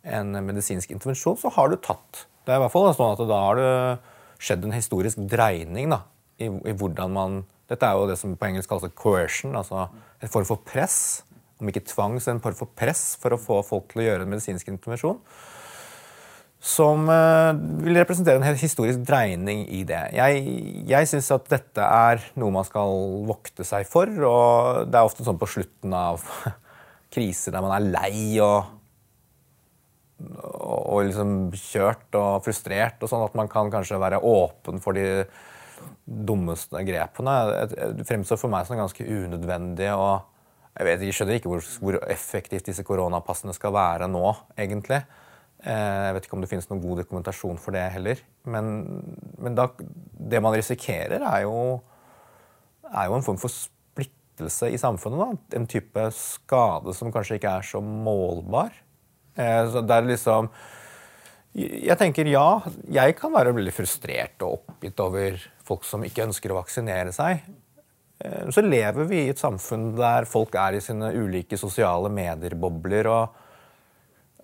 en 0.08 0.38
medisinsk 0.46 0.92
intervensjon, 0.94 1.38
så 1.40 1.52
har 1.54 1.72
du 1.72 1.78
tatt. 1.82 2.26
Det 2.46 2.54
er 2.54 2.62
i 2.62 2.64
hvert 2.64 2.74
fall 2.74 2.88
sånn 2.96 3.16
at 3.16 3.24
Da 3.28 3.40
har 3.44 3.60
det 3.60 3.72
skjedd 4.42 4.66
en 4.66 4.76
historisk 4.76 5.22
dreining 5.30 5.92
da, 5.94 6.04
i, 6.38 6.50
i, 6.50 6.74
hvordan 6.78 7.14
man 7.14 7.38
Dette 7.68 7.84
er 7.84 7.98
jo 8.00 8.08
det 8.08 8.16
som 8.16 8.36
på 8.40 8.48
engelsk 8.48 8.70
kalles 8.72 8.94
coercion, 8.96 9.56
altså 9.60 9.90
en 10.24 10.30
form 10.32 10.46
for 10.48 10.62
press. 10.64 11.26
Om 11.60 11.68
ikke 11.68 11.82
tvang, 11.90 12.14
så 12.24 12.32
en 12.32 12.40
form 12.40 12.56
for 12.56 12.72
press 12.80 13.18
for 13.20 13.36
å 13.36 13.40
få 13.42 13.58
folk 13.68 13.90
til 13.92 14.06
å 14.06 14.06
gjøre 14.06 14.24
en 14.24 14.32
medisinsk 14.32 14.70
intervensjon. 14.72 15.18
Som 16.64 17.10
uh, 17.12 17.52
vil 17.84 18.00
representere 18.00 18.40
en 18.40 18.62
historisk 18.62 19.04
dreining 19.04 19.66
i 19.76 19.82
det. 19.90 20.00
Jeg, 20.16 20.46
jeg 20.88 21.10
syns 21.12 21.28
at 21.36 21.52
dette 21.52 21.84
er 21.84 22.24
noe 22.40 22.56
man 22.56 22.64
skal 22.70 22.96
vokte 23.28 23.68
seg 23.68 23.84
for. 23.90 24.16
og 24.16 24.88
Det 24.88 25.02
er 25.02 25.12
ofte 25.12 25.28
sånn 25.28 25.42
på 25.42 25.52
slutten 25.58 25.92
av 25.92 26.24
kriser 27.18 27.52
der 27.52 27.68
man 27.68 27.76
er 27.76 27.92
lei 27.92 28.40
og 28.40 28.77
og 30.18 31.04
liksom 31.06 31.52
kjørt 31.54 32.16
og 32.18 32.42
frustrert, 32.46 32.98
og 33.04 33.12
sånn 33.12 33.26
at 33.28 33.36
man 33.38 33.50
kan 33.52 33.70
kanskje 33.74 34.00
være 34.02 34.22
åpen 34.26 34.82
for 34.82 34.98
de 34.98 35.28
dummeste 36.08 36.82
grepene. 36.88 37.36
Det 38.00 38.08
fremstår 38.08 38.40
for 38.42 38.52
meg 38.52 38.66
som 38.68 38.80
ganske 38.80 39.06
unødvendig. 39.06 39.92
og 39.94 40.26
Jeg 40.78 40.88
vet, 40.88 41.06
jeg 41.06 41.18
skjønner 41.18 41.38
ikke 41.38 41.52
hvor, 41.52 41.70
hvor 41.84 42.00
effektivt 42.10 42.70
disse 42.70 42.86
koronapassene 42.88 43.54
skal 43.56 43.76
være 43.76 44.10
nå, 44.10 44.26
egentlig. 44.58 45.04
Eh, 45.66 46.02
jeg 46.08 46.16
vet 46.16 46.28
ikke 46.28 46.38
om 46.38 46.44
det 46.44 46.50
finnes 46.52 46.68
noen 46.70 46.84
god 46.84 47.04
dokumentasjon 47.04 47.62
for 47.62 47.78
det 47.78 47.86
heller. 47.96 48.22
Men, 48.50 48.74
men 49.42 49.58
da, 49.58 49.70
det 49.78 50.42
man 50.44 50.56
risikerer, 50.56 51.22
er 51.22 51.46
jo, 51.46 51.56
er 52.90 53.10
jo 53.10 53.18
en 53.18 53.26
form 53.26 53.40
for 53.42 53.54
splittelse 53.54 54.72
i 54.74 54.82
samfunnet. 54.82 55.22
Da. 55.22 55.60
En 55.60 55.70
type 55.70 56.10
skade 56.18 56.94
som 56.98 57.14
kanskje 57.14 57.40
ikke 57.42 57.58
er 57.58 57.70
så 57.70 57.82
målbar. 57.84 58.74
Eh, 59.38 59.64
så 59.72 59.84
det 59.86 59.94
er 59.94 60.10
liksom 60.10 60.50
Jeg 61.58 61.98
tenker 61.98 62.30
ja, 62.30 62.60
jeg 62.94 63.16
kan 63.18 63.34
være 63.34 63.56
veldig 63.58 63.74
frustrert 63.74 64.44
og 64.46 64.60
oppgitt 64.60 65.00
over 65.02 65.40
folk 65.66 65.86
som 65.88 66.04
ikke 66.06 66.28
ønsker 66.28 66.54
å 66.54 66.60
vaksinere 66.60 67.14
seg. 67.16 67.42
Eh, 68.20 68.50
så 68.54 68.62
lever 68.66 69.10
vi 69.10 69.24
i 69.26 69.32
et 69.34 69.42
samfunn 69.42 69.92
der 69.98 70.30
folk 70.30 70.56
er 70.58 70.78
i 70.78 70.84
sine 70.84 71.12
ulike 71.16 71.58
sosiale 71.58 72.12
medier-bobler 72.14 73.10
og, 73.10 73.42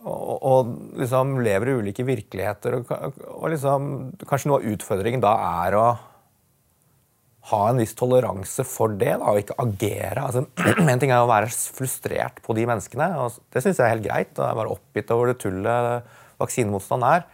og, 0.03 0.33
og, 0.33 0.73
liksom 0.99 1.37
lever 1.45 1.69
i 1.69 1.77
ulike 1.83 2.07
virkeligheter. 2.07 2.79
Og, 2.79 3.21
og 3.29 3.53
liksom, 3.53 3.93
kanskje 4.25 4.51
noe 4.51 4.61
av 4.61 4.73
utfordringen 4.73 5.23
da 5.23 5.37
er 5.65 5.79
å 5.79 5.87
ha 7.51 7.61
en 7.69 7.79
viss 7.81 7.95
toleranse 7.99 8.63
for 8.67 8.93
det 8.95 9.17
da, 9.19 9.31
og 9.33 9.41
ikke 9.41 9.57
agere. 9.59 10.23
Altså, 10.23 10.45
en 10.93 11.01
ting 11.01 11.11
er 11.11 11.23
å 11.23 11.29
være 11.29 11.51
frustrert 11.51 12.39
på 12.45 12.55
de 12.55 12.67
menneskene, 12.69 13.09
og 13.19 13.39
det 13.51 13.63
syns 13.65 13.81
jeg 13.81 13.87
er 13.87 13.95
helt 13.97 14.05
greit. 14.05 14.31
Og 14.37 14.43
jeg 14.45 14.51
er 14.51 14.59
bare 14.61 14.75
oppgitt 14.77 15.11
over 15.15 15.31
det 15.31 15.39
tullet 15.43 16.13
vaksinemotstand 16.39 17.07
er. 17.07 17.25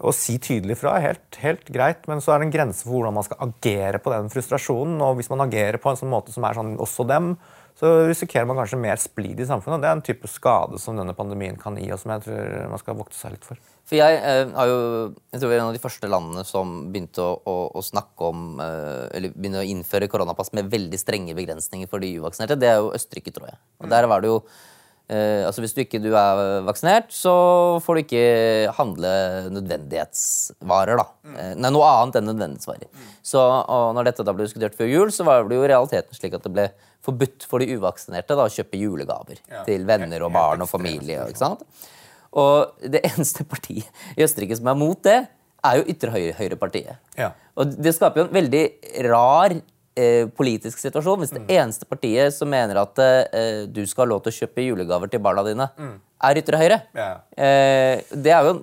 Å 0.00 0.12
si 0.16 0.38
tydelig 0.40 0.78
fra 0.80 0.94
er 0.96 1.10
helt, 1.10 1.38
helt, 1.42 1.66
greit, 1.72 2.06
men 2.08 2.22
så 2.24 2.32
er 2.32 2.40
det 2.40 2.48
en 2.48 2.54
grense 2.54 2.86
for 2.86 2.96
hvordan 2.96 3.16
man 3.18 3.26
skal 3.26 3.40
agere 3.44 4.00
på 4.00 4.12
den 4.12 4.30
frustrasjonen. 4.32 5.00
Og 5.04 5.18
hvis 5.18 5.32
man 5.32 5.44
agerer 5.44 5.80
på 5.80 5.92
en 5.92 6.00
sånn 6.00 6.12
måte 6.12 6.32
som 6.32 6.44
er 6.48 6.56
sånn 6.56 6.76
også 6.80 7.08
dem, 7.08 7.34
så 7.80 7.90
risikerer 8.08 8.48
man 8.48 8.58
kanskje 8.60 8.80
mer 8.80 9.00
splid 9.00 9.40
i 9.40 9.48
samfunnet. 9.48 9.80
Det 9.80 9.88
er 9.88 9.96
en 9.96 10.04
type 10.04 10.28
skade 10.28 10.80
som 10.80 10.96
denne 11.00 11.16
pandemien 11.16 11.56
kan 11.60 11.76
gi, 11.80 11.88
og 11.92 12.00
som 12.00 12.12
jeg 12.12 12.26
tror 12.26 12.72
man 12.72 12.80
skal 12.82 13.00
vokte 13.00 13.16
seg 13.16 13.36
litt 13.36 13.48
for. 13.48 13.60
For 13.90 13.98
jeg 13.98 14.18
eh, 14.22 14.52
har 14.54 14.70
jo, 14.70 14.80
jeg 15.34 15.42
tror 15.42 15.50
vi 15.50 15.56
er 15.56 15.60
en 15.64 15.68
av 15.72 15.74
de 15.74 15.82
første 15.82 16.06
landene 16.10 16.44
som 16.46 16.74
begynte 16.94 17.24
å, 17.24 17.32
å, 17.42 17.54
å 17.74 17.82
snakke 17.82 18.28
om 18.30 18.60
eh, 18.62 19.06
Eller 19.18 19.34
begynne 19.34 19.64
å 19.64 19.66
innføre 19.66 20.06
koronapass 20.12 20.52
med 20.54 20.70
veldig 20.70 21.00
strenge 21.00 21.34
begrensninger 21.34 21.90
for 21.90 22.02
de 22.02 22.12
uvaksinerte. 22.20 22.58
Det 22.60 22.70
er 22.70 22.78
jo 22.78 22.92
Østerrike, 22.94 23.34
tror 23.34 23.50
jeg. 23.50 23.58
Og 23.82 23.90
der 23.90 24.06
var 24.06 24.22
det 24.22 24.30
jo 24.30 24.38
eh, 25.10 25.42
altså 25.42 25.66
Hvis 25.66 25.74
du 25.74 25.82
ikke 25.82 26.02
du 26.06 26.12
er 26.14 26.62
vaksinert, 26.70 27.10
så 27.10 27.34
får 27.82 27.98
du 27.98 28.04
ikke 28.04 28.24
handle 28.78 29.12
nødvendighetsvarer. 29.58 31.02
da. 31.02 31.10
Eh, 31.34 31.52
nei, 31.58 31.74
noe 31.74 31.90
annet 31.90 32.22
enn 32.22 32.30
nødvendighetsvarer. 32.30 33.06
Så 33.26 33.42
og 33.42 33.90
når 33.98 34.12
dette 34.12 34.28
da 34.28 34.36
ble 34.38 34.46
diskutert 34.46 34.78
før 34.78 34.94
jul, 34.94 35.10
så 35.10 35.26
var 35.26 35.50
det 35.50 35.58
jo 35.58 35.66
realiteten 35.66 36.14
slik 36.14 36.38
at 36.38 36.46
det 36.46 36.54
ble 36.54 36.70
forbudt 37.02 37.42
for 37.48 37.58
de 37.58 37.74
uvaksinerte 37.74 38.38
da, 38.38 38.46
å 38.46 38.52
kjøpe 38.54 38.78
julegaver 38.78 39.40
ja. 39.50 39.64
til 39.66 39.82
venner 39.88 40.22
og 40.22 40.36
barn 40.36 40.62
og 40.62 40.70
familie. 40.70 41.24
ikke 41.26 41.48
sant? 41.48 41.66
Og 42.38 42.86
det 42.86 43.02
eneste 43.10 43.46
partiet 43.48 43.88
i 44.16 44.24
Østerrike 44.26 44.58
som 44.58 44.70
er 44.70 44.78
mot 44.78 45.02
det, 45.06 45.20
er 45.66 45.76
jo 45.80 45.86
ytre 45.92 46.14
høyre-høyrepartiet. 46.14 47.00
Ja. 47.20 47.34
Og 47.60 47.74
det 47.76 47.92
skaper 47.96 48.22
jo 48.22 48.26
en 48.28 48.34
veldig 48.34 48.62
rar 49.10 49.52
eh, 49.52 50.26
politisk 50.36 50.80
situasjon 50.80 51.20
hvis 51.20 51.34
det 51.34 51.42
mm. 51.44 51.50
eneste 51.58 51.88
partiet 51.90 52.34
som 52.34 52.50
mener 52.50 52.80
at 52.80 53.00
eh, 53.04 53.66
du 53.68 53.82
skal 53.84 54.06
ha 54.06 54.12
lov 54.14 54.24
til 54.24 54.32
å 54.32 54.38
kjøpe 54.40 54.64
julegaver 54.64 55.12
til 55.12 55.22
barna 55.24 55.44
dine, 55.46 55.68
mm. 55.76 55.94
er 56.30 56.42
ytre 56.42 56.60
høyre. 56.62 56.82
Ja. 56.96 57.10
Eh, 57.36 58.00
det 58.24 58.32
er 58.32 58.48
jo 58.48 58.54
en, 58.56 58.62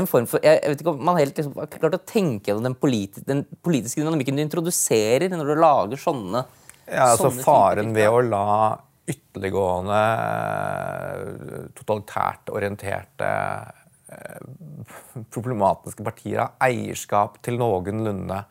en 0.00 0.10
form 0.10 0.26
for 0.30 0.42
Jeg 0.46 0.62
vet 0.72 0.82
ikke 0.82 0.96
om 0.96 1.04
man 1.06 1.20
helt 1.20 1.38
liksom, 1.38 1.54
har 1.58 1.70
klart 1.76 1.98
å 2.00 2.02
tenke 2.02 2.50
gjennom 2.50 2.70
den, 2.70 2.78
politi 2.78 3.22
den 3.26 3.44
politiske 3.62 4.02
dynamikken 4.02 4.38
du 4.38 4.46
introduserer 4.48 5.30
når 5.30 5.54
du 5.54 5.60
lager 5.62 6.00
sånne 6.00 6.46
ja, 6.90 7.12
altså 7.12 7.30
Faren 7.44 7.92
ved 7.94 8.10
å 8.10 8.22
la 8.24 8.46
ytterliggående, 9.10 10.00
totalitært 11.78 12.52
orienterte, 12.54 13.30
eh, 14.12 14.40
problematiske 15.34 16.06
partier 16.06 16.44
har 16.44 16.54
eierskap 16.70 17.38
til 17.44 17.58
noenlunde 17.60 18.42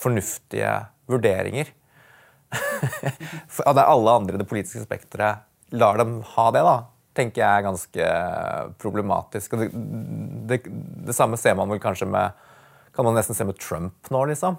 fornuftige 0.00 0.72
vurderinger. 1.10 1.70
Der 3.60 3.84
alle 3.84 4.16
andre 4.16 4.34
i 4.34 4.40
det 4.40 4.48
politiske 4.48 4.82
spekteret 4.86 5.46
lar 5.76 6.00
dem 6.00 6.18
ha 6.34 6.46
det, 6.54 6.62
da, 6.66 6.76
tenker 7.14 7.42
jeg 7.42 7.50
er 7.50 7.66
ganske 7.66 8.08
problematisk. 8.82 9.54
Det, 9.60 9.68
det, 10.50 10.62
det, 11.06 11.14
samme 11.16 11.38
ser 11.38 11.54
man 11.58 11.70
vel 11.70 11.82
kanskje 11.82 12.08
med 12.10 12.46
Kan 12.90 13.06
man 13.06 13.14
nesten 13.14 13.36
se 13.38 13.44
med 13.46 13.58
Trump 13.62 14.08
nå, 14.10 14.24
liksom. 14.26 14.56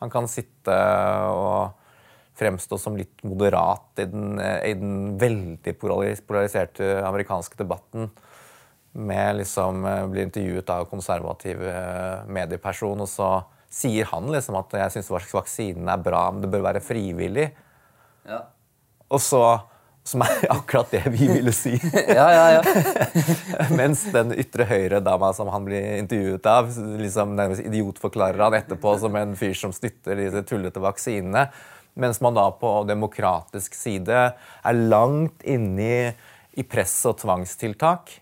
Han 0.00 0.10
kan 0.10 0.24
sitte 0.30 0.72
og 1.28 1.74
fremstå 2.38 2.78
som 2.80 2.96
litt 2.98 3.22
moderat 3.26 4.02
i 4.02 4.06
den, 4.08 4.38
i 4.40 4.74
den 4.78 5.18
veldig 5.20 5.74
polariserte 5.80 6.98
amerikanske 7.06 7.58
debatten. 7.58 8.10
Med 8.98 9.40
liksom 9.42 9.84
eh, 9.84 10.04
Blir 10.10 10.26
intervjuet 10.26 10.70
av 10.74 10.86
konservativ 10.90 11.62
eh, 11.62 12.26
medieperson, 12.26 13.04
og 13.04 13.10
så 13.10 13.30
sier 13.68 14.08
han 14.08 14.30
liksom 14.32 14.56
at 14.56 14.72
'jeg 14.72 14.94
syns 14.96 15.34
vaksinen 15.34 15.90
er 15.92 16.00
bra, 16.00 16.30
men 16.32 16.40
det 16.42 16.50
bør 16.50 16.64
være 16.70 16.80
frivillig'. 16.80 17.50
Ja. 18.26 18.40
Og 19.10 19.20
så 19.20 19.60
som 20.08 20.24
er 20.24 20.44
akkurat 20.56 20.90
det 20.90 21.02
vi 21.12 21.28
ville 21.28 21.52
si. 21.52 21.74
ja, 22.18 22.26
ja, 22.32 22.46
ja. 22.58 22.62
Mens 23.80 24.06
den 24.12 24.32
ytre 24.38 24.66
høyre-dama 24.68 25.32
som 25.36 25.50
han 25.52 25.66
blir 25.68 25.98
intervjuet 26.00 26.48
av, 26.48 26.70
liksom 27.00 27.36
nærmest 27.38 27.66
idiotforklarer 27.66 28.46
han 28.46 28.58
etterpå 28.60 28.96
som 29.02 29.16
en 29.20 29.36
fyr 29.38 29.56
som 29.58 29.74
støtter 29.74 30.18
disse 30.22 30.44
tullete 30.48 30.82
vaksinene. 30.82 31.48
Mens 31.98 32.20
man 32.22 32.36
da 32.36 32.46
på 32.54 32.70
demokratisk 32.86 33.74
side 33.74 34.18
er 34.30 34.80
langt 34.90 35.42
inne 35.42 36.14
i 36.58 36.64
press 36.66 36.94
og 37.10 37.18
tvangstiltak. 37.22 38.12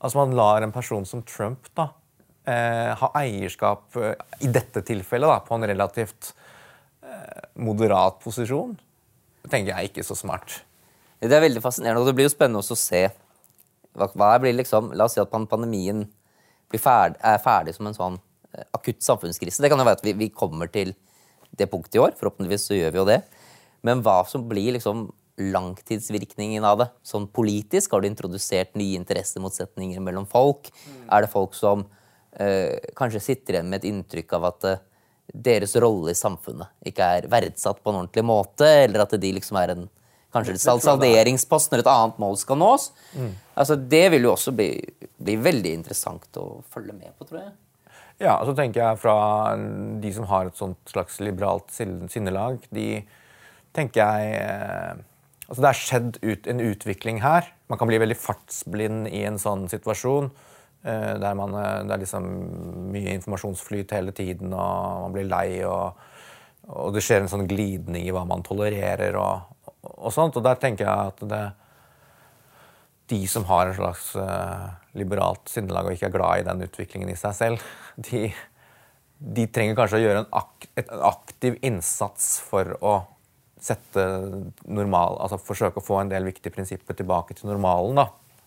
Altså 0.00 0.18
Man 0.18 0.34
lar 0.38 0.64
en 0.64 0.74
person 0.74 1.06
som 1.06 1.22
Trump 1.22 1.68
da, 1.78 1.90
eh, 2.46 2.90
ha 2.98 3.10
eierskap, 3.20 3.94
eh, 3.96 4.14
i 4.40 4.50
dette 4.50 4.82
tilfellet, 4.82 5.28
da, 5.28 5.38
på 5.40 5.54
en 5.54 5.68
relativt 5.70 6.32
eh, 7.04 7.42
moderat 7.54 8.18
posisjon. 8.22 8.76
Det 9.42 9.50
tenker 9.50 9.72
jeg 9.72 9.78
er 9.78 9.90
ikke 9.90 10.06
så 10.06 10.16
smart. 10.18 10.62
Det 11.20 11.32
er 11.32 11.44
veldig 11.44 11.62
fascinerende, 11.62 12.00
og 12.00 12.08
det 12.08 12.16
blir 12.16 12.26
jo 12.26 12.32
spennende 12.32 12.62
også 12.62 12.76
å 12.78 12.80
se 12.80 13.02
hva 13.94 14.38
blir 14.40 14.54
liksom, 14.54 14.92
La 14.94 15.04
oss 15.04 15.16
si 15.16 15.20
at 15.20 15.30
pandemien 15.30 16.06
ferdig, 16.70 17.18
er 17.22 17.40
ferdig 17.42 17.74
som 17.74 17.88
en 17.90 17.96
sånn 17.96 18.18
eh, 18.54 18.64
akutt 18.76 19.02
samfunnskrise. 19.02 19.62
Det 19.62 19.70
kan 19.70 19.78
jo 19.78 19.86
være 19.86 19.98
at 19.98 20.06
vi, 20.06 20.14
vi 20.16 20.30
kommer 20.30 20.70
til 20.72 20.94
det 21.56 21.68
punktet 21.70 21.98
i 21.98 22.02
år. 22.02 22.14
Forhåpentligvis 22.18 22.68
så 22.70 22.78
gjør 22.78 22.94
vi 22.94 23.00
jo 23.02 23.08
det. 23.08 23.20
Men 23.86 24.02
hva 24.04 24.20
som 24.28 24.44
blir 24.48 24.76
liksom 24.76 25.08
langtidsvirkningen 25.40 26.64
av 26.66 26.82
det? 26.82 26.88
Sånn 27.06 27.28
politisk, 27.32 27.94
har 27.94 28.02
du 28.02 28.10
introdusert 28.10 28.76
nye 28.78 28.98
interessemotsetninger 28.98 30.02
mellom 30.04 30.28
folk? 30.28 30.68
Mm. 30.84 31.06
Er 31.16 31.24
det 31.24 31.32
folk 31.32 31.56
som 31.56 31.86
eh, 32.36 32.76
kanskje 32.98 33.24
sitter 33.24 33.56
igjen 33.58 33.70
med 33.70 33.80
et 33.80 33.90
inntrykk 33.90 34.36
av 34.36 34.50
at 34.50 34.68
eh, 34.68 34.82
deres 35.30 35.76
rolle 35.80 36.12
i 36.12 36.18
samfunnet 36.18 36.90
ikke 36.90 37.06
er 37.16 37.30
verdsatt 37.30 37.80
på 37.80 37.92
en 37.92 38.02
ordentlig 38.02 38.26
måte, 38.26 38.68
eller 38.84 39.04
at 39.04 39.16
de 39.22 39.32
liksom 39.36 39.58
er 39.60 39.74
en 39.76 39.88
kanskje 40.34 40.56
et 40.56 40.84
salderingspost 40.84 41.72
når 41.72 41.82
et 41.82 41.90
annet 41.90 42.20
mål 42.22 42.38
skal 42.38 42.58
nås? 42.60 42.90
Mm. 43.14 43.32
Altså, 43.54 43.76
det 43.94 44.04
vil 44.14 44.28
jo 44.28 44.34
også 44.34 44.54
bli, 44.56 44.70
bli 45.18 45.36
veldig 45.40 45.74
interessant 45.80 46.40
å 46.40 46.46
følge 46.70 46.94
med 46.96 47.14
på, 47.16 47.26
tror 47.26 47.44
jeg. 47.44 47.52
Ja, 48.20 48.34
og 48.36 48.50
så 48.50 48.54
tenker 48.56 48.82
jeg 48.82 49.00
fra 49.00 49.16
de 50.02 50.10
som 50.12 50.26
har 50.28 50.50
et 50.50 50.58
sånt 50.58 50.92
slags 50.92 51.16
liberalt 51.24 51.72
sinnelag, 51.72 52.60
de 52.74 53.02
tenker 53.76 54.02
jeg 54.02 54.34
eh, 54.42 55.06
Altså 55.50 55.64
det 55.64 55.68
er 55.70 55.78
skjedd 55.80 56.18
ut, 56.22 56.44
en 56.46 56.60
utvikling 56.62 57.16
her. 57.24 57.48
Man 57.66 57.78
kan 57.80 57.88
bli 57.90 57.96
veldig 57.98 58.14
fartsblind 58.14 59.08
i 59.10 59.24
en 59.26 59.34
sånn 59.42 59.64
situasjon. 59.66 60.28
Eh, 60.86 61.14
der 61.18 61.34
man, 61.34 61.56
eh, 61.58 61.80
det 61.88 61.96
er 61.96 62.02
liksom 62.04 62.28
mye 62.94 63.16
informasjonsflyt 63.16 63.90
hele 63.96 64.14
tiden, 64.14 64.54
og 64.54 65.08
man 65.08 65.16
blir 65.16 65.26
lei. 65.26 65.48
Og, 65.66 65.98
og 66.70 66.94
det 66.94 67.02
skjer 67.02 67.24
en 67.24 67.32
sånn 67.32 67.48
glidning 67.50 68.06
i 68.06 68.14
hva 68.14 68.22
man 68.30 68.46
tolererer 68.46 69.18
og, 69.18 69.74
og 69.90 70.14
sånt. 70.14 70.38
Og 70.38 70.46
der 70.46 70.62
tenker 70.62 70.86
jeg 70.86 71.10
at 71.10 71.26
det, 71.32 71.42
de 73.10 73.20
som 73.28 73.44
har 73.48 73.66
en 73.66 73.76
slags 73.76 74.12
uh, 74.16 74.70
liberalt 74.98 75.50
sinnelag 75.50 75.88
og 75.88 75.96
ikke 75.96 76.08
er 76.10 76.14
glad 76.14 76.42
i 76.42 76.46
den 76.46 76.64
utviklingen 76.66 77.10
i 77.12 77.18
seg 77.18 77.36
selv, 77.36 77.70
de, 77.98 78.28
de 79.18 79.46
trenger 79.52 79.78
kanskje 79.78 80.00
å 80.00 80.04
gjøre 80.04 80.22
en, 80.24 80.28
ak 80.40 80.68
en, 80.82 80.92
aktiv 81.10 81.58
innsats 81.66 82.32
for 82.46 82.76
å 82.80 82.94
sette 83.60 84.04
normal, 84.64 85.18
altså 85.20 85.40
forsøke 85.42 85.82
å 85.82 85.84
få 85.84 86.00
en 86.00 86.12
del 86.12 86.30
viktige 86.30 86.54
prinsipper 86.54 86.96
tilbake 86.96 87.36
til 87.36 87.50
normalen. 87.50 87.98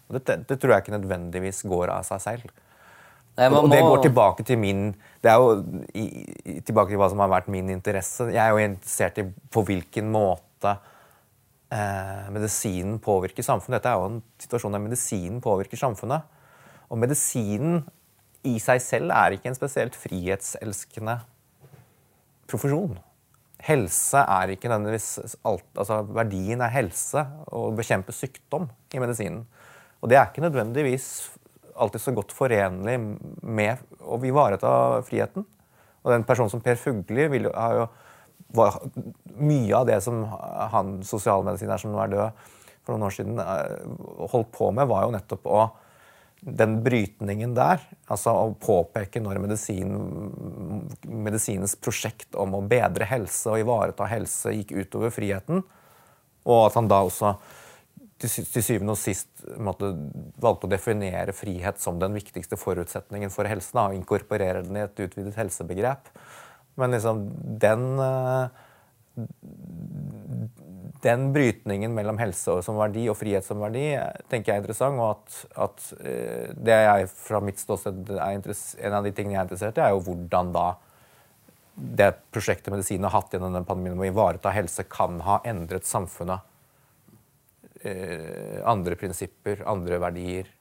Det, 0.10 0.40
det, 0.48 0.58
tror 0.58 0.74
jeg 0.74 0.86
ikke 0.86 0.96
nødvendigvis 0.96 1.64
går 1.70 1.92
av 1.94 2.08
seg 2.08 2.24
selv. 2.24 2.56
Nei, 3.38 3.50
og 3.50 3.70
det 3.72 3.82
går 3.82 4.02
tilbake 4.04 4.44
til 4.46 4.60
min 4.62 4.92
det 5.24 5.32
er 5.32 5.40
jo 5.42 5.54
i, 5.98 6.04
tilbake 6.62 6.92
til 6.92 7.00
hva 7.02 7.08
som 7.10 7.22
har 7.24 7.32
vært 7.32 7.48
min 7.50 7.72
interesse. 7.74 8.28
Jeg 8.30 8.42
er 8.42 8.52
jo 8.54 8.62
interessert 8.62 9.22
i 9.22 9.26
på 9.26 9.64
hvilken 9.66 10.12
måte 10.14 10.76
eh, 11.74 12.30
medisinen 12.34 13.00
påvirker 13.04 13.46
samfunnet. 13.46 13.82
Dette 13.82 13.92
er 13.94 14.00
jo 14.00 14.10
en 14.12 14.22
situasjon 14.42 14.76
der 14.76 14.84
medisinen 14.84 15.42
påvirker 15.44 15.80
samfunnet. 15.80 16.28
Og 16.94 17.00
medisinen 17.02 17.82
i 18.48 18.58
seg 18.62 18.82
selv 18.84 19.14
er 19.16 19.36
ikke 19.36 19.50
en 19.52 19.58
spesielt 19.58 19.98
frihetselskende 19.98 21.18
profesjon. 22.52 22.98
Helse 23.64 24.20
er 24.20 24.52
ikke 24.52 24.68
nødvendigvis 24.68 25.38
alt, 25.48 25.70
altså 25.80 26.02
Verdien 26.12 26.62
er 26.66 26.74
helse 26.74 27.24
og 27.56 27.78
bekjempe 27.78 28.12
sykdom 28.16 28.68
i 28.92 29.00
medisinen. 29.00 29.46
Og 30.04 30.12
det 30.12 30.20
er 30.20 30.28
ikke 30.28 30.44
nødvendigvis 30.44 31.08
alltid 31.80 32.04
så 32.04 32.14
godt 32.14 32.34
forenlig 32.36 32.98
med 33.00 33.80
å 34.04 34.20
ivareta 34.28 34.74
friheten. 35.08 35.46
Og 36.04 36.12
den 36.12 36.26
personen 36.28 36.52
som 36.52 36.62
Per 36.62 36.76
Fugli 36.76 37.30
vil, 37.32 37.48
har 37.56 37.78
jo 37.78 37.86
var, 38.54 38.80
Mye 39.34 39.76
av 39.76 39.88
det 39.90 40.00
som 40.06 40.24
han 40.74 41.00
sosialmedisineren 41.08 41.82
som 41.82 41.94
nå 41.94 42.02
er 42.04 42.12
død 42.12 42.44
for 42.84 42.94
noen 42.94 43.08
år 43.08 43.16
siden, 43.16 43.40
eh, 43.40 44.28
holdt 44.34 44.52
på 44.54 44.70
med, 44.76 44.88
var 44.92 45.08
jo 45.08 45.16
nettopp 45.16 45.48
å 45.50 45.64
den 46.44 46.82
brytningen 46.84 47.54
der, 47.56 47.80
altså 48.12 48.34
å 48.36 48.50
påpeke 48.60 49.22
når 49.24 49.40
medisin, 49.46 49.94
medisinens 51.08 51.78
prosjekt 51.80 52.36
om 52.36 52.58
å 52.58 52.64
bedre 52.68 53.08
helse 53.08 53.48
og 53.52 53.62
ivareta 53.64 54.10
helse 54.12 54.52
gikk 54.58 54.74
utover 54.76 55.14
friheten, 55.16 55.64
og 56.44 56.66
at 56.66 56.76
han 56.76 56.90
da 56.92 57.00
også 57.08 57.38
til, 58.20 58.64
syvende 58.64 58.96
og 58.96 59.00
sist 59.00 59.46
måtte, 59.60 59.94
valgte 60.44 60.68
å 60.68 60.72
definere 60.72 61.36
frihet 61.36 61.80
som 61.82 62.00
den 62.00 62.16
viktigste 62.16 62.60
forutsetningen 62.60 63.32
for 63.34 63.48
helsen, 63.50 63.80
da, 63.80 63.88
og 63.90 63.98
inkorporere 63.98 64.64
den 64.68 64.80
i 64.80 64.86
et 64.86 65.04
utvidet 65.04 65.36
helsebegrep. 65.40 66.12
Men 66.80 66.96
liksom 66.96 67.26
den 67.62 67.88
eh, 68.00 68.62
den 71.04 71.34
brytningen 71.34 71.94
mellom 71.94 72.18
helse 72.22 72.56
som 72.66 72.78
verdi 72.80 73.04
og 73.12 73.18
frihet 73.20 73.46
som 73.46 73.60
verdi 73.62 73.90
tenker 74.32 74.54
jeg 74.54 74.56
er 74.56 74.64
interessant. 74.64 75.02
Og 75.02 75.12
at, 75.12 75.36
at 75.66 75.86
eh, 76.00 76.54
det 76.56 76.80
jeg 76.86 77.12
fra 77.12 77.42
mitt 77.44 77.60
ståsted 77.62 78.14
er 78.16 78.40
En 78.40 78.98
av 78.98 79.04
de 79.04 79.12
tingene 79.12 79.36
jeg 79.36 79.42
er 79.42 79.48
interessert 79.50 79.78
i, 79.78 79.84
er 79.84 79.94
jo 79.94 80.04
hvordan 80.08 80.54
da 80.56 80.68
det 81.74 82.12
prosjektet 82.32 82.70
medisinen 82.70 83.08
har 83.10 83.16
hatt 83.18 83.34
gjennom 83.34 83.56
den 83.56 83.66
pandemien 83.66 83.98
med 83.98 84.12
å 84.12 84.12
ivareta 84.12 84.52
helse, 84.54 84.86
kan 84.86 85.18
ha 85.26 85.40
endret 85.50 85.88
samfunnet. 85.90 86.46
Eh, 87.82 88.62
andre 88.70 88.96
prinsipper, 88.96 89.66
andre 89.68 89.98
verdier. 90.02 90.52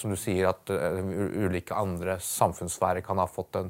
Som 0.00 0.14
du 0.14 0.16
sier, 0.16 0.48
at 0.48 0.70
ulike 0.72 1.76
andre 1.76 2.16
samfunnssfærer 2.24 3.04
kan 3.04 3.20
ha 3.20 3.26
fått 3.28 3.58
en 3.60 3.68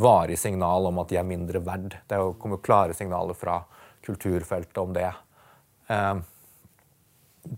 varig 0.00 0.38
signal 0.40 0.88
om 0.90 1.00
at 1.02 1.12
de 1.12 1.18
er 1.20 1.26
mindre 1.26 1.62
verd. 1.64 1.96
Det 2.08 2.18
kommer 2.40 2.58
jo 2.58 2.66
klare 2.66 2.96
signaler 2.96 3.36
fra 3.38 3.60
kulturfeltet 4.04 4.78
om 4.82 4.94
det. 4.96 5.10
Eh, 5.90 6.14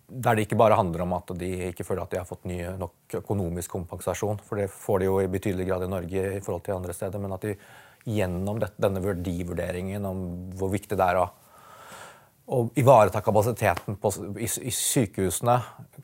der 0.06 0.36
det 0.36 0.46
ikke 0.46 0.58
bare 0.60 0.78
handler 0.78 1.04
om 1.04 1.14
at 1.16 1.32
de 1.38 1.50
ikke 1.70 1.84
føler 1.86 2.04
at 2.04 2.12
de 2.12 2.20
har 2.20 2.28
fått 2.28 2.46
ny 2.48 2.60
nok 2.78 3.16
økonomisk 3.18 3.72
kompensasjon, 3.74 4.40
for 4.46 4.60
det 4.60 4.70
får 4.70 5.02
de 5.02 5.08
jo 5.08 5.20
i 5.20 5.30
betydelig 5.30 5.66
grad 5.68 5.86
i 5.86 5.90
Norge 5.90 6.26
i 6.36 6.42
forhold 6.44 6.64
til 6.66 6.76
andre 6.76 6.94
steder, 6.96 7.22
men 7.22 7.34
at 7.34 7.46
de 7.46 7.56
gjennom 8.08 8.58
denne 8.62 9.02
verdivurderingen 9.02 10.06
om 10.06 10.22
hvor 10.58 10.72
viktig 10.72 10.98
det 10.98 11.06
er 11.06 11.20
å, 11.22 11.26
å 12.46 12.60
ivareta 12.78 13.22
kapasiteten 13.24 13.98
på, 14.02 14.12
i, 14.38 14.48
i 14.48 14.74
sykehusene, 14.74 15.58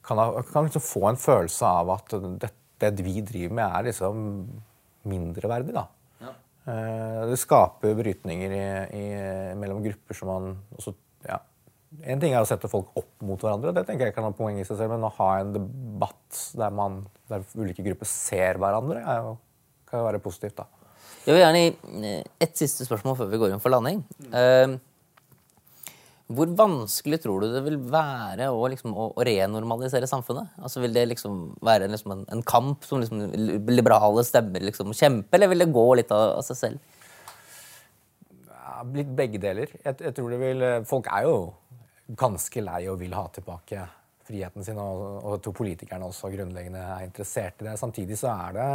kan, 0.07 0.23
kan 0.53 0.69
liksom 0.69 0.85
få 0.85 1.09
en 1.11 1.21
følelse 1.21 1.75
av 1.81 1.95
at 1.97 2.19
det, 2.43 2.53
det 2.83 3.07
vi 3.07 3.19
driver 3.23 3.59
med, 3.61 3.67
er 3.67 3.89
liksom 3.91 4.27
mindreverdig. 5.09 5.75
da. 5.75 5.87
Eh, 6.69 7.21
Det 7.31 7.39
skaper 7.41 7.95
brytninger 7.99 8.53
i, 8.55 8.65
i, 8.99 9.05
mellom 9.59 9.83
grupper 9.85 10.17
som 10.17 10.31
man 10.33 10.51
også 10.77 10.95
ja. 11.27 11.41
En 12.05 12.21
ting 12.21 12.35
er 12.35 12.45
å 12.45 12.49
sette 12.49 12.69
folk 12.69 12.93
opp 13.01 13.25
mot 13.25 13.41
hverandre, 13.41 13.73
det 13.73 13.87
tenker 13.89 14.11
jeg 14.11 14.15
kan 14.17 14.27
ha 14.27 14.33
poeng 14.37 14.59
i 14.61 14.65
seg 14.69 14.77
selv, 14.77 14.93
men 14.93 15.07
å 15.09 15.15
ha 15.17 15.29
en 15.41 15.55
debatt 15.55 16.41
der, 16.61 16.75
man, 16.77 16.99
der 17.33 17.47
ulike 17.57 17.85
grupper 17.87 18.11
ser 18.11 18.61
hverandre, 18.61 19.01
er 19.01 19.31
kan 19.89 20.05
være 20.05 20.21
positivt. 20.21 20.59
da. 20.61 20.67
Jeg 21.25 21.37
vil 21.37 21.43
gjerne 21.43 21.63
gi 21.63 22.13
eh, 22.13 22.29
ett 22.45 22.61
siste 22.61 22.85
spørsmål 22.85 23.17
før 23.19 23.31
vi 23.33 23.41
går 23.41 23.55
inn 23.55 23.63
for 23.65 23.73
landing. 23.73 24.03
Eh, 24.29 24.77
hvor 26.29 26.51
vanskelig 26.53 27.23
tror 27.23 27.41
du 27.41 27.49
det 27.55 27.63
vil 27.65 27.79
være 27.89 28.51
å, 28.53 28.61
liksom, 28.69 28.93
å, 28.93 29.07
renormalisere 29.25 30.09
samfunnet? 30.11 30.51
Altså 30.61 30.83
Vil 30.83 30.93
det 30.93 31.07
liksom 31.09 31.39
være 31.65 31.89
liksom 31.89 32.13
en 32.21 32.43
kamp 32.45 32.85
som 32.85 33.01
liksom, 33.01 33.23
liberale 33.73 34.25
stemmer 34.29 34.67
liksom, 34.69 34.93
kjemper, 34.93 35.39
eller 35.39 35.53
vil 35.55 35.65
det 35.65 35.71
gå 35.73 35.87
litt 35.97 36.13
av, 36.13 36.35
av 36.37 36.45
seg 36.45 36.61
selv? 36.61 36.99
Ja, 38.45 38.83
blitt 38.85 39.15
begge 39.17 39.41
deler. 39.41 39.73
Jeg, 39.81 39.97
jeg 40.05 40.17
tror 40.19 40.35
det 40.35 40.43
vil, 40.43 40.67
Folk 40.89 41.09
er 41.17 41.25
jo 41.31 41.39
ganske 42.19 42.65
lei 42.65 42.83
og 42.93 43.01
vil 43.01 43.17
ha 43.17 43.25
tilbake 43.33 43.89
friheten 44.29 44.65
sin, 44.65 44.77
og, 44.77 45.01
og 45.23 45.39
jeg 45.39 45.47
tror 45.47 45.57
politikerne 45.63 46.13
også 46.13 46.29
grunnleggende 46.35 46.85
er 46.85 47.09
interessert 47.09 47.65
i 47.65 47.71
det. 47.71 47.79
Samtidig 47.81 48.21
så 48.21 48.35
er 48.35 48.57
det 48.59 48.71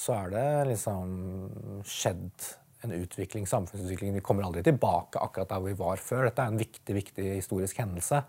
så 0.00 0.14
er 0.14 0.32
det 0.32 0.48
liksom 0.70 1.82
skjedd 1.84 2.48
en 2.80 2.92
utvikling, 2.96 3.46
samfunnsutvikling. 3.46 4.14
Vi 4.14 4.24
kommer 4.24 4.46
aldri 4.46 4.62
tilbake 4.64 5.20
akkurat 5.20 5.50
der 5.52 5.64
vi 5.64 5.76
var 5.78 6.00
før. 6.00 6.26
Dette 6.28 6.44
er 6.44 6.52
en 6.52 6.60
viktig, 6.60 6.96
viktig 6.96 7.26
historisk 7.34 7.80
hendelse. 7.82 8.22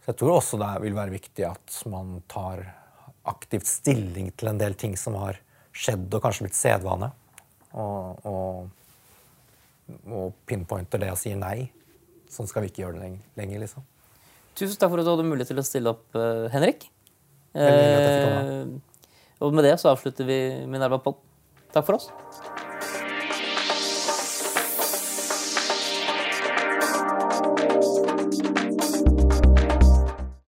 Så 0.00 0.12
jeg 0.12 0.18
tror 0.20 0.38
også 0.38 0.60
det 0.60 0.72
vil 0.86 0.96
være 0.96 1.12
viktig 1.12 1.44
at 1.48 1.78
man 1.92 2.22
tar 2.30 2.64
aktivt 3.28 3.68
stilling 3.68 4.30
til 4.38 4.52
en 4.52 4.60
del 4.60 4.76
ting 4.80 4.96
som 4.96 5.18
har 5.20 5.40
skjedd 5.76 6.08
og 6.16 6.24
kanskje 6.24 6.46
blitt 6.46 6.58
sedvane. 6.58 7.10
Og, 7.78 8.24
og, 8.26 8.70
og 10.08 10.38
pinpointer 10.48 11.02
det 11.02 11.12
og 11.12 11.20
sier 11.20 11.36
nei. 11.38 11.68
Sånn 12.32 12.48
skal 12.48 12.64
vi 12.64 12.72
ikke 12.72 12.86
gjøre 12.86 13.02
det 13.02 13.12
lenger. 13.40 13.64
liksom. 13.66 13.84
Tusen 14.58 14.78
takk 14.80 14.90
for 14.90 15.00
at 15.02 15.06
du 15.06 15.12
hadde 15.12 15.28
mulighet 15.28 15.52
til 15.52 15.60
å 15.60 15.66
stille 15.66 15.92
opp, 15.92 16.08
eh, 16.18 16.48
Henrik. 16.52 16.88
Eh, 17.54 18.64
og 19.38 19.54
med 19.54 19.64
det 19.68 19.76
så 19.80 19.92
avslutter 19.94 20.26
vi 20.28 20.40
Minerva 20.66 21.00
Pod. 21.02 21.22
Takk 21.72 21.86
for 21.86 22.00
oss. 22.00 22.10